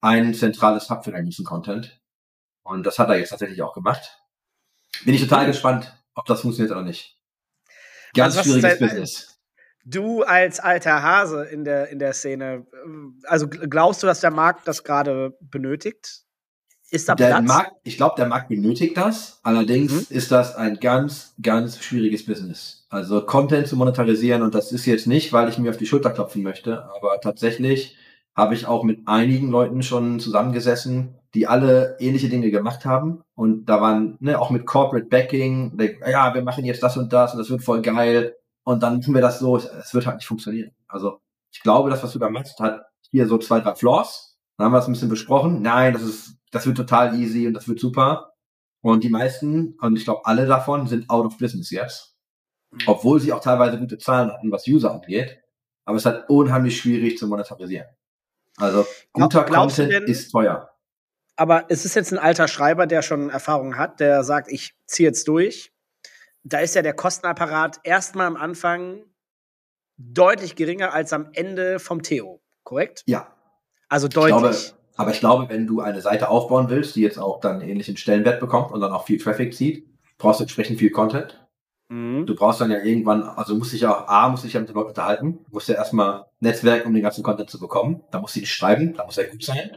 ein 0.00 0.34
zentrales 0.34 0.90
Hub 0.90 1.04
für 1.04 1.12
deinen 1.12 1.24
nächsten 1.24 1.44
Content. 1.44 2.00
Und 2.62 2.84
das 2.84 2.98
hat 2.98 3.08
er 3.08 3.16
jetzt 3.18 3.30
tatsächlich 3.30 3.62
auch 3.62 3.74
gemacht. 3.74 4.18
Bin 5.04 5.14
ich 5.14 5.22
total 5.22 5.46
gespannt, 5.46 5.94
ob 6.14 6.26
das 6.26 6.40
funktioniert 6.40 6.72
oder 6.72 6.82
nicht. 6.82 7.18
Ganz 8.14 8.36
Also 8.36 8.50
schwieriges 8.52 8.78
Business. 8.78 9.30
Du 9.86 10.22
als 10.22 10.60
alter 10.60 11.02
Hase 11.02 11.44
in 11.44 11.64
der, 11.64 11.88
in 11.88 11.98
der 11.98 12.14
Szene, 12.14 12.66
äh, 12.72 13.26
also 13.26 13.46
gl- 13.46 13.68
glaubst 13.68 14.02
du, 14.02 14.06
dass 14.06 14.20
der 14.20 14.30
Markt 14.30 14.66
das 14.66 14.82
gerade 14.82 15.36
benötigt? 15.40 16.23
Ist 16.94 17.08
da 17.08 17.16
Der 17.16 17.26
Platz? 17.30 17.44
Markt, 17.44 17.72
ich 17.82 17.96
glaube, 17.96 18.14
der 18.16 18.26
Markt 18.26 18.48
benötigt 18.48 18.96
das. 18.96 19.40
Allerdings 19.42 19.92
Mhm. 19.92 20.16
ist 20.16 20.30
das 20.30 20.54
ein 20.54 20.78
ganz, 20.78 21.34
ganz 21.42 21.82
schwieriges 21.82 22.24
Business. 22.24 22.86
Also 22.88 23.20
Content 23.26 23.66
zu 23.66 23.76
monetarisieren 23.76 24.42
und 24.42 24.54
das 24.54 24.70
ist 24.70 24.86
jetzt 24.86 25.08
nicht, 25.08 25.32
weil 25.32 25.48
ich 25.48 25.58
mir 25.58 25.70
auf 25.70 25.76
die 25.76 25.86
Schulter 25.86 26.10
klopfen 26.10 26.42
möchte, 26.44 26.84
aber 26.94 27.20
tatsächlich 27.20 27.96
habe 28.36 28.54
ich 28.54 28.66
auch 28.66 28.84
mit 28.84 29.00
einigen 29.06 29.50
Leuten 29.50 29.82
schon 29.82 30.20
zusammengesessen, 30.20 31.16
die 31.34 31.48
alle 31.48 31.96
ähnliche 31.98 32.28
Dinge 32.28 32.52
gemacht 32.52 32.84
haben 32.84 33.22
und 33.34 33.66
da 33.66 33.80
waren 33.80 34.16
ne, 34.20 34.38
auch 34.40 34.50
mit 34.50 34.64
Corporate 34.64 35.06
Backing, 35.06 35.72
like, 35.76 36.00
ja, 36.08 36.32
wir 36.32 36.42
machen 36.42 36.64
jetzt 36.64 36.82
das 36.84 36.96
und 36.96 37.12
das 37.12 37.32
und 37.32 37.38
das 37.40 37.50
wird 37.50 37.62
voll 37.64 37.82
geil 37.82 38.36
und 38.62 38.84
dann 38.84 39.00
tun 39.00 39.14
wir 39.14 39.20
das 39.20 39.40
so, 39.40 39.56
es, 39.56 39.92
wird 39.92 40.06
halt 40.06 40.16
nicht 40.18 40.26
funktionieren. 40.28 40.70
Also 40.86 41.18
ich 41.52 41.60
glaube, 41.60 41.90
das, 41.90 42.04
was 42.04 42.12
du 42.12 42.20
da 42.20 42.30
machst, 42.30 42.58
hat 42.60 42.82
hier 43.10 43.26
so 43.26 43.38
zwei, 43.38 43.58
drei 43.60 43.74
Flaws, 43.74 44.33
Dann 44.56 44.66
haben 44.66 44.72
wir 44.72 44.78
es 44.78 44.86
ein 44.86 44.92
bisschen 44.92 45.08
besprochen. 45.08 45.62
Nein, 45.62 45.92
das 45.92 46.02
ist, 46.02 46.36
das 46.50 46.66
wird 46.66 46.76
total 46.76 47.14
easy 47.18 47.46
und 47.46 47.54
das 47.54 47.66
wird 47.68 47.80
super. 47.80 48.34
Und 48.82 49.02
die 49.02 49.08
meisten, 49.08 49.76
und 49.80 49.96
ich 49.96 50.04
glaube 50.04 50.24
alle 50.26 50.46
davon, 50.46 50.86
sind 50.86 51.08
out 51.10 51.26
of 51.26 51.38
business 51.38 51.70
jetzt. 51.70 52.16
Obwohl 52.86 53.20
sie 53.20 53.32
auch 53.32 53.40
teilweise 53.40 53.78
gute 53.78 53.98
Zahlen 53.98 54.30
hatten, 54.32 54.50
was 54.50 54.66
User 54.66 54.92
angeht. 54.92 55.40
Aber 55.84 55.96
es 55.96 56.02
ist 56.04 56.06
halt 56.12 56.28
unheimlich 56.28 56.78
schwierig 56.80 57.18
zu 57.18 57.26
monetarisieren. 57.26 57.86
Also 58.56 58.86
guter 59.12 59.44
Glaubst 59.44 59.78
du 59.78 59.82
Content 59.84 60.02
denn- 60.06 60.10
ist 60.12 60.30
teuer. 60.30 60.70
Aber 61.36 61.64
es 61.68 61.84
ist 61.84 61.96
jetzt 61.96 62.12
ein 62.12 62.18
alter 62.18 62.46
Schreiber, 62.46 62.86
der 62.86 63.02
schon 63.02 63.28
Erfahrung 63.28 63.76
hat, 63.76 63.98
der 63.98 64.22
sagt, 64.22 64.52
ich 64.52 64.76
ziehe 64.86 65.08
jetzt 65.08 65.26
durch. 65.26 65.72
Da 66.44 66.60
ist 66.60 66.76
ja 66.76 66.82
der 66.82 66.94
Kostenapparat 66.94 67.80
erstmal 67.82 68.26
am 68.26 68.36
Anfang 68.36 69.02
deutlich 69.96 70.54
geringer 70.56 70.92
als 70.92 71.12
am 71.12 71.30
Ende 71.32 71.78
vom 71.80 72.02
Theo, 72.02 72.40
korrekt? 72.62 73.02
Ja, 73.06 73.33
Also 73.88 74.06
Ich 74.08 74.12
glaube, 74.14 74.30
deutlich. 74.30 74.74
aber 74.96 75.10
ich 75.10 75.20
glaube, 75.20 75.48
wenn 75.48 75.66
du 75.66 75.80
eine 75.80 76.00
Seite 76.00 76.28
aufbauen 76.28 76.68
willst, 76.68 76.96
die 76.96 77.02
jetzt 77.02 77.18
auch 77.18 77.40
dann 77.40 77.60
ähnlichen 77.60 77.96
Stellenwert 77.96 78.40
bekommt 78.40 78.72
und 78.72 78.80
dann 78.80 78.92
auch 78.92 79.04
viel 79.06 79.18
Traffic 79.18 79.54
zieht, 79.54 79.86
brauchst 80.18 80.40
du 80.40 80.44
entsprechend 80.44 80.78
viel 80.78 80.90
Content. 80.90 81.40
Mhm. 81.88 82.26
Du 82.26 82.34
brauchst 82.34 82.60
dann 82.60 82.70
ja 82.70 82.78
irgendwann, 82.82 83.22
also 83.22 83.52
du 83.52 83.58
musst 83.58 83.72
dich 83.72 83.82
ja 83.82 83.94
auch, 83.94 84.08
A, 84.08 84.28
musst 84.28 84.44
dich 84.44 84.54
ja 84.54 84.60
mit 84.60 84.68
den 84.70 84.74
Leuten 84.74 84.88
unterhalten, 84.90 85.38
musst 85.50 85.68
ja 85.68 85.74
erstmal 85.74 86.26
netzwerken, 86.40 86.88
um 86.88 86.94
den 86.94 87.02
ganzen 87.02 87.22
Content 87.22 87.50
zu 87.50 87.60
bekommen. 87.60 88.02
Da 88.10 88.20
musst 88.20 88.36
du 88.36 88.40
dich 88.40 88.52
schreiben, 88.52 88.94
da 88.94 89.04
muss 89.04 89.18
er 89.18 89.24
gut 89.26 89.44
sein. 89.44 89.70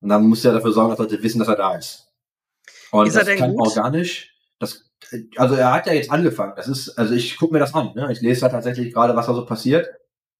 Und 0.00 0.08
dann 0.10 0.24
musst 0.26 0.44
du 0.44 0.48
ja 0.48 0.54
dafür 0.54 0.72
sorgen, 0.72 0.90
dass 0.90 0.98
Leute 0.98 1.22
wissen, 1.22 1.40
dass 1.40 1.48
er 1.48 1.56
da 1.56 1.74
ist. 1.76 2.08
Und 2.92 3.06
Ist 3.08 3.16
er 3.16 3.24
das 3.24 3.36
kann 3.36 3.54
gut? 3.54 3.66
organisch. 3.76 4.34
Das, 4.60 4.88
also 5.36 5.54
er 5.56 5.72
hat 5.72 5.86
ja 5.86 5.92
jetzt 5.92 6.10
angefangen. 6.10 6.52
Das 6.56 6.68
ist, 6.68 6.96
also 6.98 7.14
ich 7.14 7.36
gucke 7.36 7.52
mir 7.52 7.58
das 7.58 7.74
an. 7.74 7.92
Ne? 7.94 8.08
Ich 8.12 8.20
lese 8.20 8.42
da 8.42 8.48
tatsächlich 8.48 8.92
gerade, 8.94 9.14
was 9.16 9.26
da 9.26 9.34
so 9.34 9.44
passiert. 9.44 9.88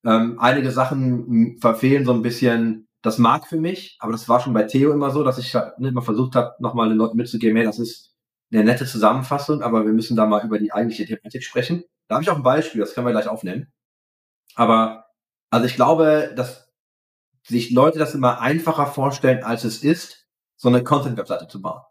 Ähm, 0.07 0.39
einige 0.39 0.71
Sachen 0.71 1.59
verfehlen 1.61 2.05
so 2.05 2.13
ein 2.13 2.23
bisschen 2.23 2.88
das 3.03 3.19
mag 3.19 3.47
für 3.47 3.59
mich, 3.59 3.97
aber 4.01 4.13
das 4.13 4.29
war 4.29 4.41
schon 4.41 4.53
bei 4.53 4.65
Theo 4.65 4.93
immer 4.93 5.11
so, 5.11 5.23
dass 5.25 5.39
ich 5.39 5.55
halt, 5.55 5.79
ne, 5.79 5.89
immer 5.89 6.03
versucht 6.03 6.35
habe, 6.35 6.55
nochmal 6.59 6.89
den 6.89 6.99
Leuten 6.99 7.17
mitzugeben, 7.17 7.57
hey, 7.57 7.65
das 7.67 7.79
ist 7.79 8.15
eine 8.53 8.65
nette 8.65 8.87
Zusammenfassung, 8.87 9.63
aber 9.63 9.85
wir 9.85 9.93
müssen 9.93 10.17
da 10.17 10.27
mal 10.27 10.45
über 10.45 10.59
die 10.59 10.73
eigentliche 10.73 11.07
Thematik 11.07 11.45
sprechen. 11.45 11.85
Da 12.09 12.17
habe 12.17 12.25
ich 12.25 12.31
auch 12.31 12.37
ein 12.37 12.43
Beispiel, 12.43 12.81
das 12.81 12.95
können 12.95 13.07
wir 13.07 13.13
gleich 13.13 13.29
aufnehmen. 13.29 13.73
Aber 14.55 15.07
also 15.51 15.67
ich 15.67 15.77
glaube, 15.77 16.33
dass 16.37 16.69
sich 17.45 17.71
Leute 17.71 17.99
das 17.99 18.15
immer 18.15 18.41
einfacher 18.41 18.87
vorstellen, 18.87 19.45
als 19.45 19.65
es 19.65 19.83
ist, 19.85 20.27
so 20.57 20.69
eine 20.69 20.83
Content-Webseite 20.83 21.49
zu 21.49 21.63
bauen. 21.63 21.83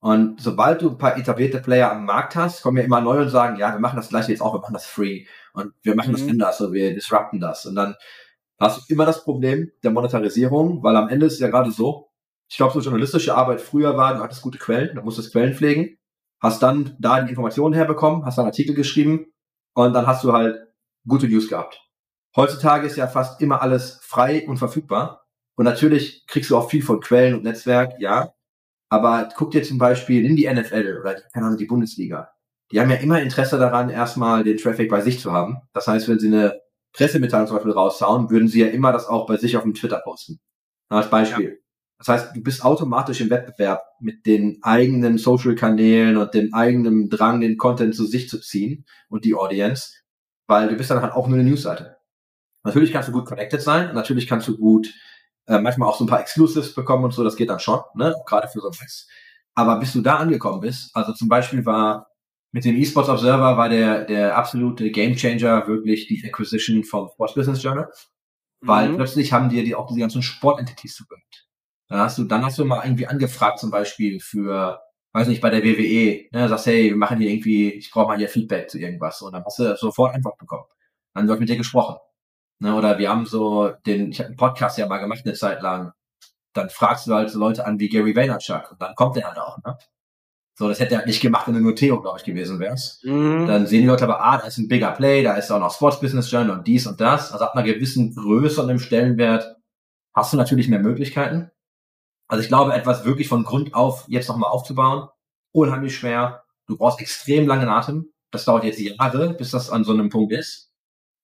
Und 0.00 0.40
sobald 0.40 0.82
du 0.82 0.90
ein 0.90 0.98
paar 0.98 1.16
etablierte 1.16 1.60
Player 1.60 1.90
am 1.90 2.04
Markt 2.04 2.36
hast, 2.36 2.62
kommen 2.62 2.76
ja 2.76 2.84
immer 2.84 3.00
neue 3.00 3.22
und 3.22 3.30
sagen, 3.30 3.56
ja, 3.56 3.72
wir 3.72 3.80
machen 3.80 3.96
das 3.96 4.08
gleiche 4.10 4.32
jetzt 4.32 4.40
auch, 4.40 4.54
wir 4.54 4.60
machen 4.60 4.74
das 4.74 4.86
free 4.86 5.26
und 5.52 5.72
wir 5.82 5.94
machen 5.94 6.12
das 6.12 6.22
Mhm. 6.22 6.30
anders, 6.30 6.58
so 6.58 6.72
wir 6.72 6.94
disrupten 6.94 7.40
das. 7.40 7.66
Und 7.66 7.76
dann 7.76 7.94
hast 8.58 8.88
du 8.88 8.92
immer 8.92 9.06
das 9.06 9.24
Problem 9.24 9.70
der 9.82 9.90
Monetarisierung, 9.90 10.82
weil 10.82 10.96
am 10.96 11.08
Ende 11.08 11.26
ist 11.26 11.34
es 11.34 11.40
ja 11.40 11.48
gerade 11.48 11.70
so, 11.70 12.10
ich 12.48 12.56
glaube, 12.56 12.72
so 12.72 12.80
journalistische 12.80 13.34
Arbeit 13.34 13.60
früher 13.60 13.96
war, 13.96 14.14
du 14.14 14.20
hattest 14.22 14.42
gute 14.42 14.58
Quellen, 14.58 14.94
du 14.94 15.02
musstest 15.02 15.32
Quellen 15.32 15.54
pflegen, 15.54 15.98
hast 16.40 16.62
dann 16.62 16.96
da 16.98 17.20
die 17.20 17.30
Informationen 17.30 17.74
herbekommen, 17.74 18.24
hast 18.24 18.38
dann 18.38 18.46
Artikel 18.46 18.74
geschrieben 18.74 19.26
und 19.74 19.92
dann 19.92 20.06
hast 20.06 20.24
du 20.24 20.32
halt 20.32 20.66
gute 21.06 21.28
News 21.28 21.48
gehabt. 21.48 21.82
Heutzutage 22.36 22.86
ist 22.86 22.96
ja 22.96 23.06
fast 23.06 23.40
immer 23.40 23.62
alles 23.62 23.98
frei 24.02 24.46
und 24.46 24.58
verfügbar. 24.58 25.26
Und 25.56 25.64
natürlich 25.64 26.26
kriegst 26.26 26.50
du 26.50 26.56
auch 26.56 26.68
viel 26.68 26.82
von 26.82 27.00
Quellen 27.00 27.34
und 27.34 27.44
Netzwerk, 27.44 27.94
ja. 27.98 28.34
Aber 28.90 29.28
guck 29.34 29.52
dir 29.52 29.62
zum 29.62 29.78
Beispiel 29.78 30.24
in 30.24 30.36
die 30.36 30.48
NFL 30.48 30.98
oder 31.00 31.14
keine 31.32 31.46
Ahnung, 31.46 31.58
die 31.58 31.64
Bundesliga. 31.64 32.30
Die 32.70 32.80
haben 32.80 32.90
ja 32.90 32.96
immer 32.96 33.22
Interesse 33.22 33.58
daran, 33.58 33.88
erstmal 33.88 34.44
den 34.44 34.58
Traffic 34.58 34.90
bei 34.90 35.00
sich 35.00 35.18
zu 35.18 35.32
haben. 35.32 35.62
Das 35.72 35.86
heißt, 35.86 36.08
wenn 36.08 36.18
sie 36.18 36.28
eine 36.28 36.60
Pressemitteilung 36.96 37.46
zum 37.46 37.56
Beispiel 37.56 37.72
raushauen, 37.72 38.30
würden 38.30 38.48
sie 38.48 38.60
ja 38.60 38.68
immer 38.68 38.92
das 38.92 39.06
auch 39.06 39.26
bei 39.26 39.36
sich 39.36 39.56
auf 39.56 39.64
dem 39.64 39.74
Twitter 39.74 40.00
posten. 40.02 40.40
Als 40.88 41.10
Beispiel. 41.10 41.60
Das 41.98 42.08
heißt, 42.08 42.36
du 42.36 42.42
bist 42.42 42.64
automatisch 42.64 43.20
im 43.20 43.30
Wettbewerb 43.30 43.82
mit 44.00 44.26
den 44.26 44.58
eigenen 44.62 45.18
Social-Kanälen 45.18 46.16
und 46.16 46.34
dem 46.34 46.52
eigenen 46.52 47.08
Drang, 47.08 47.40
den 47.40 47.56
Content 47.56 47.94
zu 47.94 48.04
sich 48.04 48.28
zu 48.28 48.40
ziehen 48.40 48.84
und 49.08 49.24
die 49.24 49.34
Audience, 49.34 49.92
weil 50.46 50.68
du 50.68 50.76
bist 50.76 50.90
dann 50.90 51.02
halt 51.02 51.12
auch 51.12 51.26
nur 51.26 51.38
eine 51.38 51.48
Newsseite. 51.48 51.96
Natürlich 52.64 52.92
kannst 52.92 53.08
du 53.08 53.12
gut 53.12 53.26
connected 53.26 53.62
sein, 53.62 53.94
natürlich 53.94 54.26
kannst 54.26 54.48
du 54.48 54.56
gut 54.56 54.92
äh, 55.46 55.58
manchmal 55.58 55.88
auch 55.88 55.98
so 55.98 56.04
ein 56.04 56.08
paar 56.08 56.20
Exclusives 56.20 56.74
bekommen 56.74 57.04
und 57.04 57.14
so, 57.14 57.24
das 57.24 57.36
geht 57.36 57.50
dann 57.50 57.60
schon, 57.60 57.80
ne? 57.94 58.14
gerade 58.26 58.48
für 58.48 58.60
so 58.60 58.68
was. 58.68 59.06
Aber 59.54 59.78
bis 59.78 59.92
du 59.92 60.02
da 60.02 60.16
angekommen 60.16 60.60
bist, 60.60 60.94
also 60.94 61.12
zum 61.12 61.28
Beispiel 61.28 61.64
war 61.64 62.08
mit 62.56 62.64
dem 62.64 62.74
eSports 62.74 63.10
Observer 63.10 63.58
war 63.58 63.68
der, 63.68 64.06
der 64.06 64.34
absolute 64.34 64.90
Gamechanger 64.90 65.68
wirklich 65.68 66.06
die 66.08 66.24
Acquisition 66.24 66.84
vom 66.84 67.10
Sports 67.12 67.34
Business 67.34 67.62
Journal, 67.62 67.90
weil 68.62 68.88
Mhm. 68.88 68.96
plötzlich 68.96 69.30
haben 69.30 69.50
dir 69.50 69.62
die 69.62 69.74
auch 69.74 69.86
diese 69.86 70.00
ganzen 70.00 70.22
Sportentities 70.22 70.94
zugehört. 70.96 71.46
Dann 71.90 71.98
hast 72.00 72.16
du, 72.16 72.24
dann 72.24 72.42
hast 72.46 72.58
du 72.58 72.64
mal 72.64 72.82
irgendwie 72.82 73.06
angefragt 73.06 73.58
zum 73.58 73.70
Beispiel 73.70 74.20
für, 74.20 74.80
weiß 75.12 75.28
nicht, 75.28 75.42
bei 75.42 75.50
der 75.50 75.62
WWE, 75.62 76.28
ne, 76.32 76.48
sagst, 76.48 76.64
hey, 76.64 76.84
wir 76.88 76.96
machen 76.96 77.18
hier 77.20 77.28
irgendwie, 77.30 77.72
ich 77.74 77.90
brauche 77.90 78.06
mal 78.08 78.16
hier 78.16 78.30
Feedback 78.30 78.70
zu 78.70 78.78
irgendwas 78.78 79.20
und 79.20 79.34
dann 79.34 79.44
hast 79.44 79.58
du 79.58 79.76
sofort 79.76 80.14
Antwort 80.14 80.38
bekommen. 80.38 80.64
Dann 81.14 81.28
wird 81.28 81.38
mit 81.40 81.50
dir 81.50 81.58
gesprochen. 81.58 81.96
Ne, 82.60 82.74
oder 82.74 82.98
wir 82.98 83.10
haben 83.10 83.26
so 83.26 83.68
den, 83.84 84.12
ich 84.12 84.18
habe 84.18 84.28
einen 84.28 84.36
Podcast 84.38 84.78
ja 84.78 84.86
mal 84.86 84.96
gemacht 84.96 85.20
eine 85.26 85.34
Zeit 85.34 85.60
lang. 85.60 85.92
Dann 86.54 86.70
fragst 86.70 87.06
du 87.06 87.12
halt 87.14 87.28
so 87.28 87.38
Leute 87.38 87.66
an 87.66 87.78
wie 87.78 87.90
Gary 87.90 88.16
Vaynerchuk 88.16 88.72
und 88.72 88.80
dann 88.80 88.94
kommt 88.94 89.18
er 89.18 89.28
halt 89.28 89.38
auch, 89.38 89.58
ne? 89.58 89.76
So, 90.58 90.68
das 90.68 90.80
hätte 90.80 90.94
er 90.94 90.98
halt 90.98 91.06
nicht 91.06 91.20
gemacht, 91.20 91.46
wenn 91.46 91.54
du 91.54 91.60
nur 91.60 91.76
Theo, 91.76 92.00
glaube 92.00 92.18
ich, 92.18 92.24
gewesen 92.24 92.58
wärst. 92.58 93.04
Mhm. 93.04 93.46
Dann 93.46 93.66
sehen 93.66 93.82
die 93.82 93.88
Leute 93.88 94.04
aber, 94.04 94.22
ah, 94.22 94.38
da 94.38 94.46
ist 94.46 94.56
ein 94.56 94.68
bigger 94.68 94.92
Play, 94.92 95.22
da 95.22 95.34
ist 95.34 95.50
auch 95.50 95.60
noch 95.60 95.74
Sports 95.74 96.00
Business 96.00 96.30
Journal 96.30 96.56
und 96.56 96.66
dies 96.66 96.86
und 96.86 96.98
das. 96.98 97.30
Also 97.30 97.44
ab 97.44 97.54
einer 97.54 97.62
gewissen 97.62 98.14
Größe 98.14 98.62
und 98.62 98.70
einem 98.70 98.78
Stellenwert 98.78 99.56
hast 100.14 100.32
du 100.32 100.38
natürlich 100.38 100.68
mehr 100.68 100.78
Möglichkeiten. 100.78 101.50
Also 102.26 102.42
ich 102.42 102.48
glaube, 102.48 102.72
etwas 102.72 103.04
wirklich 103.04 103.28
von 103.28 103.44
Grund 103.44 103.74
auf 103.74 104.06
jetzt 104.08 104.28
nochmal 104.28 104.50
aufzubauen, 104.50 105.08
unheimlich 105.52 105.96
schwer. 105.96 106.44
Du 106.66 106.78
brauchst 106.78 107.00
extrem 107.00 107.46
langen 107.46 107.68
Atem. 107.68 108.10
Das 108.30 108.46
dauert 108.46 108.64
jetzt 108.64 108.80
Jahre, 108.80 109.34
bis 109.34 109.50
das 109.50 109.68
an 109.68 109.84
so 109.84 109.92
einem 109.92 110.08
Punkt 110.08 110.32
ist. 110.32 110.72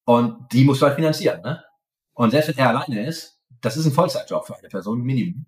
Und 0.04 0.52
die 0.52 0.64
musst 0.64 0.82
du 0.82 0.86
halt 0.86 0.96
finanzieren, 0.96 1.40
ne? 1.40 1.64
Und 2.12 2.32
selbst 2.32 2.48
wenn 2.48 2.58
er 2.58 2.68
alleine 2.68 3.06
ist, 3.06 3.40
das 3.62 3.78
ist 3.78 3.86
ein 3.86 3.92
Vollzeitjob 3.92 4.46
für 4.46 4.56
eine 4.56 4.68
Person, 4.68 5.00
Minimum. 5.00 5.46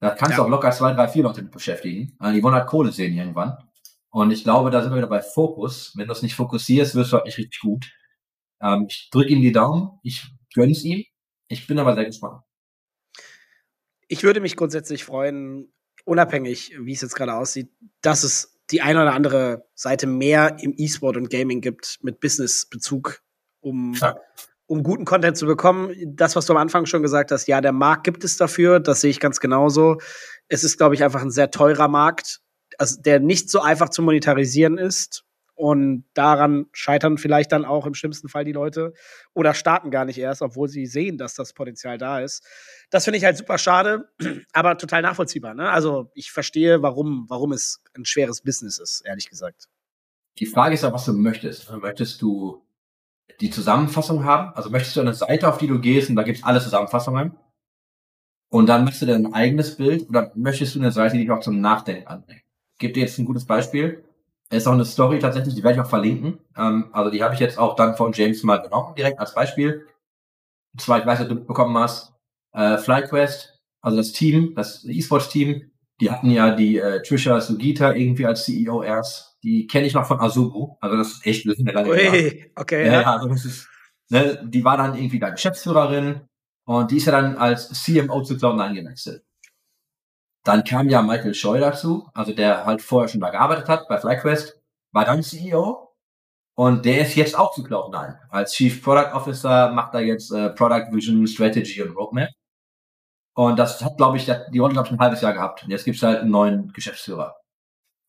Da 0.00 0.10
kannst 0.10 0.36
du 0.38 0.40
Ja. 0.42 0.46
auch 0.46 0.50
locker 0.50 0.70
zwei, 0.72 0.92
drei, 0.92 1.08
vier 1.08 1.22
Leute 1.22 1.42
mit 1.42 1.52
beschäftigen. 1.52 2.16
Also 2.18 2.34
die 2.34 2.42
wollen 2.42 2.54
halt 2.54 2.66
Kohle 2.66 2.90
sehen 2.92 3.16
irgendwann. 3.16 3.56
Und 4.10 4.30
ich 4.32 4.42
glaube, 4.42 4.70
da 4.70 4.82
sind 4.82 4.90
wir 4.92 4.96
wieder 4.98 5.06
bei 5.06 5.22
Fokus. 5.22 5.92
Wenn 5.96 6.06
du 6.08 6.12
es 6.12 6.22
nicht 6.22 6.34
fokussierst, 6.34 6.94
wirst 6.94 7.12
du 7.12 7.16
halt 7.16 7.26
nicht 7.26 7.38
richtig 7.38 7.60
gut. 7.60 7.86
Ähm, 8.60 8.86
ich 8.88 9.08
drücke 9.12 9.28
ihm 9.30 9.40
die 9.42 9.52
Daumen. 9.52 10.00
Ich 10.02 10.26
gönn's 10.54 10.82
ihm. 10.84 11.04
Ich 11.48 11.66
bin 11.66 11.78
aber 11.78 11.94
sehr 11.94 12.06
gespannt. 12.06 12.42
Ich 14.08 14.22
würde 14.24 14.40
mich 14.40 14.56
grundsätzlich 14.56 15.04
freuen, 15.04 15.72
unabhängig, 16.04 16.74
wie 16.80 16.92
es 16.92 17.00
jetzt 17.02 17.14
gerade 17.14 17.34
aussieht, 17.34 17.70
dass 18.00 18.24
es 18.24 18.58
die 18.70 18.80
eine 18.82 19.02
oder 19.02 19.14
andere 19.14 19.68
Seite 19.74 20.06
mehr 20.06 20.56
im 20.60 20.74
E-Sport 20.76 21.16
und 21.16 21.30
Gaming 21.30 21.60
gibt 21.60 21.98
mit 22.02 22.20
Business-Bezug, 22.20 23.22
um, 23.60 23.94
Ja. 23.94 24.16
Um 24.70 24.84
guten 24.84 25.04
Content 25.04 25.36
zu 25.36 25.46
bekommen. 25.46 25.92
Das, 26.14 26.36
was 26.36 26.46
du 26.46 26.52
am 26.52 26.56
Anfang 26.56 26.86
schon 26.86 27.02
gesagt 27.02 27.32
hast, 27.32 27.48
ja, 27.48 27.60
der 27.60 27.72
Markt 27.72 28.04
gibt 28.04 28.22
es 28.22 28.36
dafür, 28.36 28.78
das 28.78 29.00
sehe 29.00 29.10
ich 29.10 29.18
ganz 29.18 29.40
genauso. 29.40 29.98
Es 30.46 30.62
ist, 30.62 30.76
glaube 30.76 30.94
ich, 30.94 31.02
einfach 31.02 31.22
ein 31.22 31.32
sehr 31.32 31.50
teurer 31.50 31.88
Markt, 31.88 32.40
also 32.78 33.02
der 33.02 33.18
nicht 33.18 33.50
so 33.50 33.60
einfach 33.60 33.88
zu 33.88 34.00
monetarisieren 34.00 34.78
ist. 34.78 35.24
Und 35.56 36.04
daran 36.14 36.66
scheitern 36.72 37.18
vielleicht 37.18 37.50
dann 37.50 37.64
auch 37.64 37.84
im 37.84 37.94
schlimmsten 37.94 38.28
Fall 38.28 38.44
die 38.44 38.52
Leute 38.52 38.94
oder 39.34 39.54
starten 39.54 39.90
gar 39.90 40.04
nicht 40.04 40.18
erst, 40.18 40.40
obwohl 40.40 40.68
sie 40.68 40.86
sehen, 40.86 41.18
dass 41.18 41.34
das 41.34 41.52
Potenzial 41.52 41.98
da 41.98 42.20
ist. 42.20 42.46
Das 42.90 43.04
finde 43.04 43.18
ich 43.18 43.24
halt 43.24 43.36
super 43.36 43.58
schade, 43.58 44.08
aber 44.52 44.78
total 44.78 45.02
nachvollziehbar. 45.02 45.52
Ne? 45.52 45.68
Also 45.68 46.12
ich 46.14 46.30
verstehe, 46.30 46.80
warum, 46.80 47.26
warum 47.28 47.50
es 47.50 47.82
ein 47.96 48.04
schweres 48.04 48.40
Business 48.40 48.78
ist, 48.78 49.02
ehrlich 49.04 49.28
gesagt. 49.28 49.66
Die 50.38 50.46
Frage 50.46 50.74
ist 50.74 50.84
ja, 50.84 50.92
was 50.92 51.04
du 51.06 51.12
möchtest. 51.12 51.68
Möchtest 51.72 52.22
du 52.22 52.62
die 53.40 53.50
Zusammenfassung 53.50 54.24
haben? 54.24 54.54
Also 54.54 54.70
möchtest 54.70 54.96
du 54.96 55.00
eine 55.00 55.14
Seite, 55.14 55.48
auf 55.48 55.58
die 55.58 55.66
du 55.66 55.80
gehst 55.80 56.10
und 56.10 56.16
da 56.16 56.22
gibt's 56.22 56.44
alle 56.44 56.60
Zusammenfassungen? 56.60 57.32
Und 58.50 58.66
dann 58.66 58.84
machst 58.84 59.00
du 59.00 59.06
dir 59.06 59.14
ein 59.14 59.32
eigenes 59.32 59.76
Bild 59.76 60.08
oder 60.08 60.32
möchtest 60.34 60.74
du 60.74 60.80
eine 60.80 60.90
Seite, 60.90 61.16
die 61.16 61.22
dich 61.22 61.30
auch 61.30 61.40
zum 61.40 61.60
Nachdenken 61.60 62.08
anregt? 62.08 62.44
Gebe 62.78 62.92
dir 62.92 63.02
jetzt 63.02 63.18
ein 63.18 63.24
gutes 63.24 63.44
Beispiel. 63.44 64.04
Ist 64.50 64.66
auch 64.66 64.72
eine 64.72 64.84
Story 64.84 65.20
tatsächlich, 65.20 65.54
die 65.54 65.62
werde 65.62 65.76
ich 65.76 65.84
auch 65.84 65.88
verlinken. 65.88 66.40
Ähm, 66.56 66.90
also 66.92 67.10
die 67.10 67.22
habe 67.22 67.34
ich 67.34 67.40
jetzt 67.40 67.58
auch 67.58 67.76
dann 67.76 67.96
von 67.96 68.12
James 68.12 68.42
mal 68.42 68.56
genommen, 68.56 68.96
direkt 68.96 69.20
als 69.20 69.34
Beispiel. 69.34 69.86
Zwar, 70.76 70.98
ich 70.98 71.06
weiß 71.06 71.20
ob 71.20 71.28
du 71.28 71.34
mitbekommen 71.36 71.76
hast, 71.78 72.12
äh, 72.52 72.76
FlyQuest, 72.76 73.60
also 73.80 73.96
das 73.96 74.12
Team, 74.12 74.54
das 74.56 74.84
E-Sports-Team, 74.84 75.70
die 76.00 76.10
hatten 76.10 76.30
ja 76.30 76.54
die 76.54 76.78
äh, 76.78 77.02
Trisha 77.02 77.40
Sugita 77.40 77.92
irgendwie 77.92 78.26
als 78.26 78.44
CEO 78.44 78.82
erst. 78.82 79.29
Die 79.42 79.66
kenne 79.66 79.86
ich 79.86 79.94
noch 79.94 80.06
von 80.06 80.20
Azubu. 80.20 80.76
Also 80.80 80.96
das 80.96 81.12
ist 81.12 81.26
echt, 81.26 81.46
eine 81.46 81.72
lange. 81.72 81.90
Ui, 81.90 82.52
okay, 82.56 82.86
Ja, 82.86 82.92
ja. 82.92 83.00
ja, 83.02 83.12
also 83.14 83.28
das 83.28 83.44
ist, 83.44 83.68
ne, 84.08 84.42
die 84.44 84.64
war 84.64 84.76
dann 84.76 84.94
irgendwie 84.94 85.18
da 85.18 85.30
Geschäftsführerin 85.30 86.20
und 86.66 86.90
die 86.90 86.98
ist 86.98 87.06
ja 87.06 87.12
dann 87.12 87.36
als 87.36 87.68
CMO 87.68 88.22
zu 88.22 88.34
Cloud9 88.34 88.74
gewechselt. 88.74 89.24
Dann 90.44 90.64
kam 90.64 90.88
ja 90.88 91.02
Michael 91.02 91.34
Scheu 91.34 91.60
dazu, 91.60 92.08
also 92.14 92.32
der 92.32 92.64
halt 92.64 92.82
vorher 92.82 93.08
schon 93.08 93.20
da 93.20 93.30
gearbeitet 93.30 93.68
hat 93.68 93.88
bei 93.88 93.98
FlyQuest, 93.98 94.58
war 94.92 95.04
dann 95.04 95.22
CEO 95.22 95.90
und 96.54 96.84
der 96.84 97.00
ist 97.00 97.14
jetzt 97.14 97.38
auch 97.38 97.54
zu 97.54 97.62
Cloud9. 97.62 98.18
Als 98.28 98.52
Chief 98.52 98.82
Product 98.82 99.14
Officer 99.14 99.72
macht 99.72 99.94
er 99.94 100.00
jetzt 100.00 100.30
äh, 100.30 100.50
Product 100.50 100.92
Vision, 100.92 101.26
Strategy 101.26 101.82
und 101.82 101.96
Roadmap. 101.96 102.28
Und 103.34 103.58
das 103.58 103.82
hat, 103.82 103.96
glaube 103.96 104.18
ich, 104.18 104.26
die 104.26 104.58
Rolle, 104.58 104.74
glaube 104.74 104.88
ich, 104.88 104.92
ein 104.92 104.98
halbes 104.98 105.22
Jahr 105.22 105.32
gehabt. 105.32 105.64
Und 105.64 105.70
jetzt 105.70 105.86
gibt's 105.86 106.02
halt 106.02 106.20
einen 106.20 106.30
neuen 106.30 106.70
Geschäftsführer. 106.74 107.39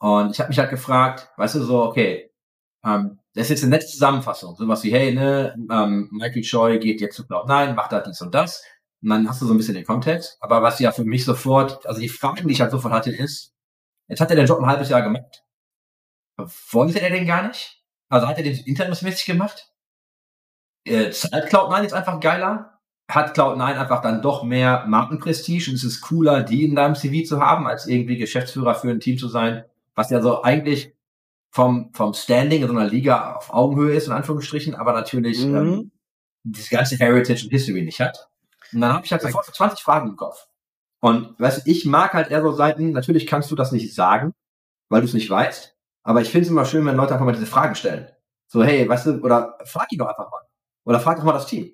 Und 0.01 0.31
ich 0.31 0.39
habe 0.39 0.49
mich 0.49 0.57
halt 0.57 0.71
gefragt, 0.71 1.29
weißt 1.37 1.55
du, 1.55 1.61
so, 1.61 1.83
okay, 1.83 2.31
ähm, 2.83 3.19
das 3.35 3.43
ist 3.43 3.49
jetzt 3.49 3.63
eine 3.63 3.69
nette 3.69 3.85
Zusammenfassung. 3.85 4.55
Sowas 4.55 4.83
wie, 4.83 4.91
hey, 4.91 5.13
ne, 5.13 5.55
ähm, 5.71 6.09
Michael 6.11 6.41
Choi 6.41 6.79
geht 6.79 7.01
jetzt 7.01 7.15
zu 7.15 7.23
Cloud9, 7.23 7.75
macht 7.75 7.91
da 7.91 7.99
dies 8.01 8.19
und 8.21 8.33
das. 8.33 8.63
Und 9.03 9.09
dann 9.09 9.29
hast 9.29 9.41
du 9.41 9.45
so 9.45 9.53
ein 9.53 9.57
bisschen 9.57 9.75
den 9.75 9.85
Kontext. 9.85 10.37
Aber 10.41 10.63
was 10.63 10.79
ja 10.79 10.91
für 10.91 11.03
mich 11.03 11.23
sofort, 11.23 11.85
also 11.85 12.01
die 12.01 12.09
Frage, 12.09 12.43
die 12.43 12.51
ich 12.51 12.61
halt 12.61 12.71
sofort 12.71 12.95
hatte, 12.95 13.11
ist, 13.11 13.53
jetzt 14.07 14.19
hat 14.19 14.31
er 14.31 14.35
den 14.35 14.47
Job 14.47 14.59
ein 14.59 14.65
halbes 14.65 14.89
Jahr 14.89 15.03
gemacht. 15.03 15.43
Wollte 16.71 16.99
er 16.99 17.11
den 17.11 17.27
gar 17.27 17.47
nicht? 17.47 17.83
Also 18.09 18.27
hat 18.27 18.37
er 18.37 18.43
den 18.43 18.57
interimsmäßig 18.57 19.27
gemacht? 19.27 19.71
Äh, 20.83 21.11
zahlt 21.11 21.53
Cloud9 21.53 21.83
jetzt 21.83 21.93
einfach 21.93 22.19
geiler? 22.19 22.79
Hat 23.07 23.37
Cloud9 23.37 23.61
einfach 23.61 24.01
dann 24.01 24.23
doch 24.23 24.41
mehr 24.41 24.83
Markenprestige 24.87 25.69
und 25.69 25.75
es 25.75 25.83
ist 25.83 26.01
cooler, 26.01 26.41
die 26.41 26.65
in 26.65 26.75
deinem 26.75 26.95
CV 26.95 27.23
zu 27.23 27.39
haben, 27.39 27.67
als 27.67 27.85
irgendwie 27.85 28.17
Geschäftsführer 28.17 28.73
für 28.73 28.89
ein 28.89 28.99
Team 28.99 29.19
zu 29.19 29.27
sein, 29.27 29.65
was 29.95 30.09
ja 30.09 30.21
so 30.21 30.41
eigentlich 30.41 30.95
vom, 31.51 31.93
vom 31.93 32.13
Standing 32.13 32.61
in 32.61 32.67
so 32.67 32.73
einer 32.73 32.89
Liga 32.89 33.35
auf 33.35 33.53
Augenhöhe 33.53 33.93
ist, 33.93 34.07
in 34.07 34.13
Anführungsstrichen, 34.13 34.75
aber 34.75 34.93
natürlich 34.93 35.45
mhm. 35.45 35.55
ähm, 35.55 35.91
dieses 36.43 36.69
ganze 36.69 36.95
Heritage 36.95 37.43
und 37.43 37.51
History 37.51 37.83
nicht 37.83 37.99
hat. 37.99 38.29
Und 38.73 38.81
dann 38.81 38.93
habe 38.93 39.05
ich 39.05 39.11
halt 39.11 39.21
sofort 39.21 39.45
20 39.45 39.81
Fragen 39.81 40.09
im 40.09 40.15
Kopf. 40.15 40.47
Und 41.01 41.37
weißt 41.39 41.65
du, 41.65 41.71
ich 41.71 41.85
mag 41.85 42.13
halt 42.13 42.31
eher 42.31 42.41
so 42.41 42.51
Seiten, 42.53 42.91
natürlich 42.91 43.27
kannst 43.27 43.51
du 43.51 43.55
das 43.55 43.71
nicht 43.71 43.93
sagen, 43.93 44.33
weil 44.89 45.01
du 45.01 45.07
es 45.07 45.13
nicht 45.13 45.29
weißt, 45.29 45.75
aber 46.03 46.21
ich 46.21 46.29
finde 46.29 46.45
es 46.45 46.51
immer 46.51 46.65
schön, 46.65 46.85
wenn 46.85 46.95
Leute 46.95 47.13
einfach 47.13 47.25
mal 47.25 47.33
diese 47.33 47.45
Fragen 47.45 47.75
stellen. 47.75 48.09
So, 48.47 48.63
hey, 48.63 48.87
weißt 48.87 49.07
du, 49.07 49.21
oder 49.21 49.57
frag 49.65 49.91
ihn 49.91 49.99
doch 49.99 50.07
einfach 50.07 50.29
mal. 50.29 50.41
Oder 50.85 50.99
frag 50.99 51.17
doch 51.17 51.23
mal 51.23 51.33
das 51.33 51.47
Team. 51.47 51.73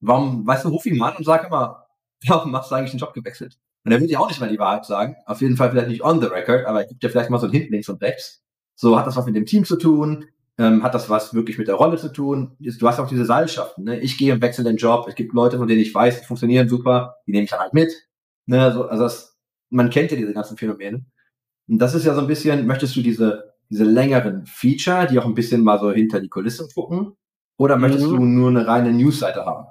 Warum, 0.00 0.46
weißt 0.46 0.64
du, 0.64 0.68
ruf 0.68 0.86
ihn 0.86 0.96
mal 0.96 1.10
an 1.10 1.16
und 1.16 1.24
sag 1.24 1.46
immer, 1.46 1.86
warum 2.26 2.50
machst 2.50 2.70
du 2.70 2.74
eigentlich 2.74 2.92
den 2.92 3.00
Job 3.00 3.12
gewechselt? 3.12 3.58
Und 3.84 3.92
er 3.92 4.00
wird 4.00 4.10
dir 4.10 4.20
auch 4.20 4.28
nicht 4.28 4.40
mal 4.40 4.48
die 4.48 4.58
Wahrheit 4.58 4.84
sagen. 4.84 5.16
Auf 5.26 5.40
jeden 5.40 5.56
Fall 5.56 5.70
vielleicht 5.70 5.88
nicht 5.88 6.04
on 6.04 6.20
the 6.20 6.26
record, 6.26 6.66
aber 6.66 6.82
er 6.82 6.86
gibt 6.86 7.02
dir 7.02 7.10
vielleicht 7.10 7.30
mal 7.30 7.38
so 7.38 7.46
ein 7.46 7.52
Hint 7.52 7.70
links 7.70 7.88
und 7.88 8.02
rechts. 8.02 8.42
So, 8.74 8.98
hat 8.98 9.06
das 9.06 9.16
was 9.16 9.26
mit 9.26 9.36
dem 9.36 9.46
Team 9.46 9.64
zu 9.64 9.76
tun? 9.76 10.26
Ähm, 10.58 10.82
hat 10.82 10.94
das 10.94 11.08
was 11.08 11.32
wirklich 11.32 11.56
mit 11.56 11.68
der 11.68 11.76
Rolle 11.76 11.96
zu 11.96 12.12
tun? 12.12 12.56
Du 12.58 12.86
hast 12.86 12.98
auch 12.98 13.08
diese 13.08 13.24
Seilschaften. 13.24 13.84
Ne? 13.84 14.00
Ich 14.00 14.18
gehe 14.18 14.34
und 14.34 14.42
wechsle 14.42 14.64
den 14.64 14.76
Job. 14.76 15.06
Es 15.08 15.14
gibt 15.14 15.32
Leute, 15.32 15.56
von 15.56 15.66
denen 15.66 15.80
ich 15.80 15.94
weiß, 15.94 16.20
die 16.20 16.26
funktionieren 16.26 16.68
super. 16.68 17.16
Die 17.26 17.32
nehme 17.32 17.44
ich 17.44 17.50
dann 17.50 17.60
halt 17.60 17.72
mit. 17.72 17.92
Ne? 18.46 18.70
So, 18.72 18.86
also 18.86 19.04
das, 19.04 19.38
man 19.70 19.88
kennt 19.88 20.10
ja 20.10 20.18
diese 20.18 20.34
ganzen 20.34 20.58
Phänomene. 20.58 21.06
Und 21.68 21.78
das 21.78 21.94
ist 21.94 22.04
ja 22.04 22.14
so 22.14 22.20
ein 22.20 22.26
bisschen, 22.26 22.66
möchtest 22.66 22.94
du 22.96 23.00
diese, 23.00 23.54
diese 23.70 23.84
längeren 23.84 24.44
Feature, 24.44 25.06
die 25.06 25.18
auch 25.18 25.24
ein 25.24 25.34
bisschen 25.34 25.62
mal 25.62 25.78
so 25.78 25.90
hinter 25.92 26.20
die 26.20 26.28
Kulissen 26.28 26.68
gucken? 26.74 27.16
Oder 27.56 27.76
möchtest 27.76 28.06
mhm. 28.06 28.16
du 28.16 28.24
nur 28.24 28.48
eine 28.50 28.66
reine 28.66 28.92
News-Seite 28.92 29.46
haben? 29.46 29.66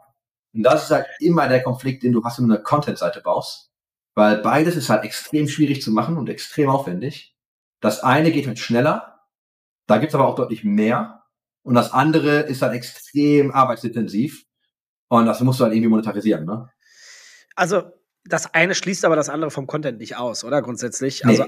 Und 0.53 0.63
das 0.63 0.85
ist 0.85 0.91
halt 0.91 1.05
immer 1.19 1.47
der 1.47 1.61
Konflikt, 1.61 2.03
den 2.03 2.13
du 2.13 2.23
hast, 2.23 2.39
wenn 2.39 2.47
du 2.47 2.55
eine 2.55 2.63
Content-Seite 2.63 3.21
baust. 3.21 3.68
Weil 4.15 4.41
beides 4.41 4.75
ist 4.75 4.89
halt 4.89 5.03
extrem 5.03 5.47
schwierig 5.47 5.81
zu 5.81 5.91
machen 5.91 6.17
und 6.17 6.29
extrem 6.29 6.69
aufwendig. 6.69 7.35
Das 7.79 8.03
eine 8.03 8.31
geht 8.31 8.47
halt 8.47 8.59
schneller, 8.59 9.19
da 9.87 9.97
gibt's 9.97 10.15
aber 10.15 10.27
auch 10.27 10.35
deutlich 10.35 10.63
mehr. 10.63 11.23
Und 11.63 11.75
das 11.75 11.91
andere 11.93 12.41
ist 12.41 12.61
halt 12.61 12.73
extrem 12.73 13.51
arbeitsintensiv. 13.51 14.45
Und 15.07 15.25
das 15.25 15.41
musst 15.41 15.59
du 15.59 15.63
halt 15.63 15.73
irgendwie 15.73 15.89
monetarisieren, 15.89 16.45
ne? 16.45 16.69
Also, 17.55 17.83
das 18.23 18.53
eine 18.53 18.75
schließt 18.75 19.05
aber 19.05 19.15
das 19.15 19.29
andere 19.29 19.51
vom 19.51 19.67
Content 19.67 19.97
nicht 19.97 20.15
aus, 20.15 20.43
oder? 20.43 20.61
Grundsätzlich. 20.61 21.23
Nee. 21.23 21.31
Also, 21.31 21.45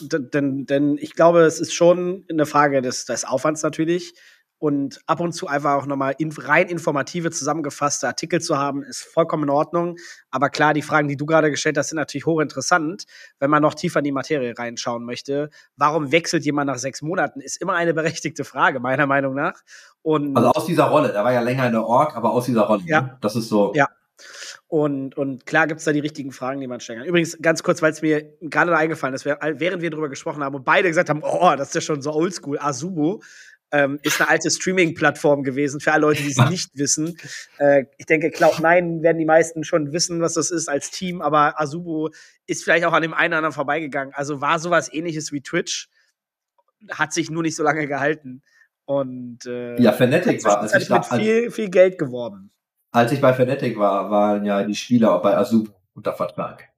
denn, 0.00 0.66
denn 0.66 0.96
ich 0.98 1.14
glaube, 1.14 1.40
es 1.42 1.60
ist 1.60 1.74
schon 1.74 2.24
eine 2.30 2.46
Frage 2.46 2.82
des, 2.82 3.04
des 3.04 3.24
Aufwands 3.24 3.62
natürlich 3.62 4.14
und 4.62 5.00
ab 5.08 5.18
und 5.18 5.32
zu 5.32 5.48
einfach 5.48 5.74
auch 5.74 5.86
nochmal 5.86 6.14
in, 6.18 6.30
rein 6.30 6.68
informative, 6.68 7.32
zusammengefasste 7.32 8.06
Artikel 8.06 8.40
zu 8.40 8.58
haben, 8.58 8.84
ist 8.84 9.02
vollkommen 9.02 9.42
in 9.42 9.50
Ordnung. 9.50 9.96
Aber 10.30 10.50
klar, 10.50 10.72
die 10.72 10.82
Fragen, 10.82 11.08
die 11.08 11.16
du 11.16 11.26
gerade 11.26 11.50
gestellt 11.50 11.76
hast, 11.76 11.88
sind 11.88 11.96
natürlich 11.96 12.26
hochinteressant, 12.26 13.06
wenn 13.40 13.50
man 13.50 13.60
noch 13.60 13.74
tiefer 13.74 13.98
in 13.98 14.04
die 14.04 14.12
Materie 14.12 14.56
reinschauen 14.56 15.04
möchte. 15.04 15.50
Warum 15.76 16.12
wechselt 16.12 16.44
jemand 16.44 16.68
nach 16.68 16.78
sechs 16.78 17.02
Monaten, 17.02 17.40
ist 17.40 17.60
immer 17.60 17.74
eine 17.74 17.92
berechtigte 17.94 18.44
Frage, 18.44 18.78
meiner 18.78 19.08
Meinung 19.08 19.34
nach. 19.34 19.62
Und 20.00 20.36
also 20.36 20.50
aus 20.50 20.66
dieser 20.66 20.84
Rolle, 20.84 21.10
der 21.10 21.24
war 21.24 21.32
ja 21.32 21.40
länger 21.40 21.66
in 21.66 21.72
der 21.72 21.84
Org, 21.84 22.14
aber 22.14 22.30
aus 22.30 22.44
dieser 22.44 22.62
Rolle. 22.62 22.84
Ja. 22.86 23.00
Ne? 23.00 23.18
Das 23.20 23.34
ist 23.34 23.48
so. 23.48 23.72
Ja. 23.74 23.88
Und, 24.68 25.16
und 25.16 25.44
klar 25.44 25.66
gibt 25.66 25.80
es 25.80 25.84
da 25.84 25.92
die 25.92 26.00
richtigen 26.00 26.32
Fragen, 26.32 26.60
die 26.60 26.66
man 26.66 26.80
stellen 26.80 27.00
kann. 27.00 27.08
Übrigens, 27.08 27.36
ganz 27.42 27.62
kurz, 27.62 27.82
weil 27.82 27.92
es 27.92 28.00
mir 28.00 28.32
gerade 28.40 28.76
eingefallen 28.76 29.14
ist, 29.14 29.24
während 29.26 29.82
wir 29.82 29.90
darüber 29.90 30.08
gesprochen 30.08 30.42
haben 30.42 30.54
und 30.54 30.64
beide 30.64 30.88
gesagt 30.88 31.10
haben, 31.10 31.22
oh, 31.22 31.54
das 31.56 31.68
ist 31.68 31.74
ja 31.74 31.80
schon 31.80 32.00
so 32.00 32.12
oldschool, 32.12 32.58
Azubo, 32.58 33.22
ähm, 33.72 33.98
ist 34.02 34.20
eine 34.20 34.28
alte 34.28 34.50
Streaming-Plattform 34.50 35.42
gewesen, 35.42 35.80
für 35.80 35.92
alle 35.92 36.02
Leute, 36.02 36.22
die 36.22 36.30
es 36.30 36.50
nicht 36.50 36.76
wissen. 36.76 37.16
Äh, 37.58 37.86
ich 37.96 38.06
denke, 38.06 38.28
Cloud9 38.28 39.02
werden 39.02 39.18
die 39.18 39.24
meisten 39.24 39.64
schon 39.64 39.92
wissen, 39.92 40.20
was 40.20 40.34
das 40.34 40.50
ist 40.50 40.68
als 40.68 40.90
Team, 40.90 41.22
aber 41.22 41.60
Azubo 41.60 42.10
ist 42.46 42.64
vielleicht 42.64 42.84
auch 42.84 42.92
an 42.92 43.02
dem 43.02 43.14
einen 43.14 43.32
oder 43.32 43.38
anderen 43.38 43.54
vorbeigegangen. 43.54 44.12
Also 44.14 44.40
war 44.40 44.58
sowas 44.58 44.92
ähnliches 44.92 45.32
wie 45.32 45.40
Twitch, 45.40 45.88
hat 46.90 47.12
sich 47.12 47.30
nur 47.30 47.42
nicht 47.42 47.56
so 47.56 47.62
lange 47.62 47.86
gehalten. 47.86 48.42
Und 48.84 49.46
äh, 49.46 49.80
ja, 49.80 49.92
Fnatic 49.92 50.44
war 50.44 50.60
als 50.60 50.74
ich 50.74 50.90
mit 50.90 50.90
da, 50.90 51.02
viel, 51.02 51.50
viel 51.50 51.70
Geld 51.70 51.98
geworben. 51.98 52.50
Als 52.90 53.10
ich 53.12 53.20
bei 53.22 53.32
Fnatic 53.32 53.78
war, 53.78 54.10
waren 54.10 54.44
ja 54.44 54.64
die 54.64 54.74
Spieler 54.74 55.14
auch 55.14 55.22
bei 55.22 55.34
Azubo 55.34 55.72
unter 55.94 56.12
Vertrag. 56.12 56.68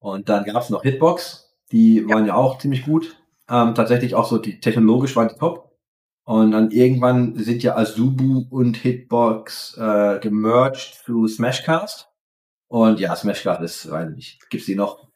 Und 0.00 0.28
dann 0.28 0.44
gab 0.44 0.62
es 0.62 0.70
noch 0.70 0.82
Hitbox, 0.82 1.54
die 1.70 2.00
ja. 2.00 2.08
waren 2.08 2.26
ja 2.26 2.34
auch 2.34 2.58
ziemlich 2.58 2.84
gut. 2.84 3.16
Ähm, 3.48 3.74
tatsächlich 3.74 4.14
auch 4.14 4.26
so 4.26 4.38
die 4.38 4.58
technologisch 4.58 5.14
waren 5.14 5.28
die 5.28 5.34
top. 5.34 5.69
Und 6.30 6.52
dann 6.52 6.70
irgendwann 6.70 7.34
sind 7.34 7.64
ja 7.64 7.76
Azubu 7.76 8.46
und 8.50 8.76
Hitbox 8.76 9.76
äh, 9.76 10.20
gemerged 10.20 11.02
zu 11.04 11.26
Smashcast. 11.26 12.06
Und 12.68 13.00
ja, 13.00 13.16
Smashcast 13.16 13.60
ist, 13.62 13.90
weiß 13.90 14.10
nicht, 14.10 14.48
gibt's 14.48 14.66
die 14.66 14.76
noch? 14.76 15.08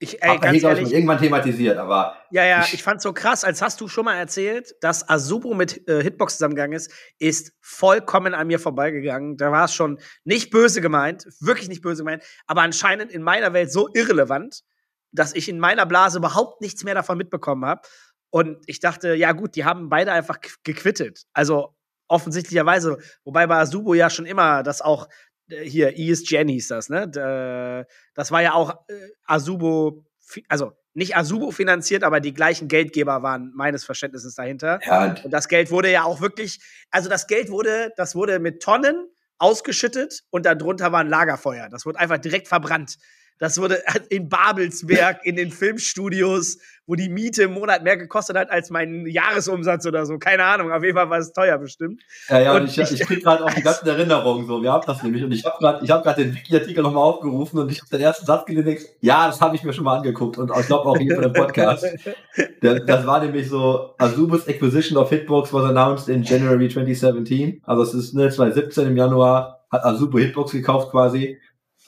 Ich, 0.00 0.20
ey, 0.20 0.36
ganz 0.36 0.58
hier, 0.58 0.68
ehrlich, 0.68 0.92
irgendwann 0.92 1.18
thematisiert, 1.18 1.78
aber. 1.78 2.16
Ja, 2.32 2.44
ja, 2.44 2.62
ich, 2.62 2.74
ich 2.74 2.82
fand's 2.82 3.04
so 3.04 3.12
krass, 3.12 3.44
als 3.44 3.62
hast 3.62 3.80
du 3.80 3.86
schon 3.86 4.04
mal 4.04 4.16
erzählt, 4.16 4.74
dass 4.80 5.08
Azubu 5.08 5.54
mit 5.54 5.88
äh, 5.88 6.02
Hitbox 6.02 6.38
zusammengegangen 6.38 6.76
ist, 6.76 6.92
ist 7.20 7.52
vollkommen 7.60 8.34
an 8.34 8.48
mir 8.48 8.58
vorbeigegangen. 8.58 9.36
Da 9.36 9.52
war 9.52 9.66
es 9.66 9.74
schon 9.74 10.00
nicht 10.24 10.50
böse 10.50 10.80
gemeint, 10.80 11.24
wirklich 11.38 11.68
nicht 11.68 11.82
böse 11.82 12.02
gemeint, 12.02 12.24
aber 12.48 12.62
anscheinend 12.62 13.12
in 13.12 13.22
meiner 13.22 13.52
Welt 13.52 13.70
so 13.70 13.90
irrelevant, 13.94 14.64
dass 15.12 15.34
ich 15.34 15.48
in 15.48 15.58
meiner 15.58 15.86
Blase 15.86 16.18
überhaupt 16.18 16.60
nichts 16.60 16.84
mehr 16.84 16.94
davon 16.94 17.16
mitbekommen 17.16 17.64
habe. 17.64 17.82
Und 18.30 18.58
ich 18.66 18.80
dachte, 18.80 19.14
ja 19.14 19.32
gut, 19.32 19.56
die 19.56 19.64
haben 19.64 19.88
beide 19.88 20.12
einfach 20.12 20.38
gequittet. 20.62 21.24
Also 21.32 21.74
offensichtlicherweise, 22.08 22.98
wobei 23.24 23.46
bei 23.46 23.56
Azubo 23.56 23.94
ja 23.94 24.10
schon 24.10 24.26
immer 24.26 24.62
das 24.62 24.82
auch 24.82 25.08
äh, 25.48 25.62
hier 25.64 25.98
ESGN 25.98 26.48
hieß 26.48 26.68
das, 26.68 26.88
ne? 26.88 27.86
Das 28.14 28.30
war 28.30 28.42
ja 28.42 28.54
auch 28.54 28.74
äh, 28.88 28.94
Azubo, 29.24 30.04
also 30.48 30.72
nicht 30.94 31.16
Azubo 31.16 31.52
finanziert, 31.52 32.02
aber 32.02 32.20
die 32.20 32.34
gleichen 32.34 32.66
Geldgeber 32.66 33.22
waren 33.22 33.52
meines 33.54 33.84
Verständnisses 33.84 34.34
dahinter. 34.34 34.80
Ja. 34.84 35.14
Und 35.22 35.30
das 35.30 35.48
Geld 35.48 35.70
wurde 35.70 35.92
ja 35.92 36.02
auch 36.02 36.20
wirklich, 36.20 36.60
also 36.90 37.08
das 37.08 37.26
Geld 37.28 37.50
wurde, 37.50 37.92
das 37.96 38.14
wurde 38.14 38.40
mit 38.40 38.62
Tonnen 38.62 39.08
ausgeschüttet 39.38 40.24
und 40.30 40.44
darunter 40.44 40.90
war 40.90 41.00
ein 41.00 41.08
Lagerfeuer. 41.08 41.68
Das 41.68 41.86
wurde 41.86 42.00
einfach 42.00 42.18
direkt 42.18 42.48
verbrannt. 42.48 42.96
Das 43.38 43.60
wurde 43.60 43.82
in 44.08 44.28
Babelsberg, 44.28 45.24
in 45.24 45.36
den 45.36 45.50
Filmstudios, 45.50 46.58
wo 46.86 46.94
die 46.94 47.10
Miete 47.10 47.44
im 47.44 47.52
Monat 47.52 47.84
mehr 47.84 47.98
gekostet 47.98 48.36
hat 48.36 48.50
als 48.50 48.70
mein 48.70 49.06
Jahresumsatz 49.06 49.86
oder 49.86 50.06
so. 50.06 50.18
Keine 50.18 50.44
Ahnung, 50.44 50.72
auf 50.72 50.82
jeden 50.82 50.96
Fall 50.96 51.10
war 51.10 51.18
es 51.18 51.32
teuer 51.32 51.58
bestimmt. 51.58 52.02
Ja, 52.28 52.40
ja, 52.40 52.52
und, 52.54 52.62
und 52.62 52.68
ich, 52.68 52.78
ich, 52.78 52.92
ich 52.92 53.06
krieg 53.06 53.22
gerade 53.22 53.44
auch 53.44 53.52
die 53.52 53.60
ganzen 53.60 53.86
Erinnerungen 53.86 54.46
so. 54.46 54.62
Wir 54.62 54.72
haben 54.72 54.86
das 54.86 55.02
nämlich 55.02 55.22
und 55.22 55.32
ich 55.32 55.44
habe 55.44 55.58
gerade 55.58 55.84
ich 55.84 55.90
hab 55.90 56.02
grad 56.02 56.16
den 56.16 56.34
Wiki-Artikel 56.34 56.82
nochmal 56.82 57.04
aufgerufen 57.04 57.58
und 57.58 57.70
ich 57.70 57.80
habe 57.80 57.90
den 57.90 58.00
ersten 58.00 58.24
Satz 58.24 58.46
gelesen 58.46 58.78
ja, 59.00 59.26
das 59.26 59.40
habe 59.40 59.54
ich 59.54 59.62
mir 59.62 59.72
schon 59.72 59.84
mal 59.84 59.98
angeguckt 59.98 60.38
und 60.38 60.50
ich 60.58 60.66
glaube 60.66 60.88
auch 60.88 60.96
hier 60.96 61.14
von 61.14 61.24
dem 61.24 61.32
Podcast. 61.32 61.86
Der, 62.62 62.80
das 62.80 63.06
war 63.06 63.22
nämlich 63.22 63.48
so, 63.48 63.94
Azubus 63.98 64.48
Acquisition 64.48 64.98
of 64.98 65.10
Hitbox 65.10 65.52
was 65.52 65.64
announced 65.64 66.08
in 66.08 66.22
January 66.22 66.68
2017. 66.68 67.62
Also 67.64 67.82
es 67.82 67.94
ist 67.94 68.14
ne, 68.14 68.30
2017 68.30 68.86
im 68.88 68.96
Januar 68.96 69.58
hat 69.70 69.84
Azubo 69.84 70.18
Hitbox 70.18 70.52
gekauft 70.52 70.90
quasi 70.90 71.38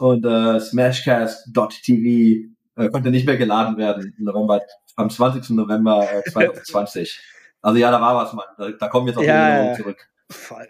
und 0.01 0.25
äh, 0.25 0.59
Smashcast.tv 0.61 2.49
äh, 2.77 2.89
konnte 2.91 3.11
nicht 3.11 3.27
mehr 3.27 3.37
geladen 3.37 3.77
werden 3.77 4.15
im 4.17 4.25
November, 4.25 4.63
am 4.97 5.11
20. 5.11 5.51
November 5.51 6.09
äh, 6.11 6.23
2020. 6.31 7.21
also 7.63 7.79
ja, 7.79 7.91
da 7.91 8.01
war 8.01 8.17
was, 8.17 8.33
Mann. 8.33 8.47
Da, 8.57 8.71
da 8.71 8.89
kommen 8.89 9.09
jetzt 9.09 9.19
auch 9.19 9.23
ja, 9.23 9.67
ja. 9.67 9.75
zurück. 9.75 10.07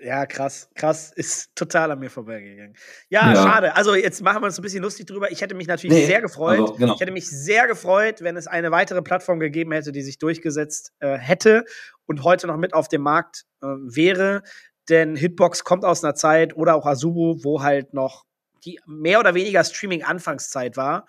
Ja, 0.03 0.25
krass, 0.25 0.71
krass, 0.75 1.13
ist 1.15 1.55
total 1.55 1.91
an 1.91 1.99
mir 1.99 2.09
vorbeigegangen. 2.09 2.75
Ja, 3.11 3.35
ja, 3.35 3.43
schade. 3.43 3.77
Also 3.77 3.95
jetzt 3.95 4.23
machen 4.23 4.41
wir 4.41 4.47
uns 4.47 4.59
ein 4.59 4.63
bisschen 4.63 4.83
lustig 4.83 5.07
drüber. 5.07 5.31
Ich 5.31 5.43
hätte 5.43 5.55
mich 5.55 5.67
natürlich 5.67 5.95
nee, 5.95 6.07
sehr 6.07 6.23
gefreut. 6.23 6.61
Also, 6.61 6.73
genau. 6.75 6.95
Ich 6.95 7.01
hätte 7.01 7.13
mich 7.13 7.29
sehr 7.29 7.67
gefreut, 7.67 8.23
wenn 8.23 8.39
es 8.39 8.47
eine 8.47 8.71
weitere 8.71 9.03
Plattform 9.03 9.39
gegeben 9.39 9.73
hätte, 9.73 9.93
die 9.93 10.01
sich 10.01 10.19
durchgesetzt 10.19 10.93
äh, 11.01 11.19
hätte 11.19 11.65
und 12.07 12.25
heute 12.25 12.47
noch 12.47 12.57
mit 12.57 12.73
auf 12.73 12.89
dem 12.89 13.03
Markt 13.03 13.45
äh, 13.63 13.67
wäre. 13.67 14.43
Denn 14.89 15.15
Hitbox 15.15 15.63
kommt 15.63 15.85
aus 15.85 16.03
einer 16.03 16.15
Zeit 16.15 16.57
oder 16.57 16.75
auch 16.75 16.87
Azubu, 16.87 17.37
wo 17.45 17.63
halt 17.63 17.93
noch 17.93 18.25
die 18.65 18.81
mehr 18.87 19.21
oder 19.21 19.35
weniger 19.35 19.65
Streaming-Anfangszeit 19.65 20.77
war. 20.77 21.07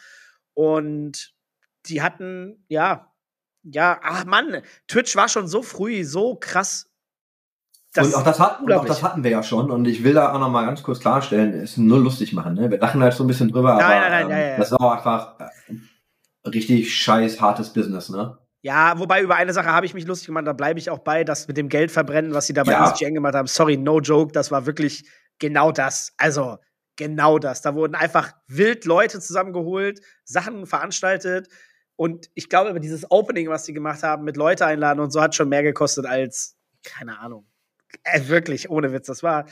Und 0.53 1.33
die 1.85 2.01
hatten, 2.01 2.63
ja, 2.67 3.11
ja, 3.63 3.99
ach 4.03 4.25
Mann, 4.25 4.61
Twitch 4.87 5.15
war 5.15 5.27
schon 5.27 5.47
so 5.47 5.61
früh, 5.61 6.03
so 6.03 6.35
krass 6.35 6.87
Das 7.93 8.07
und 8.07 8.15
auch 8.15 8.23
das, 8.23 8.39
hatten, 8.39 8.65
und 8.65 8.73
auch 8.73 8.85
das 8.85 9.03
hatten 9.03 9.23
wir 9.23 9.31
ja 9.31 9.43
schon. 9.43 9.69
Und 9.69 9.85
ich 9.85 10.03
will 10.03 10.13
da 10.13 10.33
auch 10.33 10.39
noch 10.39 10.49
mal 10.49 10.65
ganz 10.65 10.81
kurz 10.83 10.99
klarstellen, 10.99 11.53
es 11.53 11.71
ist 11.71 11.77
null 11.77 12.01
lustig 12.01 12.33
machen. 12.33 12.55
Ne? 12.55 12.71
Wir 12.71 12.79
lachen 12.79 13.01
halt 13.03 13.13
so 13.13 13.23
ein 13.23 13.27
bisschen 13.27 13.49
drüber, 13.51 13.75
Nein, 13.75 13.83
aber 13.83 14.09
nein, 14.09 14.11
nein, 14.11 14.25
ähm, 14.25 14.29
ja, 14.31 14.49
ja. 14.51 14.57
das 14.57 14.71
ist 14.71 14.73
auch 14.73 14.91
einfach 14.91 15.39
äh, 15.39 16.49
richtig 16.49 16.95
scheiß 16.95 17.39
hartes 17.39 17.71
Business. 17.71 18.09
Ne? 18.09 18.37
Ja, 18.63 18.97
wobei 18.99 19.21
über 19.21 19.35
eine 19.35 19.53
Sache 19.53 19.69
habe 19.69 19.85
ich 19.85 19.93
mich 19.93 20.05
lustig 20.05 20.27
gemacht, 20.27 20.45
da 20.47 20.53
bleibe 20.53 20.79
ich 20.79 20.89
auch 20.89 20.99
bei, 20.99 21.23
das 21.23 21.47
mit 21.47 21.57
dem 21.57 21.67
Geld 21.69 21.91
verbrennen, 21.91 22.33
was 22.33 22.47
sie 22.47 22.53
da 22.53 22.63
bei 22.63 22.73
Ja. 22.73 22.89
ESGN 22.89 23.13
gemacht 23.15 23.35
haben. 23.35 23.47
Sorry, 23.47 23.77
no 23.77 23.99
joke, 23.99 24.31
das 24.31 24.51
war 24.51 24.65
wirklich 24.65 25.03
genau 25.39 25.71
das. 25.71 26.13
Also, 26.17 26.57
genau 26.95 27.39
das. 27.39 27.61
Da 27.61 27.75
wurden 27.75 27.95
einfach 27.95 28.33
wild 28.47 28.85
Leute 28.85 29.19
zusammengeholt, 29.19 30.01
Sachen 30.23 30.65
veranstaltet. 30.65 31.49
Und 31.95 32.29
ich 32.33 32.49
glaube, 32.49 32.79
dieses 32.79 33.09
Opening, 33.11 33.49
was 33.49 33.65
sie 33.65 33.73
gemacht 33.73 34.03
haben, 34.03 34.23
mit 34.23 34.37
Leute 34.37 34.65
einladen 34.65 34.99
und 34.99 35.11
so, 35.11 35.21
hat 35.21 35.35
schon 35.35 35.49
mehr 35.49 35.63
gekostet 35.63 36.05
als, 36.05 36.57
keine 36.83 37.19
Ahnung. 37.19 37.45
Äh, 38.03 38.27
wirklich, 38.27 38.69
ohne 38.69 38.93
Witz. 38.93 39.07
Das 39.07 39.23
war. 39.23 39.45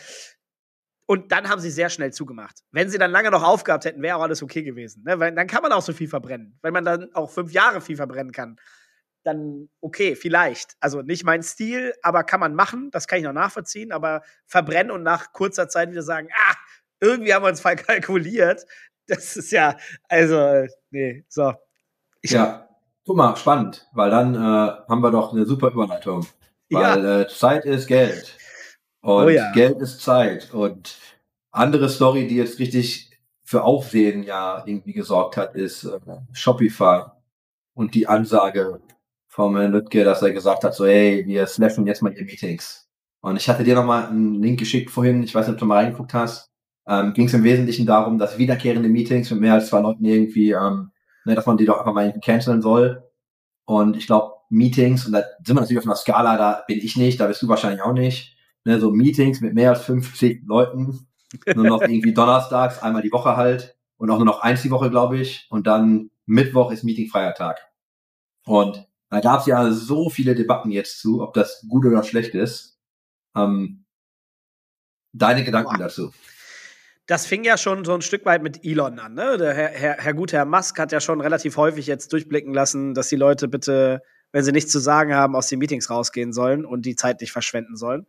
Und 1.06 1.32
dann 1.32 1.50
haben 1.50 1.60
sie 1.60 1.72
sehr 1.72 1.90
schnell 1.90 2.14
zugemacht. 2.14 2.64
Wenn 2.72 2.90
sie 2.90 3.00
dann 3.00 3.12
lange 3.12 3.32
noch 3.32 3.44
aufgehabt 3.44 3.86
hätten, 3.86 4.02
wäre 4.02 4.18
auch 4.18 4.22
alles 4.22 4.44
okay 4.44 4.62
gewesen. 4.62 5.04
Ne? 5.06 5.20
Weil 5.20 5.34
dann 5.34 5.48
kann 5.48 5.64
man 5.64 5.72
auch 5.72 5.82
so 5.82 5.92
viel 5.92 6.08
verbrennen. 6.08 6.58
Wenn 6.62 6.74
man 6.74 6.86
dann 6.86 7.14
auch 7.14 7.32
fünf 7.32 7.52
Jahre 7.52 7.82
viel 7.82 7.96
verbrennen 7.96 8.32
kann, 8.32 8.58
dann 9.24 9.70
okay, 9.82 10.16
vielleicht. 10.16 10.76
Also 10.80 11.02
nicht 11.02 11.24
mein 11.24 11.44
Stil, 11.44 11.94
aber 12.04 12.24
kann 12.24 12.40
man 12.40 12.54
machen. 12.54 12.90
Das 12.92 13.08
kann 13.08 13.20
ich 13.20 13.26
noch 13.26 13.34
nachvollziehen. 13.34 13.92
Aber 13.92 14.22
verbrennen 14.46 14.92
und 14.92 15.04
nach 15.04 15.34
kurzer 15.34 15.68
Zeit 15.68 15.90
wieder 15.90 16.04
sagen, 16.04 16.30
ah, 16.32 16.56
irgendwie 17.02 17.34
haben 17.34 17.44
wir 17.44 17.50
uns 17.50 17.62
verkalkuliert. 17.62 18.66
Das 19.08 19.36
ist 19.38 19.52
ja, 19.52 19.76
also, 20.08 20.68
nee, 20.92 21.26
so. 21.30 21.54
Ich- 22.22 22.32
ja, 22.32 22.70
guck 23.06 23.18
mal, 23.18 23.36
spannend, 23.36 23.88
weil 23.94 24.12
dann 24.12 24.36
äh, 24.36 24.38
haben 24.38 25.02
wir 25.02 25.10
doch 25.12 25.34
eine 25.34 25.46
super 25.46 25.70
Überleitung. 25.72 26.28
Weil 26.70 27.06
äh, 27.22 27.28
Zeit 27.28 27.66
ist 27.66 27.88
Geld. 27.88 28.38
Und 29.02 29.26
Oh 29.26 29.30
ja. 29.30 29.52
Geld 29.54 29.80
ist 29.80 30.02
Zeit. 30.02 30.54
Und 30.54 30.96
andere 31.52 31.90
Story, 31.90 32.28
die 32.28 32.36
jetzt 32.36 32.60
richtig 32.60 33.10
für 33.44 33.64
Aufsehen 33.64 34.22
ja 34.22 34.62
irgendwie 34.68 34.94
gesorgt 34.94 35.38
hat, 35.38 35.56
ist 35.56 35.86
äh, 35.86 36.00
Shopify 36.34 37.06
und 37.74 37.96
die 37.96 38.06
Ansage 38.08 38.80
vom 39.28 39.58
Herrn 39.58 39.72
Lüttke, 39.72 40.04
dass 40.04 40.22
er 40.22 40.32
gesagt 40.34 40.64
hat, 40.64 40.76
so 40.76 40.86
hey, 40.86 41.26
wir 41.26 41.48
slashen 41.48 41.88
jetzt 41.88 42.04
mal 42.04 42.14
die 42.14 42.24
Meetings. 42.24 42.88
Und 43.22 43.38
ich 43.38 43.50
hatte 43.50 43.64
dir 43.64 43.74
nochmal 43.74 44.06
einen 44.08 44.36
Link 44.36 44.60
geschickt 44.60 44.92
vorhin, 44.92 45.24
ich 45.24 45.34
weiß 45.34 45.48
nicht, 45.48 45.54
ob 45.56 45.60
du 45.60 45.66
mal 45.66 45.84
reingeguckt 45.84 46.14
hast. 46.14 46.49
Ähm, 46.90 47.14
Ging 47.14 47.28
es 47.28 47.34
im 47.34 47.44
Wesentlichen 47.44 47.86
darum, 47.86 48.18
dass 48.18 48.40
wiederkehrende 48.40 48.90
Meetings 48.90 49.30
mit 49.30 49.40
mehr 49.40 49.54
als 49.54 49.68
zwei 49.68 49.80
Leuten 49.80 50.04
irgendwie, 50.04 50.52
ähm, 50.52 50.92
ne, 51.24 51.36
dass 51.36 51.46
man 51.46 51.58
die 51.58 51.66
doch 51.66 51.78
einfach 51.78 51.94
mal 51.94 52.06
irgendwie 52.06 52.26
canceln 52.26 52.64
soll. 52.64 53.04
Und 53.66 53.96
ich 53.96 54.08
glaube, 54.08 54.34
Meetings, 54.50 55.06
und 55.06 55.12
da 55.12 55.22
sind 55.46 55.56
wir 55.56 55.62
natürlich 55.62 55.78
auf 55.78 55.86
einer 55.86 55.96
Skala, 55.96 56.36
da 56.36 56.64
bin 56.68 56.80
ich 56.80 56.98
nicht, 56.98 57.20
da 57.20 57.28
bist 57.28 57.44
du 57.44 57.48
wahrscheinlich 57.48 57.84
auch 57.84 57.94
nicht. 57.94 58.36
Ne, 58.66 58.80
so 58.80 58.92
Meetings 58.92 59.40
mit 59.42 59.54
mehr 59.54 59.70
als 59.70 59.84
50 59.84 60.44
Leuten, 60.48 61.08
nur 61.54 61.66
noch 61.66 61.82
irgendwie 61.82 62.14
donnerstags, 62.16 62.82
einmal 62.82 63.04
die 63.04 63.12
Woche 63.12 63.38
halt, 63.38 63.78
und 63.98 64.10
auch 64.10 64.18
nur 64.18 64.26
noch 64.26 64.42
eins 64.42 64.64
die 64.64 64.72
Woche, 64.72 64.90
glaube 64.90 65.20
ich. 65.20 65.46
Und 65.52 65.68
dann 65.68 66.10
Mittwoch 66.26 66.72
ist 66.72 66.84
Meetingfreier 66.84 67.36
Tag. 67.36 67.60
Und 68.46 68.88
da 69.10 69.20
gab 69.20 69.42
es 69.42 69.46
ja 69.46 69.72
so 69.72 70.10
viele 70.10 70.34
Debatten 70.34 70.72
jetzt 70.72 71.00
zu, 71.00 71.22
ob 71.22 71.34
das 71.34 71.66
gut 71.70 71.86
oder 71.86 72.04
schlecht 72.04 72.34
ist. 72.34 72.80
Ähm, 73.36 73.86
deine 75.14 75.44
Gedanken 75.44 75.78
dazu? 75.78 76.12
Das 77.10 77.26
fing 77.26 77.44
ja 77.44 77.58
schon 77.58 77.86
so 77.86 77.96
ein 77.96 78.04
Stück 78.04 78.24
weit 78.26 78.44
mit 78.44 78.64
Elon 78.64 79.00
an. 79.00 79.16
Ne? 79.16 79.38
Der 79.38 79.56
Herr, 79.56 79.70
Herr, 79.70 79.98
Herr 79.98 80.14
gute 80.14 80.38
Herr 80.38 80.46
Musk 80.46 80.78
hat 80.78 80.92
ja 80.92 81.02
schon 81.02 81.22
relativ 81.22 81.58
häufig 81.58 81.88
jetzt 81.88 82.14
durchblicken 82.14 82.54
lassen, 82.54 82.94
dass 82.94 83.10
die 83.10 83.16
Leute 83.16 83.48
bitte, 83.48 84.04
wenn 84.32 84.44
sie 84.44 84.52
nichts 84.52 84.72
zu 84.72 84.78
sagen 84.78 85.16
haben, 85.16 85.36
aus 85.36 85.48
den 85.48 85.58
Meetings 85.58 85.90
rausgehen 85.90 86.34
sollen 86.34 86.66
und 86.66 86.86
die 86.86 86.96
Zeit 86.96 87.20
nicht 87.22 87.32
verschwenden 87.32 87.78
sollen. 87.78 88.06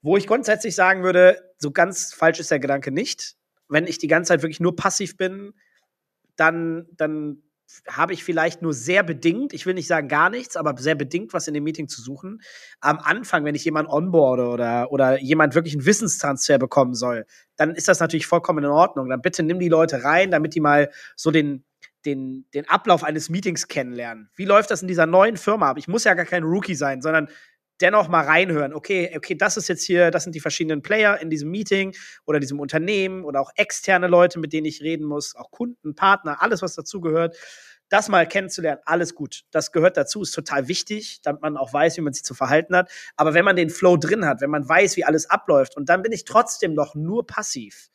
Wo 0.00 0.16
ich 0.16 0.26
grundsätzlich 0.26 0.74
sagen 0.74 1.02
würde, 1.02 1.38
so 1.58 1.70
ganz 1.70 2.14
falsch 2.14 2.40
ist 2.40 2.50
der 2.50 2.60
Gedanke 2.60 2.90
nicht. 2.90 3.36
Wenn 3.68 3.86
ich 3.86 3.98
die 3.98 4.08
ganze 4.08 4.28
Zeit 4.28 4.42
wirklich 4.42 4.58
nur 4.58 4.74
passiv 4.74 5.18
bin, 5.18 5.52
dann, 6.36 6.86
dann 6.92 7.42
habe 7.88 8.12
ich 8.12 8.24
vielleicht 8.24 8.62
nur 8.62 8.72
sehr 8.72 9.02
bedingt, 9.02 9.52
ich 9.52 9.66
will 9.66 9.74
nicht 9.74 9.86
sagen 9.86 10.08
gar 10.08 10.30
nichts, 10.30 10.56
aber 10.56 10.74
sehr 10.78 10.94
bedingt 10.94 11.32
was 11.32 11.48
in 11.48 11.54
dem 11.54 11.64
Meeting 11.64 11.88
zu 11.88 12.00
suchen. 12.00 12.40
Am 12.80 12.98
Anfang, 12.98 13.44
wenn 13.44 13.54
ich 13.54 13.64
jemanden 13.64 13.90
onboarde 13.90 14.46
oder, 14.46 14.92
oder 14.92 15.20
jemand 15.20 15.54
wirklich 15.54 15.74
einen 15.74 15.86
Wissenstransfer 15.86 16.58
bekommen 16.58 16.94
soll, 16.94 17.26
dann 17.56 17.74
ist 17.74 17.88
das 17.88 18.00
natürlich 18.00 18.26
vollkommen 18.26 18.64
in 18.64 18.70
Ordnung. 18.70 19.08
Dann 19.08 19.22
bitte 19.22 19.42
nimm 19.42 19.58
die 19.58 19.68
Leute 19.68 20.04
rein, 20.04 20.30
damit 20.30 20.54
die 20.54 20.60
mal 20.60 20.90
so 21.16 21.30
den, 21.30 21.64
den, 22.04 22.46
den 22.54 22.68
Ablauf 22.68 23.04
eines 23.04 23.30
Meetings 23.30 23.68
kennenlernen. 23.68 24.28
Wie 24.34 24.44
läuft 24.44 24.70
das 24.70 24.82
in 24.82 24.88
dieser 24.88 25.06
neuen 25.06 25.36
Firma 25.36 25.70
ab? 25.70 25.78
Ich 25.78 25.88
muss 25.88 26.04
ja 26.04 26.14
gar 26.14 26.26
kein 26.26 26.44
Rookie 26.44 26.74
sein, 26.74 27.02
sondern 27.02 27.28
dennoch 27.80 28.08
mal 28.08 28.24
reinhören. 28.24 28.74
Okay, 28.74 29.12
okay, 29.16 29.34
das 29.34 29.56
ist 29.56 29.68
jetzt 29.68 29.84
hier, 29.84 30.10
das 30.10 30.24
sind 30.24 30.34
die 30.34 30.40
verschiedenen 30.40 30.82
Player 30.82 31.20
in 31.20 31.30
diesem 31.30 31.50
Meeting 31.50 31.94
oder 32.24 32.40
diesem 32.40 32.60
Unternehmen 32.60 33.24
oder 33.24 33.40
auch 33.40 33.50
externe 33.56 34.06
Leute, 34.06 34.38
mit 34.38 34.52
denen 34.52 34.66
ich 34.66 34.82
reden 34.82 35.04
muss, 35.04 35.34
auch 35.36 35.50
Kunden, 35.50 35.94
Partner, 35.94 36.42
alles, 36.42 36.62
was 36.62 36.74
dazugehört. 36.74 37.36
Das 37.90 38.08
mal 38.08 38.26
kennenzulernen, 38.26 38.80
alles 38.86 39.14
gut. 39.14 39.42
Das 39.50 39.70
gehört 39.70 39.96
dazu, 39.96 40.22
ist 40.22 40.32
total 40.32 40.68
wichtig, 40.68 41.20
damit 41.22 41.42
man 41.42 41.56
auch 41.56 41.72
weiß, 41.72 41.96
wie 41.96 42.00
man 42.00 42.12
sich 42.12 42.24
zu 42.24 42.34
verhalten 42.34 42.74
hat. 42.74 42.90
Aber 43.16 43.34
wenn 43.34 43.44
man 43.44 43.56
den 43.56 43.70
Flow 43.70 43.96
drin 43.96 44.24
hat, 44.24 44.40
wenn 44.40 44.50
man 44.50 44.66
weiß, 44.68 44.96
wie 44.96 45.04
alles 45.04 45.28
abläuft 45.28 45.76
und 45.76 45.88
dann 45.88 46.02
bin 46.02 46.12
ich 46.12 46.24
trotzdem 46.24 46.74
noch 46.74 46.94
nur 46.94 47.26
passiv, 47.26 47.90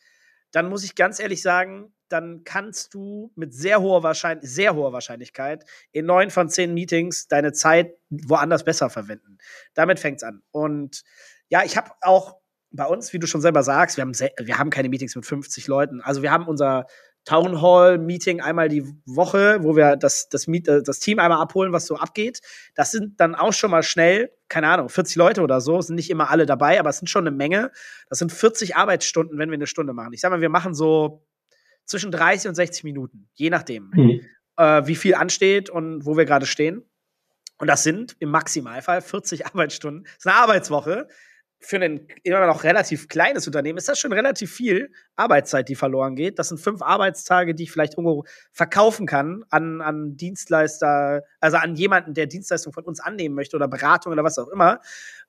dann 0.51 0.69
muss 0.69 0.83
ich 0.83 0.95
ganz 0.95 1.19
ehrlich 1.19 1.41
sagen, 1.41 1.91
dann 2.09 2.43
kannst 2.43 2.93
du 2.93 3.31
mit 3.35 3.53
sehr 3.53 3.81
hoher, 3.81 4.03
Wahrschein 4.03 4.39
sehr 4.41 4.75
hoher 4.75 4.93
Wahrscheinlichkeit 4.93 5.65
in 5.91 6.05
neun 6.05 6.29
von 6.29 6.49
zehn 6.49 6.73
Meetings 6.73 7.27
deine 7.27 7.53
Zeit 7.53 7.93
woanders 8.09 8.63
besser 8.63 8.89
verwenden. 8.89 9.37
Damit 9.73 9.99
fängt's 9.99 10.23
an. 10.23 10.41
Und 10.51 11.03
ja, 11.49 11.63
ich 11.63 11.77
habe 11.77 11.91
auch 12.01 12.37
bei 12.71 12.85
uns, 12.85 13.13
wie 13.13 13.19
du 13.19 13.27
schon 13.27 13.41
selber 13.41 13.63
sagst, 13.63 13.97
wir 13.97 14.03
haben, 14.03 14.13
wir 14.13 14.57
haben 14.59 14.69
keine 14.69 14.89
Meetings 14.89 15.15
mit 15.15 15.25
50 15.25 15.67
Leuten. 15.67 16.01
Also 16.01 16.21
wir 16.21 16.31
haben 16.31 16.47
unser 16.47 16.85
Town 17.25 17.61
Hall 17.61 17.97
Meeting 17.97 18.41
einmal 18.41 18.69
die 18.69 18.83
Woche, 19.05 19.59
wo 19.61 19.75
wir 19.75 19.95
das, 19.97 20.29
das, 20.29 20.47
Meet, 20.47 20.67
äh, 20.67 20.81
das 20.81 20.99
Team 20.99 21.19
einmal 21.19 21.39
abholen, 21.39 21.73
was 21.73 21.85
so 21.85 21.95
abgeht. 21.95 22.41
Das 22.75 22.91
sind 22.91 23.19
dann 23.19 23.35
auch 23.35 23.53
schon 23.53 23.71
mal 23.71 23.83
schnell, 23.83 24.31
keine 24.47 24.67
Ahnung, 24.67 24.89
40 24.89 25.15
Leute 25.15 25.41
oder 25.41 25.61
so, 25.61 25.81
sind 25.81 25.95
nicht 25.95 26.09
immer 26.09 26.29
alle 26.29 26.45
dabei, 26.45 26.79
aber 26.79 26.89
es 26.89 26.97
sind 26.97 27.07
schon 27.07 27.27
eine 27.27 27.35
Menge. 27.35 27.71
Das 28.09 28.19
sind 28.19 28.31
40 28.31 28.75
Arbeitsstunden, 28.75 29.37
wenn 29.37 29.49
wir 29.49 29.55
eine 29.55 29.67
Stunde 29.67 29.93
machen. 29.93 30.13
Ich 30.13 30.21
sag 30.21 30.31
mal, 30.31 30.41
wir 30.41 30.49
machen 30.49 30.73
so 30.73 31.23
zwischen 31.89 32.11
30 32.11 32.49
und 32.49 32.55
60 32.55 32.83
Minuten, 32.83 33.27
je 33.33 33.49
nachdem, 33.49 33.91
äh, 34.57 34.85
wie 34.85 34.95
viel 34.95 35.15
ansteht 35.15 35.69
und 35.69 36.05
wo 36.05 36.15
wir 36.15 36.25
gerade 36.25 36.45
stehen. 36.45 36.85
Und 37.57 37.67
das 37.67 37.83
sind 37.83 38.15
im 38.19 38.29
Maximalfall 38.29 39.01
40 39.01 39.45
Arbeitsstunden. 39.47 40.03
Das 40.03 40.13
ist 40.19 40.27
eine 40.27 40.35
Arbeitswoche. 40.35 41.07
Für 41.61 41.77
ein 41.77 42.07
immer 42.23 42.47
noch 42.47 42.63
relativ 42.63 43.09
kleines 43.09 43.45
Unternehmen 43.45 43.77
ist 43.77 43.89
das 43.89 43.99
schon 43.99 44.13
relativ 44.13 44.53
viel 44.53 44.91
Arbeitszeit, 45.17 45.67
die 45.67 45.75
verloren 45.75 46.15
geht. 46.15 46.39
Das 46.39 46.49
sind 46.49 46.59
fünf 46.59 46.81
Arbeitstage, 46.81 47.53
die 47.53 47.63
ich 47.63 47.71
vielleicht 47.71 47.93
irgendwo 47.93 48.23
verkaufen 48.53 49.05
kann 49.05 49.43
an, 49.49 49.81
an 49.81 50.15
Dienstleister, 50.15 51.23
also 51.41 51.57
an 51.57 51.75
jemanden, 51.75 52.13
der 52.13 52.27
Dienstleistung 52.27 52.71
von 52.71 52.85
uns 52.85 53.01
annehmen 53.01 53.35
möchte 53.35 53.57
oder 53.57 53.67
Beratung 53.67 54.13
oder 54.13 54.23
was 54.23 54.39
auch 54.39 54.47
immer. 54.47 54.79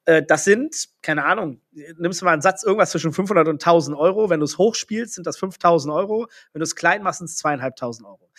Äh, 0.04 0.22
das 0.22 0.44
sind, 0.44 0.88
keine 1.02 1.24
Ahnung, 1.24 1.60
nimmst 1.98 2.20
du 2.20 2.24
mal 2.24 2.32
einen 2.32 2.42
Satz, 2.42 2.62
irgendwas 2.62 2.90
zwischen 2.90 3.12
500 3.12 3.48
und 3.48 3.54
1000 3.54 3.96
Euro. 3.96 4.30
Wenn 4.30 4.40
du 4.40 4.44
es 4.44 4.56
hochspielst, 4.56 5.14
sind 5.14 5.26
das 5.26 5.36
5000 5.38 5.92
Euro. 5.92 6.28
Wenn 6.52 6.60
du 6.60 6.64
es 6.64 6.76
klein 6.76 7.02
machst, 7.02 7.18
sind 7.18 7.28
es 7.28 7.36
zweieinhalbtausend 7.36 8.06
Euro. 8.06 8.30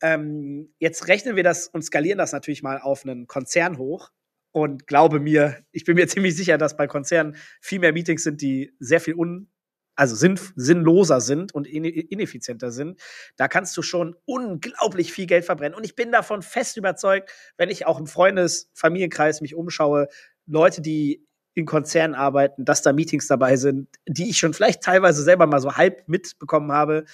Ähm, 0.00 0.72
jetzt 0.78 1.08
rechnen 1.08 1.36
wir 1.36 1.44
das 1.44 1.68
und 1.68 1.82
skalieren 1.82 2.18
das 2.18 2.32
natürlich 2.32 2.62
mal 2.62 2.80
auf 2.80 3.04
einen 3.04 3.26
Konzern 3.26 3.78
hoch. 3.78 4.10
Und 4.52 4.86
glaube 4.86 5.18
mir, 5.18 5.64
ich 5.72 5.84
bin 5.84 5.96
mir 5.96 6.06
ziemlich 6.08 6.36
sicher, 6.36 6.58
dass 6.58 6.76
bei 6.76 6.86
Konzernen 6.86 7.36
viel 7.60 7.80
mehr 7.80 7.92
Meetings 7.92 8.22
sind, 8.22 8.40
die 8.40 8.74
sehr 8.78 9.00
viel 9.00 9.14
un, 9.14 9.48
also 9.94 10.14
sinn, 10.14 10.38
sinnloser 10.56 11.20
sind 11.20 11.54
und 11.54 11.66
in, 11.66 11.84
ineffizienter 11.84 12.70
sind. 12.70 13.00
Da 13.36 13.48
kannst 13.48 13.76
du 13.76 13.82
schon 13.82 14.16
unglaublich 14.24 15.12
viel 15.12 15.26
Geld 15.26 15.44
verbrennen. 15.44 15.74
Und 15.74 15.84
ich 15.84 15.94
bin 15.94 16.12
davon 16.12 16.42
fest 16.42 16.76
überzeugt, 16.76 17.30
wenn 17.56 17.70
ich 17.70 17.86
auch 17.86 17.98
im 17.98 18.06
Freundes-, 18.06 18.70
Familienkreis 18.74 19.40
mich 19.40 19.54
umschaue, 19.54 20.08
Leute, 20.46 20.82
die 20.82 21.26
in 21.54 21.66
Konzernen 21.66 22.14
arbeiten, 22.14 22.64
dass 22.64 22.82
da 22.82 22.92
Meetings 22.92 23.26
dabei 23.26 23.56
sind, 23.56 23.88
die 24.06 24.30
ich 24.30 24.38
schon 24.38 24.54
vielleicht 24.54 24.82
teilweise 24.82 25.22
selber 25.22 25.46
mal 25.46 25.60
so 25.60 25.74
halb 25.76 26.08
mitbekommen 26.08 26.72
habe, 26.72 27.04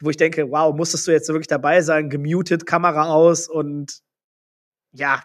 wo 0.00 0.10
ich 0.10 0.16
denke, 0.16 0.50
wow, 0.50 0.74
musstest 0.74 1.06
du 1.06 1.12
jetzt 1.12 1.28
wirklich 1.28 1.48
dabei 1.48 1.82
sein, 1.82 2.08
gemutet, 2.08 2.66
Kamera 2.66 3.06
aus 3.06 3.48
und 3.48 4.00
ja, 4.92 5.22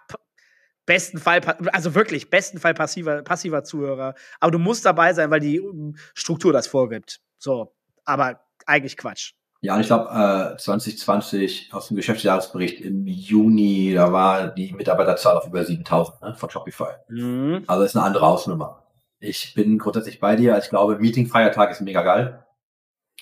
besten 0.87 1.19
Fall, 1.19 1.41
also 1.71 1.93
wirklich, 1.93 2.31
besten 2.31 2.59
Fall 2.59 2.73
passiver, 2.73 3.21
passiver 3.21 3.63
Zuhörer. 3.63 4.15
Aber 4.39 4.51
du 4.51 4.57
musst 4.57 4.85
dabei 4.85 5.13
sein, 5.13 5.29
weil 5.29 5.41
die 5.41 5.61
um, 5.61 5.95
Struktur 6.15 6.51
das 6.51 6.65
vorgibt. 6.65 7.19
So, 7.37 7.75
aber 8.05 8.39
eigentlich 8.65 8.97
Quatsch. 8.97 9.33
Ja, 9.61 9.75
und 9.75 9.81
ich 9.81 9.87
glaube, 9.87 10.53
äh, 10.55 10.57
2020 10.57 11.73
aus 11.73 11.87
dem 11.89 11.97
Geschäftsjahresbericht 11.97 12.81
im 12.81 13.05
Juni, 13.05 13.93
da 13.93 14.11
war 14.11 14.47
die 14.47 14.71
Mitarbeiterzahl 14.73 15.35
auf 15.35 15.47
über 15.47 15.63
7000 15.63 16.21
ne, 16.21 16.35
von 16.35 16.49
Shopify. 16.49 16.93
Mhm. 17.09 17.63
Also 17.67 17.83
ist 17.83 17.95
eine 17.95 18.05
andere 18.05 18.25
Hausnummer. 18.25 18.83
Ich 19.19 19.53
bin 19.55 19.79
grundsätzlich 19.79 20.19
bei 20.19 20.35
dir. 20.35 20.57
Ich 20.59 20.69
glaube, 20.69 20.99
Meeting-Feiertag 20.99 21.71
ist 21.71 21.81
mega 21.81 22.03
geil, 22.03 22.45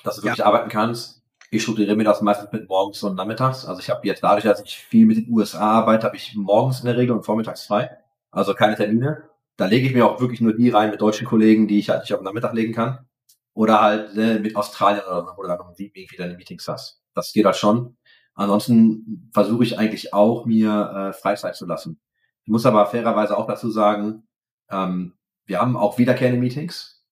dass 0.03 0.17
du 0.17 0.21
Ja. 0.21 0.31
wirklich 0.31 0.45
arbeiten 0.45 0.69
kannst. 0.69 1.23
Ich 1.51 1.61
strukturiere 1.61 1.95
mir 1.95 2.03
das 2.03 2.21
meistens 2.21 2.51
mit 2.51 2.67
morgens 2.67 3.03
und 3.03 3.15
nachmittags. 3.15 3.65
Also 3.65 3.79
ich 3.79 3.89
habe 3.89 4.05
jetzt 4.07 4.23
dadurch, 4.23 4.43
dass 4.43 4.61
ich 4.61 4.77
viel 4.77 5.05
mit 5.05 5.17
den 5.17 5.29
USA 5.29 5.59
arbeite, 5.59 6.05
habe 6.07 6.15
ich 6.15 6.35
morgens 6.35 6.79
in 6.79 6.87
der 6.87 6.97
Regel 6.97 7.15
und 7.15 7.23
vormittags 7.23 7.65
frei. 7.65 7.97
Also 8.31 8.53
keine 8.53 8.75
Termine. 8.75 9.29
Da 9.57 9.65
lege 9.65 9.87
ich 9.87 9.93
mir 9.93 10.05
auch 10.05 10.19
wirklich 10.19 10.41
nur 10.41 10.53
die 10.53 10.69
rein 10.69 10.91
mit 10.91 11.01
deutschen 11.01 11.27
Kollegen, 11.27 11.67
die 11.67 11.79
ich 11.79 11.89
halt 11.89 12.01
nicht 12.01 12.13
auf 12.13 12.19
den 12.19 12.25
Nachmittag 12.25 12.53
legen 12.53 12.73
kann. 12.73 13.05
Oder 13.53 13.81
halt 13.81 14.15
ne, 14.15 14.39
mit 14.39 14.55
Australien 14.55 15.03
oder, 15.05 15.37
oder 15.37 15.47
dann 15.49 15.59
noch 15.59 15.73
irgendwie 15.77 16.17
deine 16.17 16.35
Meetings 16.35 16.67
hast. 16.67 17.01
Das 17.13 17.31
geht 17.31 17.45
halt 17.45 17.55
schon. 17.55 17.95
Ansonsten 18.33 19.29
versuche 19.33 19.63
ich 19.63 19.79
eigentlich 19.79 20.13
auch, 20.13 20.45
mir 20.45 21.11
äh, 21.11 21.13
Freizeit 21.13 21.55
zu 21.55 21.65
lassen. 21.65 22.01
Ich 22.43 22.49
muss 22.49 22.65
aber 22.65 22.85
fairerweise 22.85 23.37
auch 23.37 23.47
dazu 23.47 23.71
sagen, 23.71 24.27
ähm, 24.69 25.13
wir 25.45 25.61
haben 25.61 25.77
auch 25.77 25.97
wiederkehrende 25.97 26.39
Meetings 26.39 27.05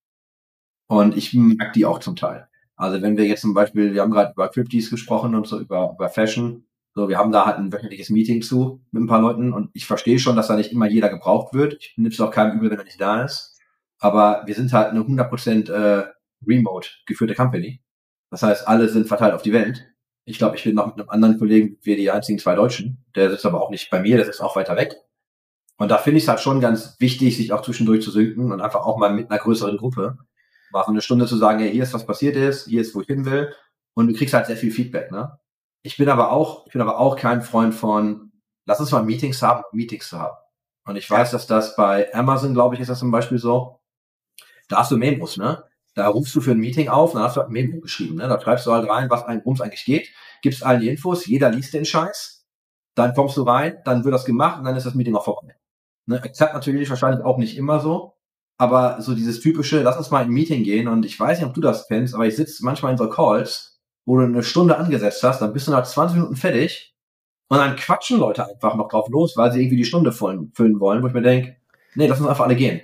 und 0.88 1.16
ich 1.16 1.34
mag 1.34 1.74
die 1.74 1.86
auch 1.86 2.00
zum 2.00 2.16
Teil. 2.16 2.50
Also 2.76 3.02
wenn 3.02 3.18
wir 3.18 3.26
jetzt 3.26 3.42
zum 3.42 3.54
Beispiel, 3.54 3.94
wir 3.94 4.02
haben 4.02 4.12
gerade 4.12 4.34
über 4.34 4.50
Crypties 4.50 4.90
gesprochen 4.90 5.36
und 5.36 5.48
so 5.48 5.60
über, 5.60 5.94
über 5.96 6.10
Fashion, 6.10 6.66
so, 6.96 7.10
wir 7.10 7.18
haben 7.18 7.32
da 7.32 7.46
halt 7.46 7.58
ein 7.58 7.74
wöchentliches 7.74 8.10
Meeting 8.12 8.44
zu 8.44 8.84
mit 8.92 9.04
ein 9.04 9.08
paar 9.08 9.22
Leuten 9.22 9.52
und 9.52 9.72
ich 9.74 9.88
verstehe 9.88 10.20
schon, 10.20 10.36
dass 10.36 10.48
da 10.48 10.56
nicht 10.56 10.72
immer 10.72 10.88
jeder 10.88 11.10
gebraucht 11.10 11.54
wird. 11.54 11.76
Ich 11.80 11.94
nehme 11.98 12.10
es 12.10 12.22
auch 12.22 12.30
keinem 12.30 12.58
übel, 12.58 12.70
wenn 12.70 12.78
er 12.78 12.84
nicht 12.84 13.02
da 13.02 13.24
ist. 13.24 13.58
Aber 14.00 14.44
wir 14.46 14.54
sind 14.54 14.72
halt 14.74 14.90
eine 14.90 15.00
100% 15.00 15.72
äh, 15.72 16.06
remote 16.46 16.90
geführte 17.08 17.34
Company. 17.34 17.82
Das 18.30 18.44
heißt, 18.44 18.68
alle 18.68 18.90
sind 18.90 19.08
verteilt 19.08 19.34
auf 19.34 19.42
die 19.42 19.54
Welt. 19.54 19.88
Ich 20.26 20.38
glaube, 20.38 20.56
ich 20.56 20.64
bin 20.64 20.76
noch 20.76 20.86
mit 20.88 21.00
einem 21.00 21.10
anderen 21.10 21.40
Kollegen, 21.40 21.78
wir 21.82 21.96
die 21.96 22.12
einzigen 22.12 22.38
zwei 22.38 22.56
Deutschen. 22.56 23.04
Der 23.16 23.30
sitzt 23.30 23.46
aber 23.46 23.62
auch 23.62 23.72
nicht 23.72 23.90
bei 23.90 24.00
mir, 24.00 24.18
der 24.18 24.26
sitzt 24.26 24.42
auch 24.42 24.56
weiter 24.56 24.76
weg. 24.76 24.96
Und 25.78 25.90
da 25.90 25.98
finde 25.98 26.18
ich 26.18 26.24
es 26.24 26.30
halt 26.30 26.40
schon 26.42 26.62
ganz 26.62 26.96
wichtig, 27.00 27.36
sich 27.36 27.52
auch 27.52 27.64
zwischendurch 27.64 28.04
zu 28.04 28.12
sinken 28.12 28.52
und 28.52 28.62
einfach 28.62 28.82
auch 28.82 28.98
mal 28.98 29.14
mit 29.14 29.32
einer 29.32 29.40
größeren 29.40 29.78
Gruppe 29.78 30.18
so 30.82 30.92
eine 30.92 31.02
Stunde 31.02 31.26
zu 31.28 31.38
sagen, 31.38 31.60
hey, 31.60 31.72
hier 31.72 31.84
ist 31.84 31.94
was 31.94 32.06
passiert 32.06 32.36
ist, 32.36 32.68
hier 32.68 32.82
ist, 32.82 32.96
wo 32.96 33.02
ich 33.02 33.08
hin 33.08 33.26
will. 33.26 33.54
Und 33.96 34.08
du 34.08 34.14
kriegst 34.14 34.34
halt 34.34 34.48
sehr 34.48 34.58
viel 34.58 34.72
Feedback, 34.72 35.12
ne? 35.12 35.38
Ich 35.84 35.98
bin 35.98 36.10
aber 36.10 36.32
auch, 36.32 36.66
ich 36.66 36.74
bin 36.74 36.82
aber 36.82 36.98
auch 36.98 37.16
kein 37.16 37.42
Freund 37.42 37.76
von, 37.76 38.32
lass 38.66 38.80
uns 38.80 38.92
mal 38.92 39.04
Meetings 39.04 39.42
haben, 39.42 39.64
Meetings 39.72 40.10
zu 40.10 40.20
haben. 40.20 40.38
Und 40.86 40.96
ich 40.96 41.10
weiß, 41.10 41.32
dass 41.32 41.48
das 41.48 41.76
bei 41.76 42.14
Amazon, 42.14 42.54
glaube 42.54 42.76
ich, 42.76 42.82
ist 42.82 42.90
das 42.90 43.00
zum 43.00 43.12
Beispiel 43.12 43.38
so. 43.38 43.80
Da 44.68 44.80
hast 44.80 44.92
du 44.92 44.98
Memos, 44.98 45.38
ne? 45.38 45.64
Da 45.96 46.08
rufst 46.08 46.34
du 46.36 46.42
für 46.42 46.52
ein 46.52 46.60
Meeting 46.60 46.90
auf, 46.90 47.14
dann 47.14 47.22
hast 47.22 47.36
du 47.36 47.42
halt 47.42 47.50
ein 47.50 47.54
Memo 47.54 47.80
geschrieben, 47.82 48.16
ne? 48.16 48.28
Da 48.28 48.40
schreibst 48.40 48.66
du 48.66 48.72
halt 48.72 48.90
rein, 48.90 49.10
was 49.10 49.24
ein, 49.26 49.40
worum 49.40 49.54
es 49.54 49.62
eigentlich 49.62 49.86
geht, 49.86 50.10
gibst 50.42 50.64
allen 50.64 50.82
die 50.82 50.90
Infos, 50.90 51.26
jeder 51.26 51.50
liest 51.52 51.74
den 51.74 51.86
Scheiß, 51.86 52.46
dann 52.96 53.14
kommst 53.14 53.38
du 53.38 53.44
rein, 53.44 53.82
dann 53.86 54.04
wird 54.04 54.14
das 54.14 54.26
gemacht 54.26 54.60
und 54.60 54.66
dann 54.66 54.76
ist 54.76 54.86
das 54.86 54.96
Meeting 54.96 55.16
auch 55.16 55.26
vorbei. 55.26 55.56
Ne? 56.06 56.20
Klappt 56.22 56.54
natürlich 56.54 56.90
wahrscheinlich 56.90 57.24
auch 57.24 57.38
nicht 57.38 57.58
immer 57.58 57.80
so, 57.80 58.16
aber 58.58 59.02
so 59.02 59.16
dieses 59.16 59.40
typische, 59.40 59.82
lass 59.82 59.98
uns 59.98 60.12
mal 60.12 60.22
in 60.22 60.28
ein 60.28 60.34
Meeting 60.34 60.64
gehen 60.64 60.88
und 60.88 61.06
ich 61.06 61.20
weiß 61.20 61.40
nicht, 61.40 61.48
ob 61.48 61.54
du 61.54 61.62
das 61.62 61.88
kennst, 61.88 62.14
aber 62.14 62.28
ich 62.28 62.36
sitze 62.36 62.64
manchmal 62.64 62.92
in 62.92 62.98
so 62.98 63.10
Calls, 63.10 63.82
wo 64.06 64.18
du 64.18 64.26
eine 64.26 64.44
Stunde 64.44 64.78
angesetzt 64.78 65.24
hast, 65.24 65.42
dann 65.42 65.54
bist 65.54 65.68
du 65.68 65.72
nach 65.72 65.86
20 65.86 66.18
Minuten 66.18 66.36
fertig 66.36 66.96
und 67.48 67.58
dann 67.58 67.76
quatschen 67.76 68.20
Leute 68.20 68.48
einfach 68.48 68.76
noch 68.76 68.90
drauf 68.90 69.10
los, 69.10 69.36
weil 69.38 69.52
sie 69.52 69.62
irgendwie 69.62 69.78
die 69.78 69.86
Stunde 69.86 70.12
füllen, 70.12 70.52
wollen, 70.80 71.04
wo 71.04 71.08
ich 71.08 71.14
mir 71.14 71.22
denke, 71.22 71.58
nee, 71.96 72.08
lass 72.08 72.20
uns 72.20 72.30
einfach 72.30 72.46
alle 72.46 72.56
gehen. 72.56 72.82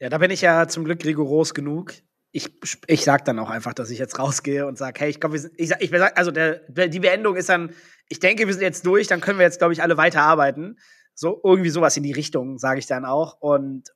Ja, 0.00 0.08
da 0.08 0.18
bin 0.18 0.30
ich 0.30 0.40
ja 0.40 0.66
zum 0.68 0.84
Glück 0.84 1.04
rigoros 1.04 1.54
genug. 1.54 1.94
Ich, 2.32 2.50
ich 2.88 3.04
sag 3.04 3.24
dann 3.24 3.38
auch 3.38 3.50
einfach, 3.50 3.74
dass 3.74 3.90
ich 3.90 3.98
jetzt 3.98 4.18
rausgehe 4.18 4.66
und 4.66 4.76
sage, 4.76 5.00
hey, 5.00 5.10
ich 5.10 5.20
glaube, 5.20 5.36
ich, 5.36 5.44
ich, 5.56 5.70
ich 5.78 6.02
also 6.16 6.32
der, 6.32 6.60
die 6.88 7.00
Beendung 7.00 7.36
ist 7.36 7.48
dann, 7.48 7.70
ich 8.08 8.18
denke, 8.18 8.46
wir 8.46 8.52
sind 8.52 8.62
jetzt 8.62 8.84
durch, 8.86 9.06
dann 9.06 9.20
können 9.20 9.38
wir 9.38 9.46
jetzt, 9.46 9.58
glaube 9.58 9.72
ich, 9.72 9.82
alle 9.82 9.96
weiterarbeiten. 9.96 10.78
So, 11.14 11.40
irgendwie 11.44 11.70
sowas 11.70 11.96
in 11.96 12.02
die 12.02 12.12
Richtung, 12.12 12.58
sage 12.58 12.80
ich 12.80 12.86
dann 12.86 13.04
auch. 13.04 13.40
Und 13.40 13.90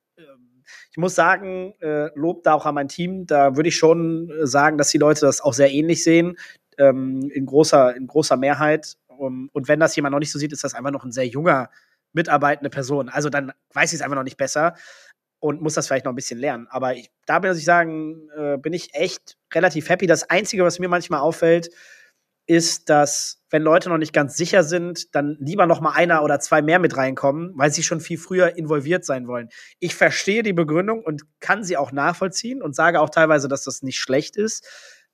ich 0.98 1.00
muss 1.00 1.14
sagen, 1.14 1.74
äh, 1.80 2.10
Lob 2.16 2.42
da 2.42 2.54
auch 2.54 2.66
an 2.66 2.74
mein 2.74 2.88
Team. 2.88 3.24
Da 3.24 3.54
würde 3.54 3.68
ich 3.68 3.76
schon 3.76 4.30
äh, 4.30 4.48
sagen, 4.48 4.78
dass 4.78 4.90
die 4.90 4.98
Leute 4.98 5.20
das 5.20 5.40
auch 5.40 5.52
sehr 5.52 5.70
ähnlich 5.70 6.02
sehen, 6.02 6.36
ähm, 6.76 7.30
in, 7.32 7.46
großer, 7.46 7.94
in 7.94 8.08
großer 8.08 8.36
Mehrheit. 8.36 8.96
Um, 9.06 9.48
und 9.52 9.68
wenn 9.68 9.78
das 9.78 9.94
jemand 9.94 10.14
noch 10.14 10.18
nicht 10.18 10.32
so 10.32 10.40
sieht, 10.40 10.52
ist 10.52 10.64
das 10.64 10.74
einfach 10.74 10.90
noch 10.90 11.04
ein 11.04 11.12
sehr 11.12 11.28
junger, 11.28 11.70
mitarbeitende 12.14 12.68
Person. 12.68 13.08
Also 13.10 13.30
dann 13.30 13.52
weiß 13.74 13.92
ich 13.92 14.00
es 14.00 14.02
einfach 14.02 14.16
noch 14.16 14.24
nicht 14.24 14.38
besser 14.38 14.74
und 15.38 15.62
muss 15.62 15.74
das 15.74 15.86
vielleicht 15.86 16.04
noch 16.04 16.10
ein 16.10 16.16
bisschen 16.16 16.40
lernen. 16.40 16.66
Aber 16.68 16.96
ich, 16.96 17.12
da 17.26 17.38
muss 17.38 17.58
ich 17.58 17.64
sagen, 17.64 18.28
äh, 18.36 18.56
bin 18.56 18.72
ich 18.72 18.92
echt 18.92 19.36
relativ 19.54 19.88
happy. 19.88 20.08
Das 20.08 20.28
Einzige, 20.28 20.64
was 20.64 20.80
mir 20.80 20.88
manchmal 20.88 21.20
auffällt, 21.20 21.70
ist, 22.48 22.88
dass 22.88 23.42
wenn 23.50 23.62
Leute 23.62 23.88
noch 23.88 23.98
nicht 23.98 24.12
ganz 24.12 24.36
sicher 24.36 24.64
sind, 24.64 25.14
dann 25.14 25.36
lieber 25.38 25.66
noch 25.66 25.80
mal 25.80 25.92
einer 25.92 26.22
oder 26.24 26.40
zwei 26.40 26.62
mehr 26.62 26.78
mit 26.78 26.96
reinkommen, 26.96 27.52
weil 27.54 27.70
sie 27.70 27.82
schon 27.82 28.00
viel 28.00 28.18
früher 28.18 28.56
involviert 28.56 29.04
sein 29.04 29.28
wollen. 29.28 29.48
Ich 29.78 29.94
verstehe 29.94 30.42
die 30.42 30.52
Begründung 30.52 31.02
und 31.02 31.22
kann 31.40 31.62
sie 31.62 31.76
auch 31.76 31.92
nachvollziehen 31.92 32.62
und 32.62 32.74
sage 32.74 33.00
auch 33.00 33.10
teilweise, 33.10 33.48
dass 33.48 33.64
das 33.64 33.82
nicht 33.82 33.98
schlecht 33.98 34.36
ist. 34.36 34.66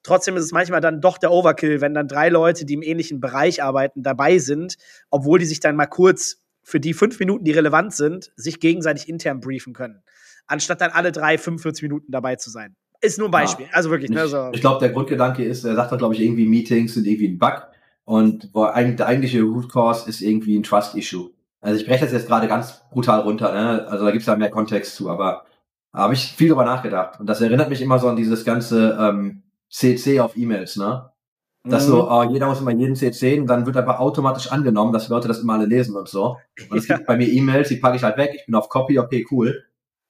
Trotzdem 0.05 0.37
ist 0.37 0.45
es 0.45 0.53
manchmal 0.53 0.80
dann 0.80 1.01
doch 1.01 1.18
der 1.18 1.32
Overkill, 1.32 1.80
wenn 1.80 1.95
dann 1.95 2.09
drei 2.09 2.28
Leute, 2.28 2.64
die 2.64 2.74
im 2.74 2.82
ähnlichen 2.82 3.20
Bereich 3.20 3.62
arbeiten, 3.62 4.03
dabei 4.03 4.39
sind, 4.39 4.76
obwohl 5.11 5.39
die 5.39 5.47
sich 5.47 5.61
dann 5.61 5.76
mal 5.76 5.87
kurz 5.87 6.37
für 6.62 6.80
die 6.80 6.95
fünf 6.95 7.18
Minuten, 7.18 7.45
die 7.45 7.53
relevant 7.53 7.95
sind, 7.95 8.32
sich 8.37 8.61
gegenseitig 8.61 9.09
intern 9.09 9.41
briefen 9.41 9.72
können. 9.72 10.03
Anstatt 10.47 10.80
dann 10.80 10.91
alle 10.91 11.11
drei 11.11 11.39
45 11.39 11.82
Minuten 11.82 12.12
dabei 12.12 12.37
zu 12.37 12.51
sein. 12.51 12.76
Ist 13.05 13.18
nur 13.18 13.28
ein 13.28 13.32
Beispiel. 13.32 13.66
Ja. 13.66 13.72
Also 13.74 13.90
wirklich. 13.90 14.11
Ne, 14.11 14.26
so. 14.26 14.48
Ich 14.52 14.62
glaube, 14.62 14.80
der 14.80 14.88
Grundgedanke 14.88 15.44
ist, 15.44 15.64
er 15.64 15.74
sagt 15.74 15.92
da, 15.92 15.96
glaube 15.96 16.14
ich, 16.14 16.20
irgendwie 16.20 16.46
Meetings 16.46 16.94
sind 16.94 17.07
irgendwie 17.07 17.28
ein 17.28 17.38
Bug. 17.38 17.66
Und 18.05 18.55
der 18.55 19.07
eigentliche 19.07 19.42
Root 19.42 19.70
Cause 19.70 20.09
ist 20.09 20.20
irgendwie 20.20 20.59
ein 20.59 20.62
Trust-Issue. 20.62 21.30
Also 21.61 21.80
ich 21.80 21.86
breche 21.86 22.05
das 22.05 22.12
jetzt 22.12 22.26
gerade 22.26 22.48
ganz 22.48 22.82
brutal 22.90 23.20
runter, 23.20 23.52
ne? 23.52 23.86
Also 23.88 24.05
da 24.05 24.11
gibt's 24.11 24.26
ja 24.26 24.36
mehr 24.36 24.50
Kontext 24.50 24.96
zu, 24.96 25.09
aber 25.09 25.44
da 25.92 26.00
habe 26.00 26.14
ich 26.14 26.32
viel 26.32 26.48
drüber 26.48 26.64
nachgedacht. 26.64 27.20
Und 27.20 27.26
das 27.26 27.40
erinnert 27.40 27.70
mich 27.70 27.80
immer 27.80 27.98
so 27.98 28.09
an 28.09 28.16
dieses 28.16 28.44
ganze 28.44 28.98
ähm, 29.00 29.42
CC 29.70 30.20
auf 30.20 30.36
E-Mails, 30.36 30.76
ne? 30.76 31.11
Dass 31.62 31.86
mhm. 31.86 31.92
so, 31.92 32.11
oh, 32.11 32.22
jeder 32.24 32.46
muss 32.46 32.61
immer 32.61 32.72
jeden 32.72 32.96
CC 32.96 33.40
und 33.40 33.46
dann 33.46 33.64
wird 33.64 33.78
aber 33.78 34.00
automatisch 34.00 34.52
angenommen, 34.52 34.92
dass 34.92 35.09
Leute 35.09 35.28
das 35.28 35.40
immer 35.40 35.55
alle 35.55 35.64
lesen 35.64 35.96
und 35.96 36.09
so. 36.09 36.36
Und 36.68 36.76
es 36.76 36.88
ja. 36.88 36.96
gibt 36.96 37.07
bei 37.07 37.16
mir 37.16 37.28
E-Mails, 37.28 37.68
die 37.68 37.76
packe 37.76 37.96
ich 37.96 38.02
halt 38.02 38.18
weg, 38.18 38.32
ich 38.34 38.44
bin 38.44 38.55
auf 38.55 38.68
Copy, 38.68 38.98
okay, 38.98 39.26
cool. 39.30 39.64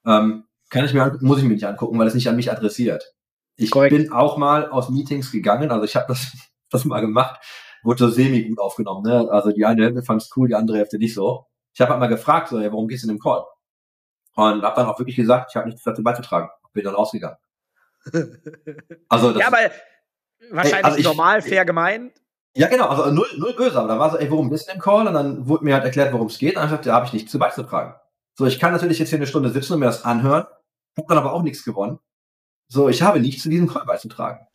Ähm, 0.05 0.43
kann 0.69 0.85
ich 0.85 0.93
mir 0.93 1.03
angucken, 1.03 1.25
muss 1.25 1.37
ich 1.37 1.43
mir 1.43 1.53
nicht 1.53 1.65
angucken, 1.65 1.97
weil 1.99 2.07
es 2.07 2.15
nicht 2.15 2.27
an 2.27 2.35
mich 2.35 2.51
adressiert. 2.51 3.15
Ich 3.57 3.71
Correct. 3.71 3.95
bin 3.95 4.11
auch 4.11 4.37
mal 4.37 4.69
aus 4.69 4.89
Meetings 4.89 5.31
gegangen, 5.31 5.71
also 5.71 5.85
ich 5.85 5.95
habe 5.95 6.05
das, 6.07 6.33
das 6.69 6.85
mal 6.85 7.01
gemacht, 7.01 7.39
wurde 7.83 7.99
so 7.99 8.09
semi 8.09 8.43
gut 8.43 8.59
aufgenommen. 8.59 9.03
Ne? 9.03 9.29
Also 9.31 9.51
die 9.51 9.65
eine 9.65 9.83
Hälfte 9.83 10.03
fand 10.03 10.21
es 10.21 10.29
cool, 10.35 10.47
die 10.47 10.55
andere 10.55 10.77
Hälfte 10.77 10.97
nicht 10.97 11.13
so. 11.13 11.45
Ich 11.73 11.81
habe 11.81 11.91
halt 11.91 11.99
mal 11.99 12.07
gefragt, 12.07 12.49
so, 12.49 12.59
ja, 12.59 12.71
warum 12.71 12.87
gehst 12.87 13.03
du 13.03 13.09
in 13.09 13.15
den 13.15 13.21
Call? 13.21 13.43
Und 14.35 14.63
habe 14.63 14.75
dann 14.75 14.87
auch 14.87 14.99
wirklich 14.99 15.15
gesagt, 15.15 15.51
ich 15.51 15.55
habe 15.55 15.67
nichts 15.67 15.83
dazu 15.83 16.03
beizutragen. 16.03 16.49
Bin 16.73 16.83
dann 16.83 16.95
rausgegangen. 16.95 17.37
Also 19.07 19.31
das, 19.31 19.41
ja, 19.41 19.47
aber 19.47 19.57
wahrscheinlich 20.51 20.73
ey, 20.73 20.83
also 20.83 20.97
ich, 20.97 21.05
normal, 21.05 21.41
fair 21.41 21.65
gemeint. 21.65 22.13
Ja, 22.53 22.67
genau, 22.67 22.87
also 22.87 23.11
null, 23.11 23.27
null 23.37 23.53
böse, 23.55 23.77
aber 23.77 23.87
da 23.87 23.99
war 23.99 24.11
so, 24.11 24.17
ey, 24.17 24.29
worum 24.29 24.49
bist 24.49 24.67
du 24.67 24.73
im 24.73 24.79
Call? 24.79 25.07
Und 25.07 25.13
dann 25.13 25.47
wurde 25.47 25.63
mir 25.63 25.73
halt 25.73 25.85
erklärt, 25.85 26.13
worum 26.13 26.27
es 26.27 26.37
geht. 26.37 26.55
Und 26.55 26.61
dann 26.61 26.63
habe 26.63 26.75
ich 26.75 26.81
gesagt, 26.81 26.85
ja, 26.85 26.93
habe 26.93 27.05
ich 27.05 27.13
nichts 27.13 27.31
zu 27.31 27.39
beizutragen. 27.39 27.95
So, 28.37 28.45
ich 28.45 28.59
kann 28.59 28.73
natürlich 28.73 28.99
jetzt 28.99 29.09
hier 29.09 29.17
eine 29.17 29.27
Stunde 29.27 29.49
sitzen 29.49 29.73
und 29.73 29.79
mir 29.79 29.85
das 29.85 30.03
anhören, 30.03 30.45
habe 30.97 31.07
dann 31.07 31.17
aber 31.17 31.33
auch 31.33 31.41
nichts 31.41 31.63
gewonnen. 31.63 31.99
So, 32.67 32.89
ich 32.89 33.01
habe 33.01 33.19
nichts 33.19 33.43
zu 33.43 33.49
diesem 33.49 33.67
Call 33.67 33.85
beizutragen. 33.85 34.45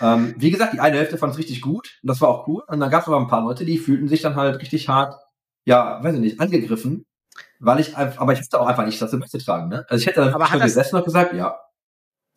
Ähm, 0.00 0.34
wie 0.38 0.50
gesagt, 0.50 0.74
die 0.74 0.80
eine 0.80 0.96
Hälfte 0.96 1.18
fand 1.18 1.32
es 1.32 1.38
richtig 1.38 1.60
gut 1.60 1.98
und 2.02 2.08
das 2.08 2.20
war 2.20 2.28
auch 2.28 2.48
cool. 2.48 2.62
Und 2.66 2.80
dann 2.80 2.90
gab 2.90 3.02
es 3.02 3.08
aber 3.08 3.18
ein 3.18 3.28
paar 3.28 3.42
Leute, 3.42 3.64
die 3.64 3.78
fühlten 3.78 4.08
sich 4.08 4.22
dann 4.22 4.36
halt 4.36 4.60
richtig 4.60 4.88
hart, 4.88 5.20
ja, 5.64 6.02
weiß 6.02 6.14
ich 6.14 6.20
nicht, 6.20 6.40
angegriffen, 6.40 7.04
weil 7.58 7.80
ich 7.80 7.96
einfach, 7.96 8.20
aber 8.20 8.32
ich 8.32 8.40
wusste 8.40 8.60
auch 8.60 8.66
einfach 8.66 8.86
nicht, 8.86 9.00
dazu 9.00 9.18
beizutragen. 9.18 9.68
Ne? 9.68 9.84
Also 9.88 10.00
ich 10.00 10.06
hätte 10.06 10.20
dann 10.20 10.34
aber 10.34 10.46
schon 10.46 10.60
gesessen 10.60 10.96
und 10.96 11.04
gesagt, 11.04 11.34
ja, 11.34 11.58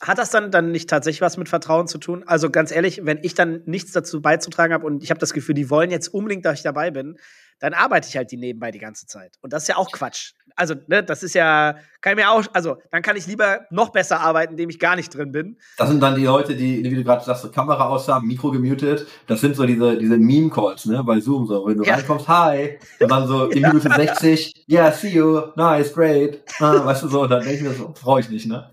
hat 0.02 0.18
das 0.18 0.32
dann, 0.32 0.50
dann 0.50 0.72
nicht 0.72 0.90
tatsächlich 0.90 1.22
was 1.22 1.38
mit 1.38 1.48
Vertrauen 1.48 1.88
zu 1.88 2.00
tun? 2.00 2.24
Also 2.26 2.50
ganz 2.50 2.72
ehrlich, 2.72 3.02
wenn 3.06 3.20
ich 3.22 3.36
dann 3.36 3.62
nichts 3.66 3.92
dazu 3.92 4.20
beizutragen 4.20 4.74
habe 4.74 4.86
und 4.86 5.04
ich 5.04 5.12
habe 5.12 5.20
das 5.20 5.32
Gefühl, 5.32 5.54
die 5.54 5.70
wollen 5.70 5.92
jetzt 5.92 6.08
unbedingt, 6.08 6.44
dass 6.44 6.58
ich 6.58 6.64
dabei 6.64 6.90
bin, 6.90 7.20
dann 7.62 7.74
arbeite 7.76 8.08
ich 8.10 8.18
halt 8.18 8.32
die 8.32 8.38
nebenbei 8.38 8.72
die 8.72 8.80
ganze 8.80 9.06
Zeit. 9.06 9.38
Und 9.42 9.54
das 9.54 9.64
ist 9.64 9.70
ja 9.70 9.78
auch 9.78 9.92
Quatsch. 9.92 10.34
Also, 10.56 10.76
ne, 10.88 11.04
das 11.04 11.24
ist 11.24 11.36
ja, 11.36 11.76
kann 12.02 12.18
ich 12.18 12.24
mir 12.24 12.30
auch, 12.30 12.44
also, 12.54 12.78
dann 12.92 13.04
kann 13.04 13.16
ich 13.16 13.28
lieber 13.28 13.62
noch 13.70 13.90
besser 13.90 14.20
arbeiten, 14.20 14.54
indem 14.54 14.70
ich 14.70 14.80
gar 14.80 14.96
nicht 14.96 15.16
drin 15.16 15.32
bin. 15.32 15.58
Das 15.78 15.88
sind 15.88 16.02
dann 16.02 16.16
die 16.16 16.26
Leute, 16.26 16.56
die, 16.56 16.84
wie 16.84 16.96
du 16.96 17.04
gerade 17.04 17.24
sagst, 17.24 17.44
so 17.44 17.52
Kamera 17.52 17.88
aus 17.88 18.08
haben, 18.08 18.28
Mikro 18.28 18.52
gemutet. 18.52 19.08
Das 19.28 19.42
sind 19.42 19.56
so 19.56 19.66
diese, 19.66 19.98
diese 19.98 20.18
Meme-Calls, 20.18 20.88
ne, 20.88 21.04
bei 21.04 21.20
Zoom, 21.20 21.46
so, 21.46 21.66
wenn 21.68 21.78
du 21.78 21.84
ja. 21.84 21.96
reinkommst, 21.96 22.28
hi, 22.28 22.80
und 23.00 23.12
dann 23.12 23.28
so 23.28 23.50
in 23.50 23.62
Minute 23.68 23.90
60, 23.90 24.66
yeah, 24.68 24.92
see 24.92 25.10
you, 25.10 25.42
nice, 25.56 25.94
great, 25.94 26.44
ah, 26.60 26.84
weißt 26.84 27.04
du 27.04 27.08
so, 27.08 27.22
und 27.22 27.30
dann 27.30 27.44
denke 27.44 27.58
ich 27.58 27.62
mir 27.62 27.74
so, 27.74 27.94
freue 27.94 28.22
ich 28.22 28.30
nicht, 28.30 28.48
ne? 28.48 28.72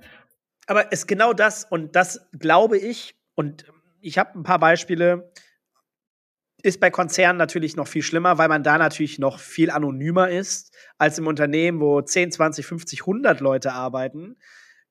Aber 0.67 0.87
es 0.93 1.01
ist 1.01 1.07
genau 1.07 1.35
das, 1.35 1.67
und 1.69 1.95
das 1.95 2.21
glaube 2.39 2.79
ich, 2.79 3.15
und 3.35 3.67
ich 4.01 4.19
habe 4.19 4.39
ein 4.39 4.43
paar 4.43 4.59
Beispiele, 4.59 5.31
ist 6.63 6.81
bei 6.81 6.91
Konzernen 6.91 7.39
natürlich 7.39 7.77
noch 7.77 7.87
viel 7.87 8.03
schlimmer, 8.03 8.39
weil 8.39 8.49
man 8.49 8.63
da 8.63 8.79
natürlich 8.79 9.19
noch 9.19 9.39
viel 9.39 9.71
anonymer 9.71 10.29
ist 10.29 10.75
als 10.99 11.19
im 11.19 11.27
Unternehmen, 11.27 11.81
wo 11.81 12.01
10, 12.01 12.33
20, 12.33 12.67
50, 12.67 13.01
100 13.03 13.41
Leute 13.41 13.73
arbeiten. 13.73 14.37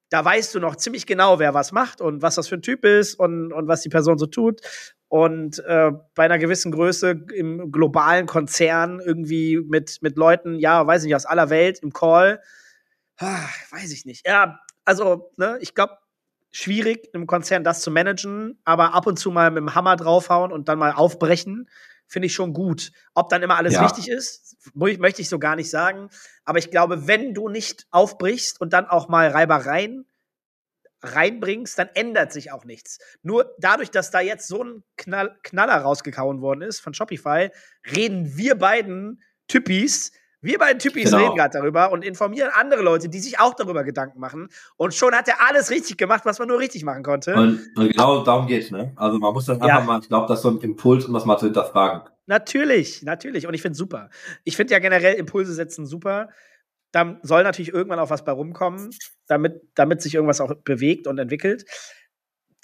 Da 0.10 0.24
weißt 0.24 0.56
du 0.56 0.60
noch 0.60 0.78
ziemlich 0.78 1.06
genau, 1.06 1.40
wer 1.40 1.54
was 1.54 1.74
macht 1.74 2.00
und 2.00 2.22
was 2.22 2.36
das 2.36 2.48
für 2.48 2.56
ein 2.56 2.62
Typ 2.62 2.86
ist 2.86 3.16
und, 3.16 3.52
und 3.52 3.68
was 3.68 3.82
die 3.82 3.90
Person 3.90 4.18
so 4.18 4.26
tut. 4.26 4.62
Und 5.10 5.60
äh, 5.60 5.92
bei 6.16 6.26
einer 6.26 6.38
gewissen 6.38 6.72
Größe 6.72 7.26
im 7.34 7.72
globalen 7.72 8.26
Konzern 8.26 9.02
irgendwie 9.04 9.58
mit, 9.58 10.02
mit 10.02 10.18
Leuten, 10.18 10.60
ja, 10.60 10.88
weiß 10.88 11.04
ich 11.04 11.08
nicht, 11.08 11.16
aus 11.16 11.26
aller 11.26 11.50
Welt 11.50 11.80
im 11.80 11.92
Call, 11.92 12.42
ah, 13.18 13.48
weiß 13.72 13.92
ich 13.92 14.06
nicht. 14.06 14.26
Ja, 14.26 14.60
also, 14.86 15.32
ne, 15.36 15.58
ich 15.60 15.76
glaube, 15.76 15.98
schwierig 16.52 17.10
im 17.14 17.28
Konzern 17.28 17.64
das 17.64 17.82
zu 17.82 17.92
managen, 17.92 18.60
aber 18.64 18.94
ab 18.94 19.08
und 19.08 19.18
zu 19.18 19.32
mal 19.32 19.52
mit 19.52 19.62
dem 19.62 19.76
Hammer 19.76 19.96
draufhauen 19.96 20.52
und 20.52 20.70
dann 20.70 20.80
mal 20.80 20.92
aufbrechen, 20.92 21.70
finde 22.08 22.28
ich 22.28 22.34
schon 22.34 22.54
gut. 22.54 22.92
Ob 23.14 23.30
dann 23.30 23.44
immer 23.44 23.58
alles 23.58 23.74
Ja. 23.74 23.84
richtig 23.84 24.10
ist, 24.10 24.56
möchte 24.74 25.22
ich 25.22 25.30
so 25.30 25.40
gar 25.40 25.56
nicht 25.56 25.70
sagen. 25.70 26.10
Aber 26.46 26.58
ich 26.60 26.72
glaube, 26.72 27.08
wenn 27.08 27.34
du 27.34 27.50
nicht 27.50 27.86
aufbrichst 27.92 28.62
und 28.62 28.74
dann 28.74 28.86
auch 28.86 29.10
mal 29.10 29.28
Reibereien 29.30 30.06
reinbringst, 31.04 31.78
dann 31.78 31.90
ändert 31.94 32.34
sich 32.34 32.52
auch 32.52 32.66
nichts. 32.66 32.98
Nur 33.22 33.54
dadurch, 33.60 33.92
dass 33.92 34.10
da 34.10 34.20
jetzt 34.20 34.48
so 34.48 34.64
ein 34.64 34.84
Knall, 34.96 35.38
Knaller 35.44 35.76
rausgekauen 35.78 36.42
worden 36.42 36.62
ist 36.64 36.80
von 36.80 36.94
Shopify, 36.94 37.52
reden 37.96 38.36
wir 38.38 38.56
beiden 38.56 39.22
Typis, 39.48 40.12
wir 40.42 40.60
beiden 40.60 40.80
Typis 40.80 41.06
Genau. 41.06 41.18
reden 41.18 41.36
gerade 41.36 41.58
darüber 41.58 41.92
und 41.92 42.06
informieren 42.06 42.50
andere 42.54 42.82
Leute, 42.84 43.10
die 43.10 43.20
sich 43.20 43.40
auch 43.40 43.54
darüber 43.56 43.84
Gedanken 43.84 44.20
machen. 44.20 44.50
Und 44.76 44.94
schon 44.94 45.14
hat 45.16 45.28
er 45.28 45.42
alles 45.48 45.70
richtig 45.72 45.98
gemacht, 45.98 46.26
was 46.26 46.40
man 46.40 46.48
nur 46.48 46.60
richtig 46.60 46.84
machen 46.84 47.04
konnte. 47.04 47.34
Und, 47.36 47.60
und 47.76 47.92
genau 47.92 48.24
darum 48.24 48.48
geht's, 48.48 48.70
ne? 48.72 48.94
Also 48.96 49.18
man 49.18 49.34
muss 49.34 49.46
das 49.46 49.60
einfach 49.60 49.80
Ja. 49.80 49.82
mal, 49.82 50.00
ich 50.02 50.08
glaube, 50.08 50.28
das 50.28 50.40
ist 50.40 50.44
so 50.44 50.50
ein 50.50 50.60
Impuls, 50.62 51.06
um 51.06 51.14
das 51.14 51.26
mal 51.26 51.38
zu 51.38 51.46
hinterfragen. 51.46 52.02
Natürlich, 52.28 53.04
natürlich. 53.04 53.48
Und 53.48 53.54
ich 53.54 53.62
finde 53.62 53.78
super. 53.78 54.10
Ich 54.44 54.56
finde 54.56 54.74
ja 54.74 54.80
generell 54.80 55.16
Impulse 55.16 55.54
setzen 55.54 55.86
super. 55.86 56.30
Da 56.92 57.20
soll 57.24 57.44
natürlich 57.44 57.74
irgendwann 57.74 58.00
auch 58.00 58.10
was 58.10 58.24
bei 58.24 58.32
rumkommen, 58.32 58.92
damit, 59.28 59.62
damit 59.76 60.02
sich 60.02 60.16
irgendwas 60.16 60.40
auch 60.42 60.54
bewegt 60.64 61.08
und 61.08 61.18
entwickelt. 61.18 61.66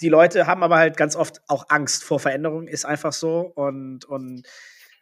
Die 0.00 0.08
Leute 0.08 0.46
haben 0.46 0.62
aber 0.62 0.76
halt 0.76 0.96
ganz 0.96 1.14
oft 1.16 1.40
auch 1.48 1.66
Angst 1.68 2.04
vor 2.04 2.18
Veränderung, 2.20 2.66
ist 2.66 2.84
einfach 2.84 3.12
so. 3.12 3.40
Und, 3.40 4.04
und 4.06 4.42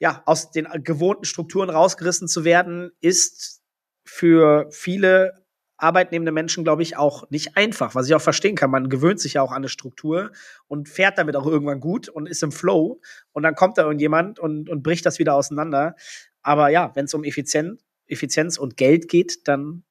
ja, 0.02 0.20
aus 0.26 0.50
den 0.50 0.66
gewohnten 0.82 1.24
Strukturen 1.24 1.70
rausgerissen 1.70 2.26
zu 2.26 2.42
werden, 2.42 2.90
ist 3.00 3.62
für 4.04 4.66
viele 4.72 5.46
arbeitnehmende 5.76 6.32
Menschen, 6.32 6.64
glaube 6.64 6.82
ich, 6.82 6.96
auch 6.96 7.30
nicht 7.30 7.56
einfach, 7.56 7.94
was 7.94 8.08
ich 8.08 8.14
auch 8.16 8.20
verstehen 8.20 8.56
kann. 8.56 8.72
Man 8.72 8.88
gewöhnt 8.88 9.20
sich 9.20 9.34
ja 9.34 9.42
auch 9.42 9.52
an 9.52 9.58
eine 9.58 9.68
Struktur 9.68 10.32
und 10.66 10.88
fährt 10.88 11.18
damit 11.18 11.36
auch 11.36 11.46
irgendwann 11.46 11.78
gut 11.78 12.08
und 12.08 12.28
ist 12.28 12.42
im 12.42 12.50
Flow. 12.50 13.00
Und 13.30 13.44
dann 13.44 13.54
kommt 13.54 13.78
da 13.78 13.82
irgendjemand 13.82 14.40
und, 14.40 14.68
und 14.68 14.82
bricht 14.82 15.06
das 15.06 15.20
wieder 15.20 15.36
auseinander. 15.36 15.94
Aber 16.42 16.68
ja, 16.68 16.90
wenn 16.96 17.04
es 17.04 17.14
um 17.14 17.22
Effizient, 17.22 17.80
Effizienz 18.08 18.58
und 18.58 18.76
Geld 18.76 19.08
geht, 19.08 19.46
dann 19.46 19.84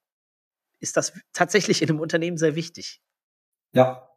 ist 0.78 0.98
das 0.98 1.14
tatsächlich 1.32 1.80
in 1.80 1.88
einem 1.88 2.00
Unternehmen 2.00 2.36
sehr 2.36 2.54
wichtig. 2.54 3.00
Ja. 3.72 4.10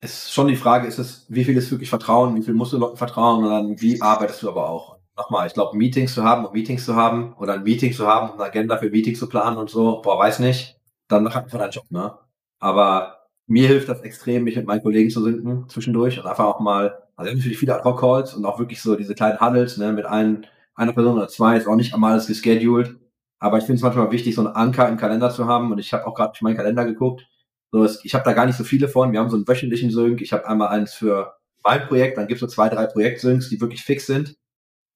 Ist 0.00 0.32
schon 0.32 0.48
die 0.48 0.56
Frage, 0.56 0.88
ist 0.88 0.98
es, 0.98 1.26
wie 1.28 1.44
viel 1.44 1.56
ist 1.58 1.70
wirklich 1.70 1.90
Vertrauen, 1.90 2.34
wie 2.36 2.42
viel 2.42 2.54
musst 2.54 2.72
du 2.72 2.78
Leuten 2.78 2.96
vertrauen 2.96 3.44
und 3.44 3.50
dann 3.50 3.80
wie 3.82 4.00
arbeitest 4.00 4.42
du 4.42 4.48
aber 4.48 4.70
auch? 4.70 5.01
Nochmal, 5.16 5.46
ich 5.46 5.54
glaube, 5.54 5.76
Meetings 5.76 6.14
zu 6.14 6.24
haben, 6.24 6.46
um 6.46 6.52
Meetings 6.52 6.84
zu 6.86 6.96
haben 6.96 7.34
oder 7.34 7.54
ein 7.54 7.62
Meeting 7.62 7.92
zu 7.92 8.06
haben, 8.06 8.30
um 8.30 8.34
eine 8.36 8.44
Agenda 8.44 8.78
für 8.78 8.90
Meetings 8.90 9.18
zu 9.18 9.28
planen 9.28 9.58
und 9.58 9.68
so, 9.70 10.00
boah, 10.02 10.18
weiß 10.18 10.38
nicht, 10.38 10.78
dann 11.08 11.24
mach 11.24 11.36
einfach 11.36 11.58
deinen 11.58 11.70
Job, 11.70 11.84
ne? 11.90 12.14
Aber 12.58 13.18
mir 13.46 13.68
hilft 13.68 13.88
das 13.88 14.00
extrem, 14.00 14.44
mich 14.44 14.56
mit 14.56 14.66
meinen 14.66 14.82
Kollegen 14.82 15.10
zu 15.10 15.22
sinken 15.22 15.68
zwischendurch 15.68 16.18
und 16.18 16.26
einfach 16.26 16.46
auch 16.46 16.60
mal, 16.60 17.02
also 17.16 17.30
natürlich 17.34 17.58
viele 17.58 17.74
Ad-Hoc-Calls 17.74 18.34
und 18.34 18.46
auch 18.46 18.58
wirklich 18.58 18.80
so 18.80 18.96
diese 18.96 19.14
kleinen 19.14 19.40
Huddles, 19.40 19.76
ne, 19.76 19.92
mit 19.92 20.06
ein, 20.06 20.46
einer 20.74 20.92
Person 20.92 21.16
oder 21.16 21.28
zwei, 21.28 21.56
ist 21.56 21.66
auch 21.66 21.76
nicht 21.76 21.92
einmal 21.92 22.12
alles 22.12 22.28
gescheduled, 22.28 22.96
aber 23.38 23.58
ich 23.58 23.64
finde 23.64 23.76
es 23.76 23.82
manchmal 23.82 24.10
wichtig, 24.12 24.34
so 24.34 24.42
einen 24.46 24.54
Anker 24.54 24.88
im 24.88 24.96
Kalender 24.96 25.30
zu 25.30 25.46
haben 25.46 25.72
und 25.72 25.78
ich 25.78 25.92
habe 25.92 26.06
auch 26.06 26.14
gerade 26.14 26.32
durch 26.32 26.42
meinen 26.42 26.56
Kalender 26.56 26.84
geguckt, 26.86 27.26
so, 27.72 27.84
es, 27.84 28.04
ich 28.04 28.14
habe 28.14 28.24
da 28.24 28.34
gar 28.34 28.46
nicht 28.46 28.56
so 28.56 28.64
viele 28.64 28.86
von. 28.86 29.12
Wir 29.12 29.20
haben 29.20 29.30
so 29.30 29.36
einen 29.36 29.48
wöchentlichen 29.48 29.90
Sync. 29.90 30.20
Ich 30.20 30.32
habe 30.34 30.46
einmal 30.46 30.68
eins 30.68 30.92
für 30.92 31.34
mein 31.64 31.86
Projekt, 31.88 32.18
dann 32.18 32.26
gibt's 32.26 32.40
so 32.40 32.46
zwei, 32.46 32.68
drei 32.68 32.86
Projekt-Syncs, 32.86 33.48
die 33.48 33.60
wirklich 33.60 33.82
fix 33.82 34.06
sind. 34.06 34.36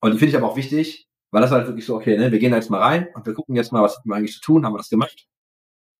Und 0.01 0.13
die 0.13 0.19
finde 0.19 0.31
ich 0.31 0.37
aber 0.37 0.51
auch 0.51 0.57
wichtig, 0.57 1.09
weil 1.31 1.43
das 1.43 1.51
halt 1.51 1.67
wirklich 1.67 1.87
so, 1.87 1.97
okay, 1.97 2.17
ne, 2.17 2.33
wir 2.33 2.39
gehen 2.39 2.51
da 2.51 2.57
jetzt 2.57 2.71
mal 2.71 2.81
rein 2.81 3.09
und 3.15 3.27
wir 3.27 3.35
gucken 3.35 3.57
jetzt 3.57 3.73
mal, 3.73 3.83
was 3.83 3.97
haben 3.97 4.09
wir 4.11 4.17
eigentlich 4.17 4.35
zu 4.35 4.41
tun, 4.41 4.65
haben 4.65 4.75
wir 4.75 4.79
das 4.79 4.91
gemacht? 4.91 5.27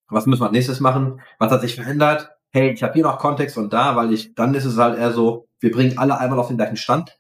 Was 0.09 0.27
müssen 0.27 0.41
wir 0.41 0.47
als 0.47 0.53
nächstes 0.53 0.81
machen? 0.81 1.21
Was 1.39 1.51
hat 1.51 1.63
sich 1.63 1.75
verändert? 1.75 2.31
Hey, 2.51 2.73
ich 2.73 2.83
habe 2.83 2.95
hier 2.95 3.03
noch 3.03 3.19
Kontext 3.19 3.59
und 3.59 3.73
da, 3.73 3.97
weil 3.97 4.13
ich, 4.13 4.35
dann 4.35 4.55
ist 4.55 4.65
es 4.65 4.77
halt 4.77 4.99
eher 4.99 5.13
so, 5.13 5.49
wir 5.61 5.71
bringen 5.71 5.99
alle 5.99 6.19
einmal 6.19 6.39
auf 6.39 6.49
den 6.49 6.57
gleichen 6.57 6.77
Stand 6.77 7.19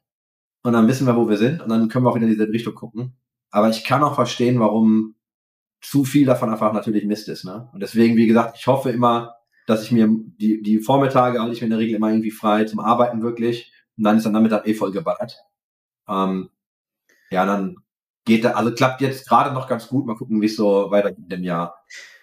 und 0.62 0.72
dann 0.72 0.88
wissen 0.88 1.06
wir, 1.06 1.16
wo 1.16 1.28
wir 1.28 1.36
sind 1.36 1.60
und 1.60 1.68
dann 1.68 1.88
können 1.88 2.04
wir 2.04 2.10
auch 2.10 2.16
wieder 2.16 2.26
in 2.26 2.32
dieselbe 2.32 2.52
Richtung 2.52 2.74
gucken. 2.74 3.16
Aber 3.50 3.68
ich 3.68 3.84
kann 3.84 4.02
auch 4.02 4.14
verstehen, 4.14 4.60
warum 4.60 5.16
zu 5.80 6.04
viel 6.04 6.26
davon 6.26 6.50
einfach 6.50 6.72
natürlich 6.72 7.04
Mist 7.04 7.28
ist. 7.28 7.44
Ne? 7.44 7.68
Und 7.72 7.80
deswegen, 7.80 8.16
wie 8.16 8.26
gesagt, 8.26 8.56
ich 8.58 8.66
hoffe 8.66 8.90
immer, 8.90 9.36
dass 9.66 9.82
ich 9.82 9.92
mir 9.92 10.08
die, 10.08 10.62
die 10.62 10.78
Vormittage 10.78 11.40
halte 11.40 11.52
ich 11.52 11.60
mir 11.60 11.66
in 11.66 11.70
der 11.70 11.78
Regel 11.78 11.96
immer 11.96 12.10
irgendwie 12.10 12.30
frei 12.30 12.64
zum 12.64 12.80
Arbeiten 12.80 13.22
wirklich. 13.22 13.72
Und 13.96 14.04
dann 14.04 14.16
ist 14.16 14.26
dann 14.26 14.32
Nachmittag 14.32 14.66
eh 14.66 14.74
voll 14.74 14.92
geballert. 14.92 15.42
Ähm, 16.08 16.50
ja, 17.30 17.44
dann 17.44 17.76
geht 18.24 18.44
da, 18.44 18.52
also 18.52 18.72
klappt 18.74 19.00
jetzt 19.00 19.28
gerade 19.28 19.52
noch 19.54 19.68
ganz 19.68 19.86
gut. 19.88 20.06
Mal 20.06 20.16
gucken, 20.16 20.40
wie 20.40 20.46
es 20.46 20.56
so 20.56 20.90
weitergeht 20.90 21.18
in 21.24 21.28
dem 21.28 21.44
Jahr. 21.44 21.74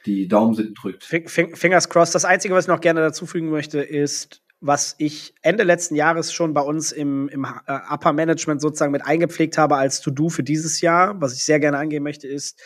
Die 0.06 0.28
Daumen 0.28 0.54
sind 0.54 0.76
gedrückt. 0.76 1.04
Fing- 1.04 1.30
fing- 1.30 1.56
Fingers 1.56 1.88
crossed. 1.90 2.14
Das 2.14 2.26
Einzige, 2.26 2.54
was 2.54 2.66
ich 2.66 2.70
noch 2.70 2.82
gerne 2.82 3.00
dazufügen 3.00 3.50
möchte, 3.50 3.80
ist, 3.82 4.42
was 4.60 4.96
ich 4.98 5.34
Ende 5.42 5.64
letzten 5.64 5.96
Jahres 5.96 6.34
schon 6.34 6.54
bei 6.54 6.62
uns 6.62 6.92
im, 6.92 7.30
im 7.30 7.46
äh, 7.46 7.80
Upper 7.90 8.14
Management 8.14 8.62
sozusagen 8.62 8.92
mit 8.92 9.06
eingepflegt 9.06 9.58
habe 9.58 9.76
als 9.78 10.02
To-Do 10.02 10.30
für 10.30 10.44
dieses 10.44 10.82
Jahr, 10.82 11.20
was 11.22 11.34
ich 11.34 11.44
sehr 11.46 11.60
gerne 11.60 11.78
angehen 11.78 12.04
möchte, 12.04 12.28
ist, 12.28 12.62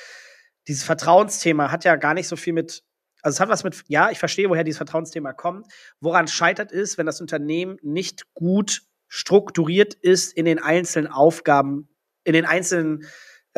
dieses 0.68 0.84
Vertrauensthema 0.84 1.72
hat 1.72 1.86
ja 1.86 1.96
gar 1.96 2.14
nicht 2.14 2.28
so 2.28 2.36
viel 2.36 2.54
mit, 2.54 2.84
also 3.22 3.36
es 3.36 3.40
hat 3.40 3.50
was 3.50 3.64
mit, 3.64 3.84
ja, 3.88 4.10
ich 4.12 4.20
verstehe, 4.20 4.50
woher 4.50 4.64
dieses 4.64 4.78
Vertrauensthema 4.78 5.34
kommt. 5.34 5.66
Woran 6.00 6.28
scheitert 6.28 6.72
ist, 6.72 6.98
wenn 6.98 7.06
das 7.06 7.22
Unternehmen 7.22 7.78
nicht 7.82 8.34
gut 8.34 8.82
strukturiert 9.08 9.94
ist 9.94 10.34
in 10.34 10.46
den 10.46 10.60
einzelnen 10.60 11.08
Aufgaben, 11.12 11.88
in 12.28 12.34
den 12.34 12.46
einzelnen 12.46 13.06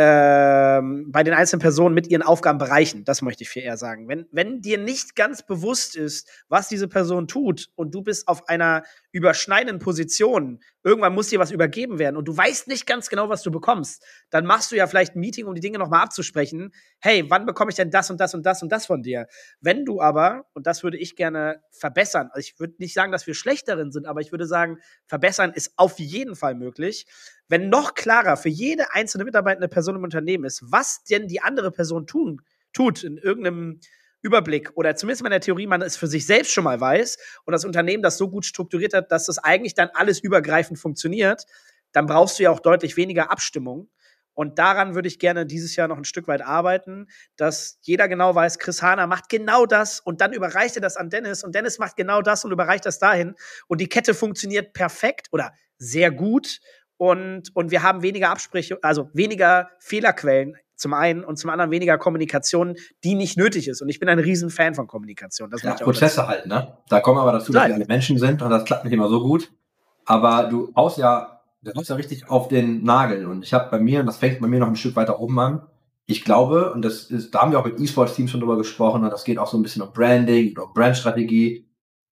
ähm, 0.01 1.11
bei 1.11 1.23
den 1.23 1.33
einzelnen 1.33 1.59
Personen 1.59 1.93
mit 1.93 2.07
ihren 2.07 2.21
Aufgabenbereichen. 2.21 3.03
Das 3.03 3.21
möchte 3.21 3.43
ich 3.43 3.49
viel 3.49 3.63
eher 3.63 3.75
sagen. 3.75 4.07
Wenn, 4.07 4.27
wenn 4.31 4.61
dir 4.61 4.77
nicht 4.77 5.13
ganz 5.13 5.45
bewusst 5.45 5.97
ist, 5.97 6.29
was 6.47 6.69
diese 6.69 6.87
Person 6.87 7.27
tut 7.27 7.69
und 7.75 7.93
du 7.93 8.01
bist 8.01 8.29
auf 8.29 8.47
einer 8.47 8.83
überschneidenden 9.11 9.79
Position, 9.79 10.61
irgendwann 10.89 11.13
muss 11.13 11.27
dir 11.27 11.39
was 11.39 11.51
übergeben 11.51 11.99
werden 11.99 12.17
und 12.17 12.27
du 12.27 12.35
weißt 12.35 12.67
nicht 12.67 12.87
ganz 12.87 13.09
genau, 13.09 13.29
was 13.29 13.43
du 13.43 13.51
bekommst, 13.51 14.03
dann 14.31 14.45
machst 14.45 14.71
du 14.71 14.75
ja 14.75 14.87
vielleicht 14.87 15.15
ein 15.15 15.19
Meeting, 15.19 15.45
um 15.45 15.53
die 15.53 15.61
Dinge 15.61 15.77
nochmal 15.77 16.01
abzusprechen. 16.01 16.73
Hey, 16.99 17.29
wann 17.29 17.45
bekomme 17.45 17.69
ich 17.69 17.75
denn 17.75 17.91
das 17.91 18.09
und 18.09 18.19
das 18.19 18.33
und 18.33 18.43
das 18.43 18.63
und 18.63 18.71
das 18.71 18.87
von 18.87 19.03
dir? 19.03 19.27
Wenn 19.61 19.85
du 19.85 20.01
aber, 20.01 20.47
und 20.53 20.65
das 20.65 20.83
würde 20.83 20.97
ich 20.97 21.15
gerne 21.15 21.61
verbessern, 21.69 22.29
also 22.33 22.39
ich 22.39 22.59
würde 22.59 22.73
nicht 22.79 22.95
sagen, 22.95 23.11
dass 23.11 23.27
wir 23.27 23.35
schlecht 23.35 23.67
darin 23.67 23.91
sind, 23.91 24.07
aber 24.07 24.21
ich 24.21 24.31
würde 24.31 24.47
sagen, 24.47 24.79
verbessern 25.05 25.51
ist 25.53 25.73
auf 25.75 25.99
jeden 25.99 26.35
Fall 26.35 26.55
möglich, 26.55 27.05
wenn 27.47 27.69
noch 27.69 27.93
klarer 27.93 28.35
für 28.35 28.49
jede 28.49 28.91
einzelne 28.93 29.25
mitarbeitende 29.25 29.67
Person 29.67 29.95
im 29.95 30.03
Unternehmen 30.03 30.45
ist, 30.45 30.63
was 30.71 31.03
denn 31.03 31.27
die 31.27 31.41
andere 31.41 31.71
Person 31.71 32.07
tun, 32.07 32.41
tut 32.73 33.03
in 33.03 33.17
irgendeinem 33.17 33.79
Überblick 34.21 34.71
oder 34.75 34.95
zumindest 34.95 35.23
in 35.23 35.29
der 35.29 35.39
Theorie 35.39 35.67
man 35.67 35.81
es 35.81 35.97
für 35.97 36.07
sich 36.07 36.25
selbst 36.25 36.51
schon 36.51 36.63
mal 36.63 36.79
weiß 36.79 37.17
und 37.45 37.51
das 37.53 37.65
Unternehmen 37.65 38.03
das 38.03 38.17
so 38.17 38.29
gut 38.29 38.45
strukturiert 38.45 38.93
hat, 38.93 39.11
dass 39.11 39.25
das 39.25 39.37
eigentlich 39.37 39.75
dann 39.75 39.89
alles 39.93 40.19
übergreifend 40.19 40.79
funktioniert, 40.79 41.45
dann 41.91 42.05
brauchst 42.05 42.39
du 42.39 42.43
ja 42.43 42.51
auch 42.51 42.59
deutlich 42.59 42.97
weniger 42.97 43.31
Abstimmung. 43.31 43.89
Und 44.33 44.57
daran 44.57 44.95
würde 44.95 45.09
ich 45.09 45.19
gerne 45.19 45.45
dieses 45.45 45.75
Jahr 45.75 45.89
noch 45.89 45.97
ein 45.97 46.05
Stück 46.05 46.29
weit 46.29 46.41
arbeiten, 46.41 47.07
dass 47.35 47.77
jeder 47.81 48.07
genau 48.07 48.35
weiß, 48.35 48.57
Chris 48.57 48.81
Hahner 48.81 49.05
macht 49.05 49.27
genau 49.27 49.65
das 49.65 49.99
und 49.99 50.21
dann 50.21 50.31
überreicht 50.31 50.77
er 50.77 50.81
das 50.81 50.95
an 50.95 51.09
Dennis 51.09 51.43
und 51.43 51.55
Dennis 51.55 51.77
macht 51.77 51.97
genau 51.97 52.21
das 52.21 52.45
und 52.45 52.51
überreicht 52.51 52.85
das 52.85 52.99
dahin 52.99 53.35
und 53.67 53.81
die 53.81 53.89
Kette 53.89 54.13
funktioniert 54.13 54.71
perfekt 54.71 55.27
oder 55.33 55.51
sehr 55.77 56.11
gut 56.11 56.61
und, 56.99 57.55
und 57.55 57.71
wir 57.71 57.81
haben 57.81 58.01
weniger 58.01 58.29
Absprüche, 58.29 58.77
also 58.81 59.09
weniger 59.13 59.69
Fehlerquellen 59.79 60.57
zum 60.75 60.93
einen 60.93 61.23
und 61.23 61.37
zum 61.37 61.49
anderen 61.49 61.71
weniger 61.71 61.97
Kommunikation, 61.97 62.75
die 63.05 63.15
nicht 63.15 63.37
nötig 63.37 63.69
ist. 63.69 63.81
Und 63.81 63.87
ich 63.87 63.99
bin 63.99 64.09
ein 64.09 64.19
riesen 64.19 64.49
Fan 64.49 64.75
von 64.75 64.85
Kommunikation. 64.85 65.49
Das 65.49 65.63
Ja, 65.63 65.75
Prozesse 65.75 66.27
halt, 66.27 66.45
ne? 66.45 66.77
Da 66.89 66.99
kommen 66.99 67.17
aber 67.17 67.31
dazu, 67.31 67.53
dass 67.53 67.61
Nein. 67.61 67.71
wir 67.71 67.75
alle 67.75 67.85
Menschen 67.85 68.17
sind 68.17 68.41
und 68.41 68.49
das 68.49 68.65
klappt 68.65 68.83
nicht 68.83 68.93
immer 68.93 69.07
so 69.07 69.21
gut. 69.21 69.49
Aber 70.03 70.49
du 70.49 70.73
haust 70.75 70.97
ja, 70.97 71.41
du 71.61 71.71
haust 71.73 71.89
ja 71.89 71.95
richtig 71.95 72.29
auf 72.29 72.49
den 72.49 72.83
Nagel. 72.83 73.25
Und 73.27 73.43
ich 73.43 73.53
habe 73.53 73.69
bei 73.71 73.79
mir, 73.79 74.01
und 74.01 74.05
das 74.05 74.17
fängt 74.17 74.41
bei 74.41 74.47
mir 74.47 74.59
noch 74.59 74.67
ein 74.67 74.75
Stück 74.75 74.97
weiter 74.97 75.21
oben 75.21 75.39
an, 75.39 75.67
ich 76.05 76.25
glaube, 76.25 76.73
und 76.73 76.83
das 76.83 77.03
ist, 77.03 77.33
da 77.33 77.41
haben 77.41 77.51
wir 77.53 77.59
auch 77.59 77.65
mit 77.65 77.79
E-Sports-Teams 77.79 78.31
schon 78.31 78.41
drüber 78.41 78.57
gesprochen, 78.57 79.03
und 79.03 79.09
das 79.09 79.23
geht 79.23 79.37
auch 79.37 79.47
so 79.47 79.57
ein 79.57 79.63
bisschen 79.63 79.83
um 79.83 79.93
Branding 79.93 80.51
oder 80.51 80.65
um 80.65 80.73
Brandstrategie. 80.73 81.65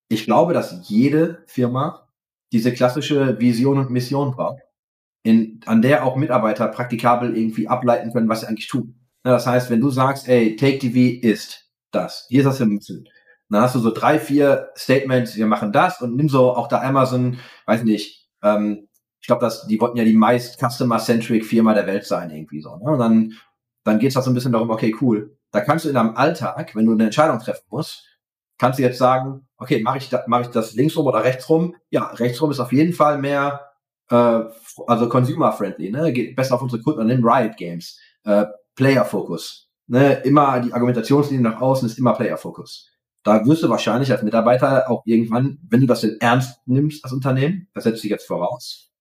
Ich 0.08 0.24
glaube, 0.24 0.54
dass 0.54 0.88
jede 0.88 1.44
Firma 1.48 2.08
diese 2.54 2.72
klassische 2.72 3.40
Vision 3.40 3.80
und 3.80 3.90
Mission 3.90 4.32
braucht, 4.32 4.62
in, 5.28 5.60
an 5.66 5.82
der 5.82 6.06
auch 6.06 6.16
Mitarbeiter 6.16 6.70
praktikabel 6.70 7.36
irgendwie 7.38 7.68
ableiten 7.68 8.14
können, 8.14 8.30
was 8.30 8.42
sie 8.42 8.48
eigentlich 8.48 8.70
tun. 8.70 8.96
Ja, 9.26 9.32
das 9.32 9.46
heißt, 9.46 9.70
wenn 9.70 9.82
du 9.82 9.90
sagst, 9.90 10.30
ey, 10.30 10.56
Take 10.56 10.80
TV 10.80 11.20
ist 11.22 11.70
das, 11.92 12.26
hier 12.30 12.40
ist 12.40 12.46
das 12.46 12.62
im 12.62 12.70
Mützen, 12.70 13.08
dann 13.50 13.62
hast 13.62 13.76
du 13.76 13.80
so 13.80 13.92
drei, 13.92 14.20
vier 14.20 14.70
Statements, 14.78 15.36
wir 15.36 15.48
machen 15.48 15.74
das 15.74 16.02
und 16.02 16.16
nimm 16.16 16.30
so 16.30 16.56
auch 16.56 16.70
da 16.70 16.82
Amazon, 16.82 17.40
weiß 17.66 17.84
nicht, 17.84 18.30
ähm, 18.42 18.88
ich 19.20 19.28
glaube, 19.28 19.42
dass 19.42 19.68
die 19.68 19.82
wollten 19.82 19.98
ja 19.98 20.06
die 20.06 20.14
meist 20.14 20.60
customer-centric 20.60 21.46
Firma 21.46 21.74
der 21.74 21.88
Welt 21.88 22.06
sein, 22.06 22.30
irgendwie 22.30 22.62
so. 22.62 22.78
Ne? 22.78 22.92
Und 22.92 23.00
dann, 23.00 23.34
dann 23.84 24.00
geht 24.00 24.12
es 24.12 24.16
halt 24.16 24.24
so 24.24 24.32
ein 24.32 24.34
bisschen 24.34 24.54
darum, 24.54 24.70
okay, 24.70 24.96
cool. 25.02 25.38
Da 25.52 25.60
kannst 25.60 25.84
du 25.84 25.90
in 25.90 25.96
deinem 25.96 26.16
Alltag, 26.16 26.74
wenn 26.76 26.86
du 26.86 26.94
eine 26.94 27.06
Entscheidung 27.06 27.40
treffen 27.40 27.66
musst, 27.70 28.06
kannst 28.58 28.80
du 28.80 28.84
jetzt 28.84 28.98
sagen, 28.98 29.46
okay, 29.58 29.82
mache 29.82 29.98
ich, 29.98 30.10
da, 30.10 30.24
mach 30.28 30.42
ich 30.42 30.48
das 30.48 30.74
links 30.74 30.96
rum 30.96 31.08
oder 31.08 31.26
rechts 31.26 31.50
rum? 31.50 31.76
Ja, 31.90 32.06
rechts 32.12 32.42
rum 32.42 32.52
ist 32.52 32.62
auf 32.62 32.72
jeden 32.72 32.94
Fall 32.94 33.18
mehr, 33.18 33.67
äh, 34.10 34.44
also 34.88 35.10
consumer-friendly, 35.10 35.92
ne? 35.92 36.14
Geht 36.14 36.36
besser 36.36 36.56
auf 36.56 36.62
unsere 36.62 36.82
Kunden, 36.82 37.08
nimm 37.08 37.28
Riot 37.28 37.58
Games, 37.58 38.00
äh, 38.24 38.46
Player-Focus. 38.76 39.70
Ne? 39.88 40.22
Immer 40.24 40.60
die 40.60 40.74
Argumentationslinie 40.74 41.44
nach 41.44 41.62
außen 41.62 41.88
ist 41.88 41.98
immer 41.98 42.14
Player-Focus. 42.14 42.90
Da 43.24 43.46
wirst 43.46 43.64
du 43.64 43.70
wahrscheinlich 43.70 44.12
als 44.12 44.22
Mitarbeiter 44.22 44.90
auch 44.90 45.02
irgendwann, 45.06 45.60
wenn 45.70 45.82
du 45.82 45.88
das 45.88 46.02
denn 46.02 46.18
ernst 46.20 46.62
nimmst 46.66 47.04
als 47.04 47.14
Unternehmen, 47.14 47.68
das 47.74 47.84
setzt 47.84 48.02
sich 48.02 48.12
jetzt 48.12 48.28
voraus, 48.28 48.92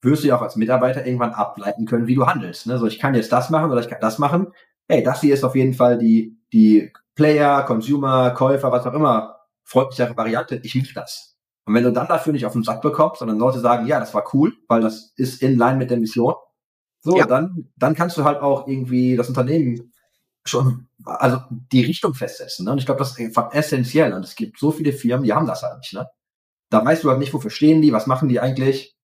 wirst 0.00 0.24
du 0.24 0.28
ja 0.28 0.36
auch 0.36 0.42
als 0.42 0.56
Mitarbeiter 0.56 1.04
irgendwann 1.04 1.32
ableiten 1.32 1.84
können, 1.84 2.06
wie 2.06 2.14
du 2.14 2.26
handelst. 2.26 2.66
Ne? 2.66 2.78
So, 2.78 2.86
ich 2.86 2.98
kann 2.98 3.14
jetzt 3.14 3.32
das 3.32 3.50
machen 3.50 3.70
oder 3.70 3.80
ich 3.80 3.88
kann 3.88 4.00
das 4.00 4.18
machen. 4.18 4.52
Hey, 4.88 5.02
das 5.02 5.20
hier 5.20 5.34
ist 5.34 5.44
auf 5.44 5.56
jeden 5.56 5.74
Fall 5.74 5.98
die, 5.98 6.38
die 6.52 6.92
Player, 7.14 7.62
Consumer, 7.64 8.30
Käufer, 8.30 8.70
was 8.70 8.86
auch 8.86 8.94
immer, 8.94 9.36
freundlichere 9.64 10.16
Variante. 10.16 10.60
Ich 10.62 10.74
mache 10.74 10.94
das. 10.94 11.33
Und 11.66 11.74
wenn 11.74 11.84
du 11.84 11.92
dann 11.92 12.08
dafür 12.08 12.32
nicht 12.32 12.46
auf 12.46 12.52
den 12.52 12.62
Sack 12.62 12.82
bekommst, 12.82 13.20
sondern 13.20 13.38
Leute 13.38 13.60
sagen, 13.60 13.86
ja, 13.86 13.98
das 13.98 14.12
war 14.14 14.24
cool, 14.34 14.52
weil 14.68 14.80
das 14.82 15.12
ist 15.16 15.42
in 15.42 15.56
line 15.56 15.76
mit 15.76 15.90
der 15.90 15.98
Mission, 15.98 16.34
so, 17.00 17.16
Ja. 17.16 17.26
dann, 17.26 17.70
dann 17.76 17.94
kannst 17.94 18.16
du 18.16 18.24
halt 18.24 18.40
auch 18.40 18.66
irgendwie 18.66 19.16
das 19.16 19.28
Unternehmen 19.28 19.92
schon, 20.46 20.88
also 21.04 21.38
die 21.50 21.84
Richtung 21.84 22.14
festsetzen. 22.14 22.64
Ne? 22.64 22.72
Und 22.72 22.78
ich 22.78 22.86
glaube, 22.86 22.98
das 22.98 23.12
ist 23.12 23.20
einfach 23.20 23.52
essentiell. 23.52 24.12
Und 24.12 24.24
es 24.24 24.36
gibt 24.36 24.58
so 24.58 24.70
viele 24.70 24.92
Firmen, 24.92 25.24
die 25.24 25.32
haben 25.32 25.46
das 25.46 25.62
halt 25.62 25.78
nicht. 25.78 25.92
Ne? 25.94 26.06
Da 26.70 26.84
weißt 26.84 27.04
du 27.04 27.10
halt 27.10 27.18
nicht, 27.18 27.32
wofür 27.32 27.50
stehen 27.50 27.82
die, 27.82 27.92
was 27.92 28.06
machen 28.06 28.28
die 28.28 28.40
eigentlich, 28.40 28.94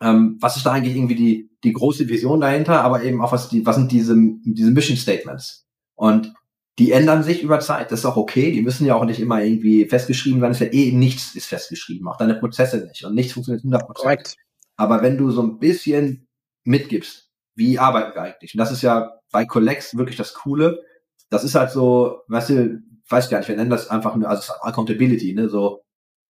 ähm, 0.00 0.38
was 0.40 0.56
ist 0.56 0.66
da 0.66 0.72
eigentlich 0.72 0.96
irgendwie 0.96 1.14
die, 1.14 1.50
die 1.64 1.72
große 1.72 2.08
Vision 2.08 2.40
dahinter, 2.40 2.82
aber 2.82 3.02
eben 3.02 3.20
auch 3.20 3.32
was 3.32 3.48
die, 3.48 3.64
was 3.64 3.76
sind 3.76 3.90
diese, 3.90 4.14
diese 4.44 4.70
Mission 4.70 4.96
Statements. 4.96 5.66
Und 5.94 6.34
die 6.78 6.92
ändern 6.92 7.22
sich 7.22 7.42
über 7.42 7.60
Zeit, 7.60 7.90
das 7.90 8.00
ist 8.00 8.06
auch 8.06 8.16
okay, 8.16 8.52
die 8.52 8.62
müssen 8.62 8.86
ja 8.86 8.94
auch 8.94 9.04
nicht 9.04 9.20
immer 9.20 9.42
irgendwie 9.42 9.86
festgeschrieben 9.86 10.40
werden, 10.40 10.52
ist 10.52 10.60
ja 10.60 10.72
eh 10.72 10.92
nichts 10.92 11.34
ist 11.34 11.46
festgeschrieben, 11.46 12.06
auch 12.06 12.18
deine 12.18 12.34
Prozesse 12.34 12.86
nicht 12.86 13.04
und 13.04 13.14
nichts 13.14 13.32
funktioniert 13.32 13.64
100%. 13.64 13.94
Korrekt. 13.94 14.36
Aber 14.76 15.02
wenn 15.02 15.16
du 15.16 15.30
so 15.30 15.42
ein 15.42 15.58
bisschen 15.58 16.28
mitgibst, 16.64 17.30
wie 17.54 17.78
arbeiten 17.78 18.14
wir 18.14 18.22
eigentlich? 18.22 18.54
Und 18.54 18.58
das 18.58 18.72
ist 18.72 18.82
ja 18.82 19.20
bei 19.32 19.46
Collects 19.46 19.96
wirklich 19.96 20.16
das 20.16 20.34
Coole. 20.34 20.82
Das 21.30 21.44
ist 21.44 21.54
halt 21.54 21.70
so, 21.70 22.22
weißt 22.28 22.50
du, 22.50 22.82
weiß 23.08 23.30
gar 23.30 23.38
nicht, 23.38 23.48
wir 23.48 23.56
nennen 23.56 23.70
das 23.70 23.88
einfach 23.88 24.14
nur, 24.14 24.28
also 24.28 24.52
Accountability, 24.60 25.32
ne, 25.32 25.48
so 25.48 25.82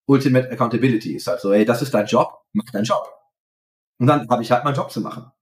Ultimate 0.09 0.51
Accountability 0.51 1.16
ist 1.16 1.26
halt 1.26 1.40
so, 1.40 1.53
ey, 1.53 1.64
das 1.64 1.82
ist 1.82 1.92
dein 1.92 2.07
Job, 2.07 2.44
mach 2.53 2.70
deinen 2.72 2.84
Job. 2.84 3.12
Und 3.99 4.07
dann 4.07 4.28
habe 4.28 4.42
ich 4.42 4.53
halt 4.53 4.64
meinen 4.64 4.76
Job 4.76 4.92
zu 4.92 5.01
machen. 5.01 5.32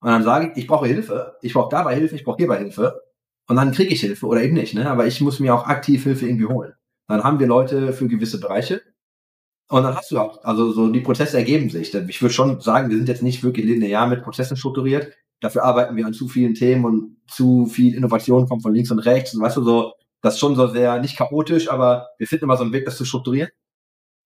Und 0.00 0.08
dann 0.08 0.22
sage 0.22 0.50
ich, 0.50 0.56
ich 0.56 0.66
brauche 0.66 0.86
Hilfe, 0.86 1.36
ich 1.42 1.52
brauche 1.52 1.68
dabei 1.70 1.94
Hilfe, 1.94 2.16
ich 2.16 2.24
brauche 2.24 2.38
hierbei 2.38 2.58
Hilfe. 2.58 3.02
Und 3.46 3.56
dann 3.56 3.72
kriege 3.72 3.92
ich 3.92 4.00
Hilfe 4.00 4.26
oder 4.26 4.42
eben 4.42 4.54
nicht, 4.54 4.74
ne? 4.74 4.90
Aber 4.90 5.06
ich 5.06 5.20
muss 5.20 5.40
mir 5.40 5.54
auch 5.54 5.66
aktiv 5.66 6.04
Hilfe 6.04 6.26
irgendwie 6.26 6.46
holen. 6.46 6.72
Dann 7.08 7.22
haben 7.22 7.38
wir 7.38 7.46
Leute 7.46 7.92
für 7.92 8.08
gewisse 8.08 8.40
Bereiche. 8.40 8.82
Und 9.68 9.82
dann 9.82 9.94
hast 9.96 10.10
du 10.10 10.18
auch, 10.18 10.44
also 10.44 10.72
so 10.72 10.90
die 10.90 11.00
Prozesse 11.00 11.36
ergeben 11.36 11.70
sich. 11.70 11.94
Ich 11.94 12.22
würde 12.22 12.34
schon 12.34 12.60
sagen, 12.60 12.90
wir 12.90 12.96
sind 12.96 13.08
jetzt 13.08 13.22
nicht 13.22 13.42
wirklich 13.42 13.66
linear 13.66 14.06
mit 14.06 14.22
Prozessen 14.22 14.56
strukturiert. 14.56 15.12
Dafür 15.40 15.64
arbeiten 15.64 15.96
wir 15.96 16.06
an 16.06 16.14
zu 16.14 16.28
vielen 16.28 16.54
Themen 16.54 16.84
und 16.84 17.16
zu 17.26 17.66
viel 17.66 17.94
Innovation 17.94 18.48
kommt 18.48 18.62
von 18.62 18.74
links 18.74 18.90
und 18.90 19.00
rechts. 19.00 19.34
Und 19.34 19.42
weißt 19.42 19.56
du, 19.56 19.64
so, 19.64 19.92
das 20.22 20.34
ist 20.34 20.40
schon 20.40 20.56
so 20.56 20.68
sehr, 20.68 21.00
nicht 21.00 21.16
chaotisch, 21.16 21.70
aber 21.70 22.08
wir 22.18 22.26
finden 22.26 22.44
immer 22.44 22.56
so 22.56 22.64
einen 22.64 22.72
Weg, 22.72 22.86
das 22.86 22.96
zu 22.96 23.04
strukturieren. 23.04 23.50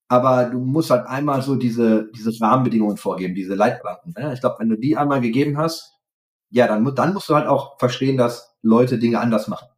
Aber 0.08 0.44
du 0.46 0.58
musst 0.58 0.90
halt 0.90 1.06
einmal 1.06 1.42
so 1.42 1.56
diese, 1.56 2.10
diese 2.14 2.32
Rahmenbedingungen 2.40 2.96
vorgeben, 2.96 3.34
diese 3.34 3.54
Leitplanken. 3.54 4.14
Ne? 4.16 4.32
Ich 4.32 4.40
glaube, 4.40 4.56
wenn 4.58 4.70
du 4.70 4.76
die 4.76 4.96
einmal 4.96 5.20
gegeben 5.20 5.58
hast, 5.58 5.98
ja, 6.50 6.66
dann, 6.66 6.94
dann 6.94 7.12
musst 7.12 7.28
du 7.28 7.34
halt 7.34 7.46
auch 7.46 7.78
verstehen, 7.78 8.16
dass 8.16 8.47
Leute 8.62 8.98
Dinge 8.98 9.20
anders 9.20 9.48
machen. 9.48 9.68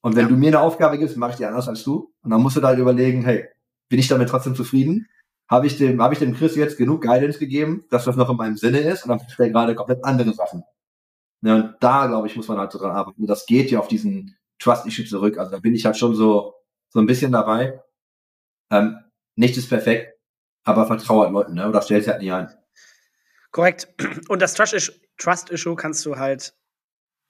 Und 0.00 0.16
wenn 0.16 0.24
Ja. 0.26 0.28
du 0.28 0.36
mir 0.36 0.48
eine 0.48 0.60
Aufgabe 0.60 0.98
gibst, 0.98 1.16
mache 1.16 1.32
ich 1.32 1.36
die 1.38 1.44
anders 1.46 1.68
als 1.68 1.82
du. 1.84 2.12
Und 2.22 2.30
dann 2.30 2.40
musst 2.40 2.56
du 2.56 2.60
da 2.60 2.68
halt 2.68 2.78
überlegen, 2.78 3.22
hey, 3.24 3.48
bin 3.88 3.98
ich 3.98 4.08
damit 4.08 4.28
trotzdem 4.28 4.54
zufrieden? 4.54 5.08
Habe 5.50 5.66
ich 5.66 5.78
dem, 5.78 6.00
habe 6.02 6.12
ich 6.14 6.20
dem 6.20 6.34
Chris 6.34 6.56
jetzt 6.56 6.76
genug 6.76 7.02
Guidance 7.02 7.38
gegeben, 7.38 7.84
dass 7.90 8.04
das 8.04 8.16
noch 8.16 8.28
in 8.30 8.36
meinem 8.36 8.56
Sinne 8.56 8.80
ist? 8.80 9.02
Und 9.04 9.08
dann 9.08 9.18
macht 9.18 9.38
er 9.38 9.50
gerade 9.50 9.74
komplett 9.74 10.04
andere 10.04 10.32
Sachen. 10.34 10.62
Ja, 11.42 11.54
und 11.54 11.74
da, 11.80 12.06
glaube 12.06 12.26
ich, 12.26 12.36
muss 12.36 12.48
man 12.48 12.58
halt 12.58 12.70
so 12.72 12.78
dran 12.78 12.90
arbeiten. 12.90 13.22
Und 13.22 13.28
das 13.28 13.46
geht 13.46 13.70
ja 13.70 13.78
auf 13.78 13.88
diesen 13.88 14.36
Trust-Issue 14.58 15.06
zurück. 15.06 15.38
Also 15.38 15.52
da 15.52 15.58
bin 15.58 15.74
ich 15.74 15.84
halt 15.86 15.96
schon 15.96 16.14
so, 16.14 16.54
so 16.90 16.98
ein 17.00 17.06
bisschen 17.06 17.32
dabei. 17.32 17.80
Ähm, 18.70 18.98
nichts 19.36 19.56
ist 19.56 19.68
perfekt, 19.68 20.18
aber 20.64 20.86
vertraue 20.86 21.24
halt 21.24 21.32
Leuten, 21.32 21.54
ne? 21.54 21.68
Oder 21.68 21.80
stellt 21.80 22.06
halt 22.08 22.20
nicht 22.20 22.32
ein. 22.32 22.50
Korrekt. 23.52 23.88
Und 24.28 24.42
das 24.42 24.54
Trust-Issue 24.54 24.94
Trust 25.16 25.50
-Issue 25.50 25.74
kannst 25.76 26.04
du 26.06 26.16
halt, 26.16 26.54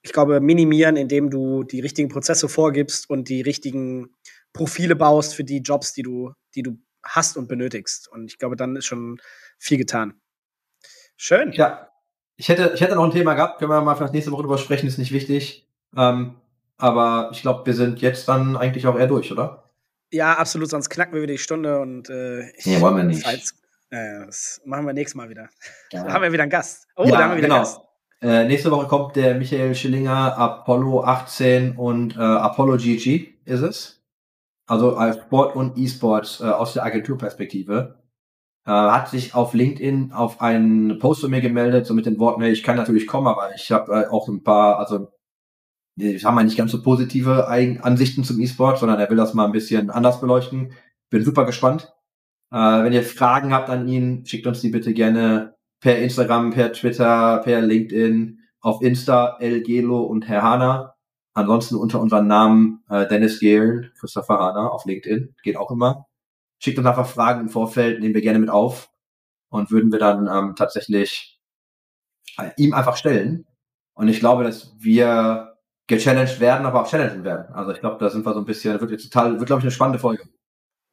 ich 0.01 0.13
glaube, 0.13 0.39
minimieren, 0.39 0.95
indem 0.95 1.29
du 1.29 1.63
die 1.63 1.79
richtigen 1.81 2.09
Prozesse 2.09 2.47
vorgibst 2.47 3.09
und 3.09 3.29
die 3.29 3.41
richtigen 3.41 4.15
Profile 4.53 4.95
baust 4.95 5.35
für 5.35 5.43
die 5.43 5.59
Jobs, 5.59 5.93
die 5.93 6.03
du, 6.03 6.33
die 6.55 6.63
du 6.63 6.77
hast 7.03 7.37
und 7.37 7.47
benötigst. 7.47 8.07
Und 8.11 8.31
ich 8.31 8.37
glaube, 8.37 8.55
dann 8.55 8.75
ist 8.75 8.85
schon 8.85 9.19
viel 9.57 9.77
getan. 9.77 10.19
Schön. 11.17 11.51
Ja, 11.51 11.89
ich 12.37 12.47
hätte, 12.47 12.71
ich 12.73 12.81
hätte 12.81 12.95
noch 12.95 13.03
ein 13.03 13.11
Thema 13.11 13.33
gehabt, 13.33 13.59
können 13.59 13.71
wir 13.71 13.81
mal 13.81 13.95
vielleicht 13.95 14.13
nächste 14.13 14.31
Woche 14.31 14.43
drüber 14.43 14.57
sprechen, 14.57 14.87
ist 14.87 14.97
nicht 14.97 15.11
wichtig. 15.11 15.67
Ähm, 15.95 16.35
aber 16.77 17.29
ich 17.33 17.41
glaube, 17.41 17.65
wir 17.65 17.73
sind 17.73 17.99
jetzt 18.01 18.27
dann 18.29 18.55
eigentlich 18.55 18.87
auch 18.87 18.97
eher 18.97 19.07
durch, 19.07 19.31
oder? 19.31 19.69
Ja, 20.11 20.33
absolut, 20.35 20.69
sonst 20.69 20.89
knacken 20.89 21.13
wir 21.13 21.21
wieder 21.21 21.33
die 21.33 21.39
Stunde 21.39 21.79
und 21.79 22.09
äh, 22.09 22.49
ich, 22.51 22.65
Nee, 22.65 22.79
wollen 22.79 22.95
wir 22.95 23.03
nicht. 23.03 23.23
Falls, 23.23 23.55
äh, 23.89 24.25
das 24.25 24.61
machen 24.65 24.85
wir 24.85 24.93
nächstes 24.93 25.15
Mal 25.15 25.29
wieder. 25.29 25.49
Ja. 25.91 26.05
Da 26.05 26.13
haben 26.13 26.21
wir 26.21 26.31
wieder 26.31 26.43
einen 26.43 26.51
Gast. 26.51 26.87
Oh, 26.95 27.03
Ja, 27.03 27.11
da 27.11 27.23
haben 27.23 27.31
wir 27.31 27.37
wieder 27.37 27.47
genau. 27.47 27.55
einen 27.55 27.65
Gast. 27.65 27.81
Äh, 28.21 28.47
nächste 28.47 28.71
Woche 28.71 28.87
kommt 28.87 29.15
der 29.15 29.35
Michael 29.35 29.73
Schillinger, 29.75 30.37
Apollo 30.37 31.03
18 31.03 31.77
und 31.77 32.17
äh, 32.17 32.19
Apollo 32.19 32.77
GG 32.77 33.35
ist 33.45 33.61
es. 33.61 34.03
Also 34.67 34.97
als 34.97 35.17
Sport 35.17 35.55
und 35.55 35.77
E-Sports 35.77 36.41
äh, 36.41 36.45
aus 36.45 36.73
der 36.73 36.83
Agenturperspektive. 36.83 37.99
Äh, 38.65 38.71
hat 38.71 39.09
sich 39.09 39.33
auf 39.33 39.53
LinkedIn 39.53 40.11
auf 40.11 40.41
einen 40.41 40.99
Post 40.99 41.21
von 41.21 41.31
mir 41.31 41.41
gemeldet, 41.41 41.85
so 41.85 41.93
mit 41.93 42.05
den 42.05 42.19
Worten, 42.19 42.41
hey, 42.41 42.51
ich 42.51 42.61
kann 42.61 42.75
natürlich 42.75 43.07
kommen, 43.07 43.27
aber 43.27 43.55
ich 43.55 43.71
habe 43.71 43.91
äh, 43.93 44.07
auch 44.07 44.27
ein 44.27 44.43
paar, 44.43 44.77
also 44.77 45.13
ich 45.95 46.23
habe 46.25 46.35
mal 46.35 46.43
nicht 46.43 46.57
ganz 46.57 46.71
so 46.71 46.81
positive 46.83 47.47
Eigen 47.47 47.81
Ansichten 47.81 48.23
zum 48.23 48.39
E-Sport, 48.39 48.79
sondern 48.79 48.99
er 48.99 49.09
will 49.09 49.17
das 49.17 49.33
mal 49.33 49.45
ein 49.45 49.51
bisschen 49.51 49.89
anders 49.89 50.21
beleuchten. 50.21 50.73
Bin 51.09 51.23
super 51.23 51.45
gespannt. 51.45 51.93
Äh, 52.51 52.57
wenn 52.57 52.93
ihr 52.93 53.03
Fragen 53.03 53.53
habt 53.53 53.69
an 53.69 53.87
ihn, 53.87 54.25
schickt 54.25 54.45
uns 54.45 54.61
die 54.61 54.69
bitte 54.69 54.93
gerne 54.93 55.55
per 55.79 55.97
Instagram, 55.97 56.51
per 56.51 56.73
Twitter, 56.73 57.41
per 57.43 57.61
LinkedIn, 57.61 58.39
auf 58.61 58.81
Insta, 58.81 59.37
El 59.39 59.61
Gelo 59.61 60.01
und 60.03 60.27
Herr 60.27 60.43
Hana. 60.43 60.95
Ansonsten 61.33 61.75
unter 61.75 62.01
unseren 62.01 62.27
Namen 62.27 62.83
äh, 62.89 63.07
Dennis 63.07 63.39
Gehlen, 63.39 63.91
Christopher 63.99 64.39
Hana 64.39 64.67
auf 64.67 64.85
LinkedIn, 64.85 65.35
geht 65.43 65.57
auch 65.57 65.71
immer. 65.71 66.07
Schickt 66.59 66.77
uns 66.77 66.87
einfach 66.87 67.07
Fragen 67.07 67.41
im 67.41 67.49
Vorfeld, 67.49 68.01
nehmen 68.01 68.13
wir 68.13 68.21
gerne 68.21 68.39
mit 68.39 68.49
auf 68.49 68.91
und 69.49 69.71
würden 69.71 69.91
wir 69.91 69.99
dann 69.99 70.27
ähm, 70.27 70.55
tatsächlich 70.55 71.39
äh, 72.37 72.49
ihm 72.57 72.73
einfach 72.73 72.97
stellen. 72.97 73.45
Und 73.93 74.09
ich 74.09 74.19
glaube, 74.19 74.43
dass 74.43 74.75
wir 74.79 75.57
gechallenged 75.87 76.39
werden, 76.39 76.65
aber 76.65 76.81
auch 76.81 76.89
challengen 76.89 77.23
werden. 77.23 77.53
Also 77.53 77.71
ich 77.71 77.79
glaube, 77.79 77.97
da 77.99 78.09
sind 78.09 78.25
wir 78.25 78.33
so 78.33 78.39
ein 78.39 78.45
bisschen, 78.45 78.79
wird 78.79 78.91
jetzt 78.91 79.11
total, 79.11 79.39
wird 79.39 79.47
glaube 79.47 79.61
ich 79.61 79.65
eine 79.65 79.71
spannende 79.71 79.99
Folge. 79.99 80.23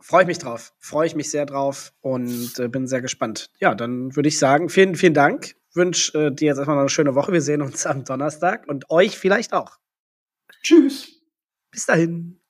Freue 0.00 0.22
ich 0.22 0.26
mich 0.28 0.38
drauf. 0.38 0.74
Freue 0.78 1.06
ich 1.06 1.14
mich 1.14 1.30
sehr 1.30 1.46
drauf 1.46 1.92
und 2.00 2.58
äh, 2.58 2.68
bin 2.68 2.86
sehr 2.86 3.00
gespannt. 3.00 3.50
Ja, 3.58 3.74
dann 3.74 4.14
würde 4.14 4.28
ich 4.28 4.38
sagen, 4.38 4.68
vielen, 4.68 4.94
vielen 4.94 5.14
Dank. 5.14 5.56
Wünsche 5.74 6.26
äh, 6.26 6.34
dir 6.34 6.48
jetzt 6.48 6.58
erstmal 6.58 6.76
noch 6.76 6.82
eine 6.82 6.88
schöne 6.88 7.14
Woche. 7.14 7.32
Wir 7.32 7.42
sehen 7.42 7.62
uns 7.62 7.86
am 7.86 8.04
Donnerstag 8.04 8.66
und 8.68 8.90
euch 8.90 9.18
vielleicht 9.18 9.52
auch. 9.52 9.78
Tschüss. 10.62 11.08
Bis 11.70 11.86
dahin. 11.86 12.40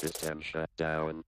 System 0.00 0.42
shut 0.42 0.70
down. 0.76 1.24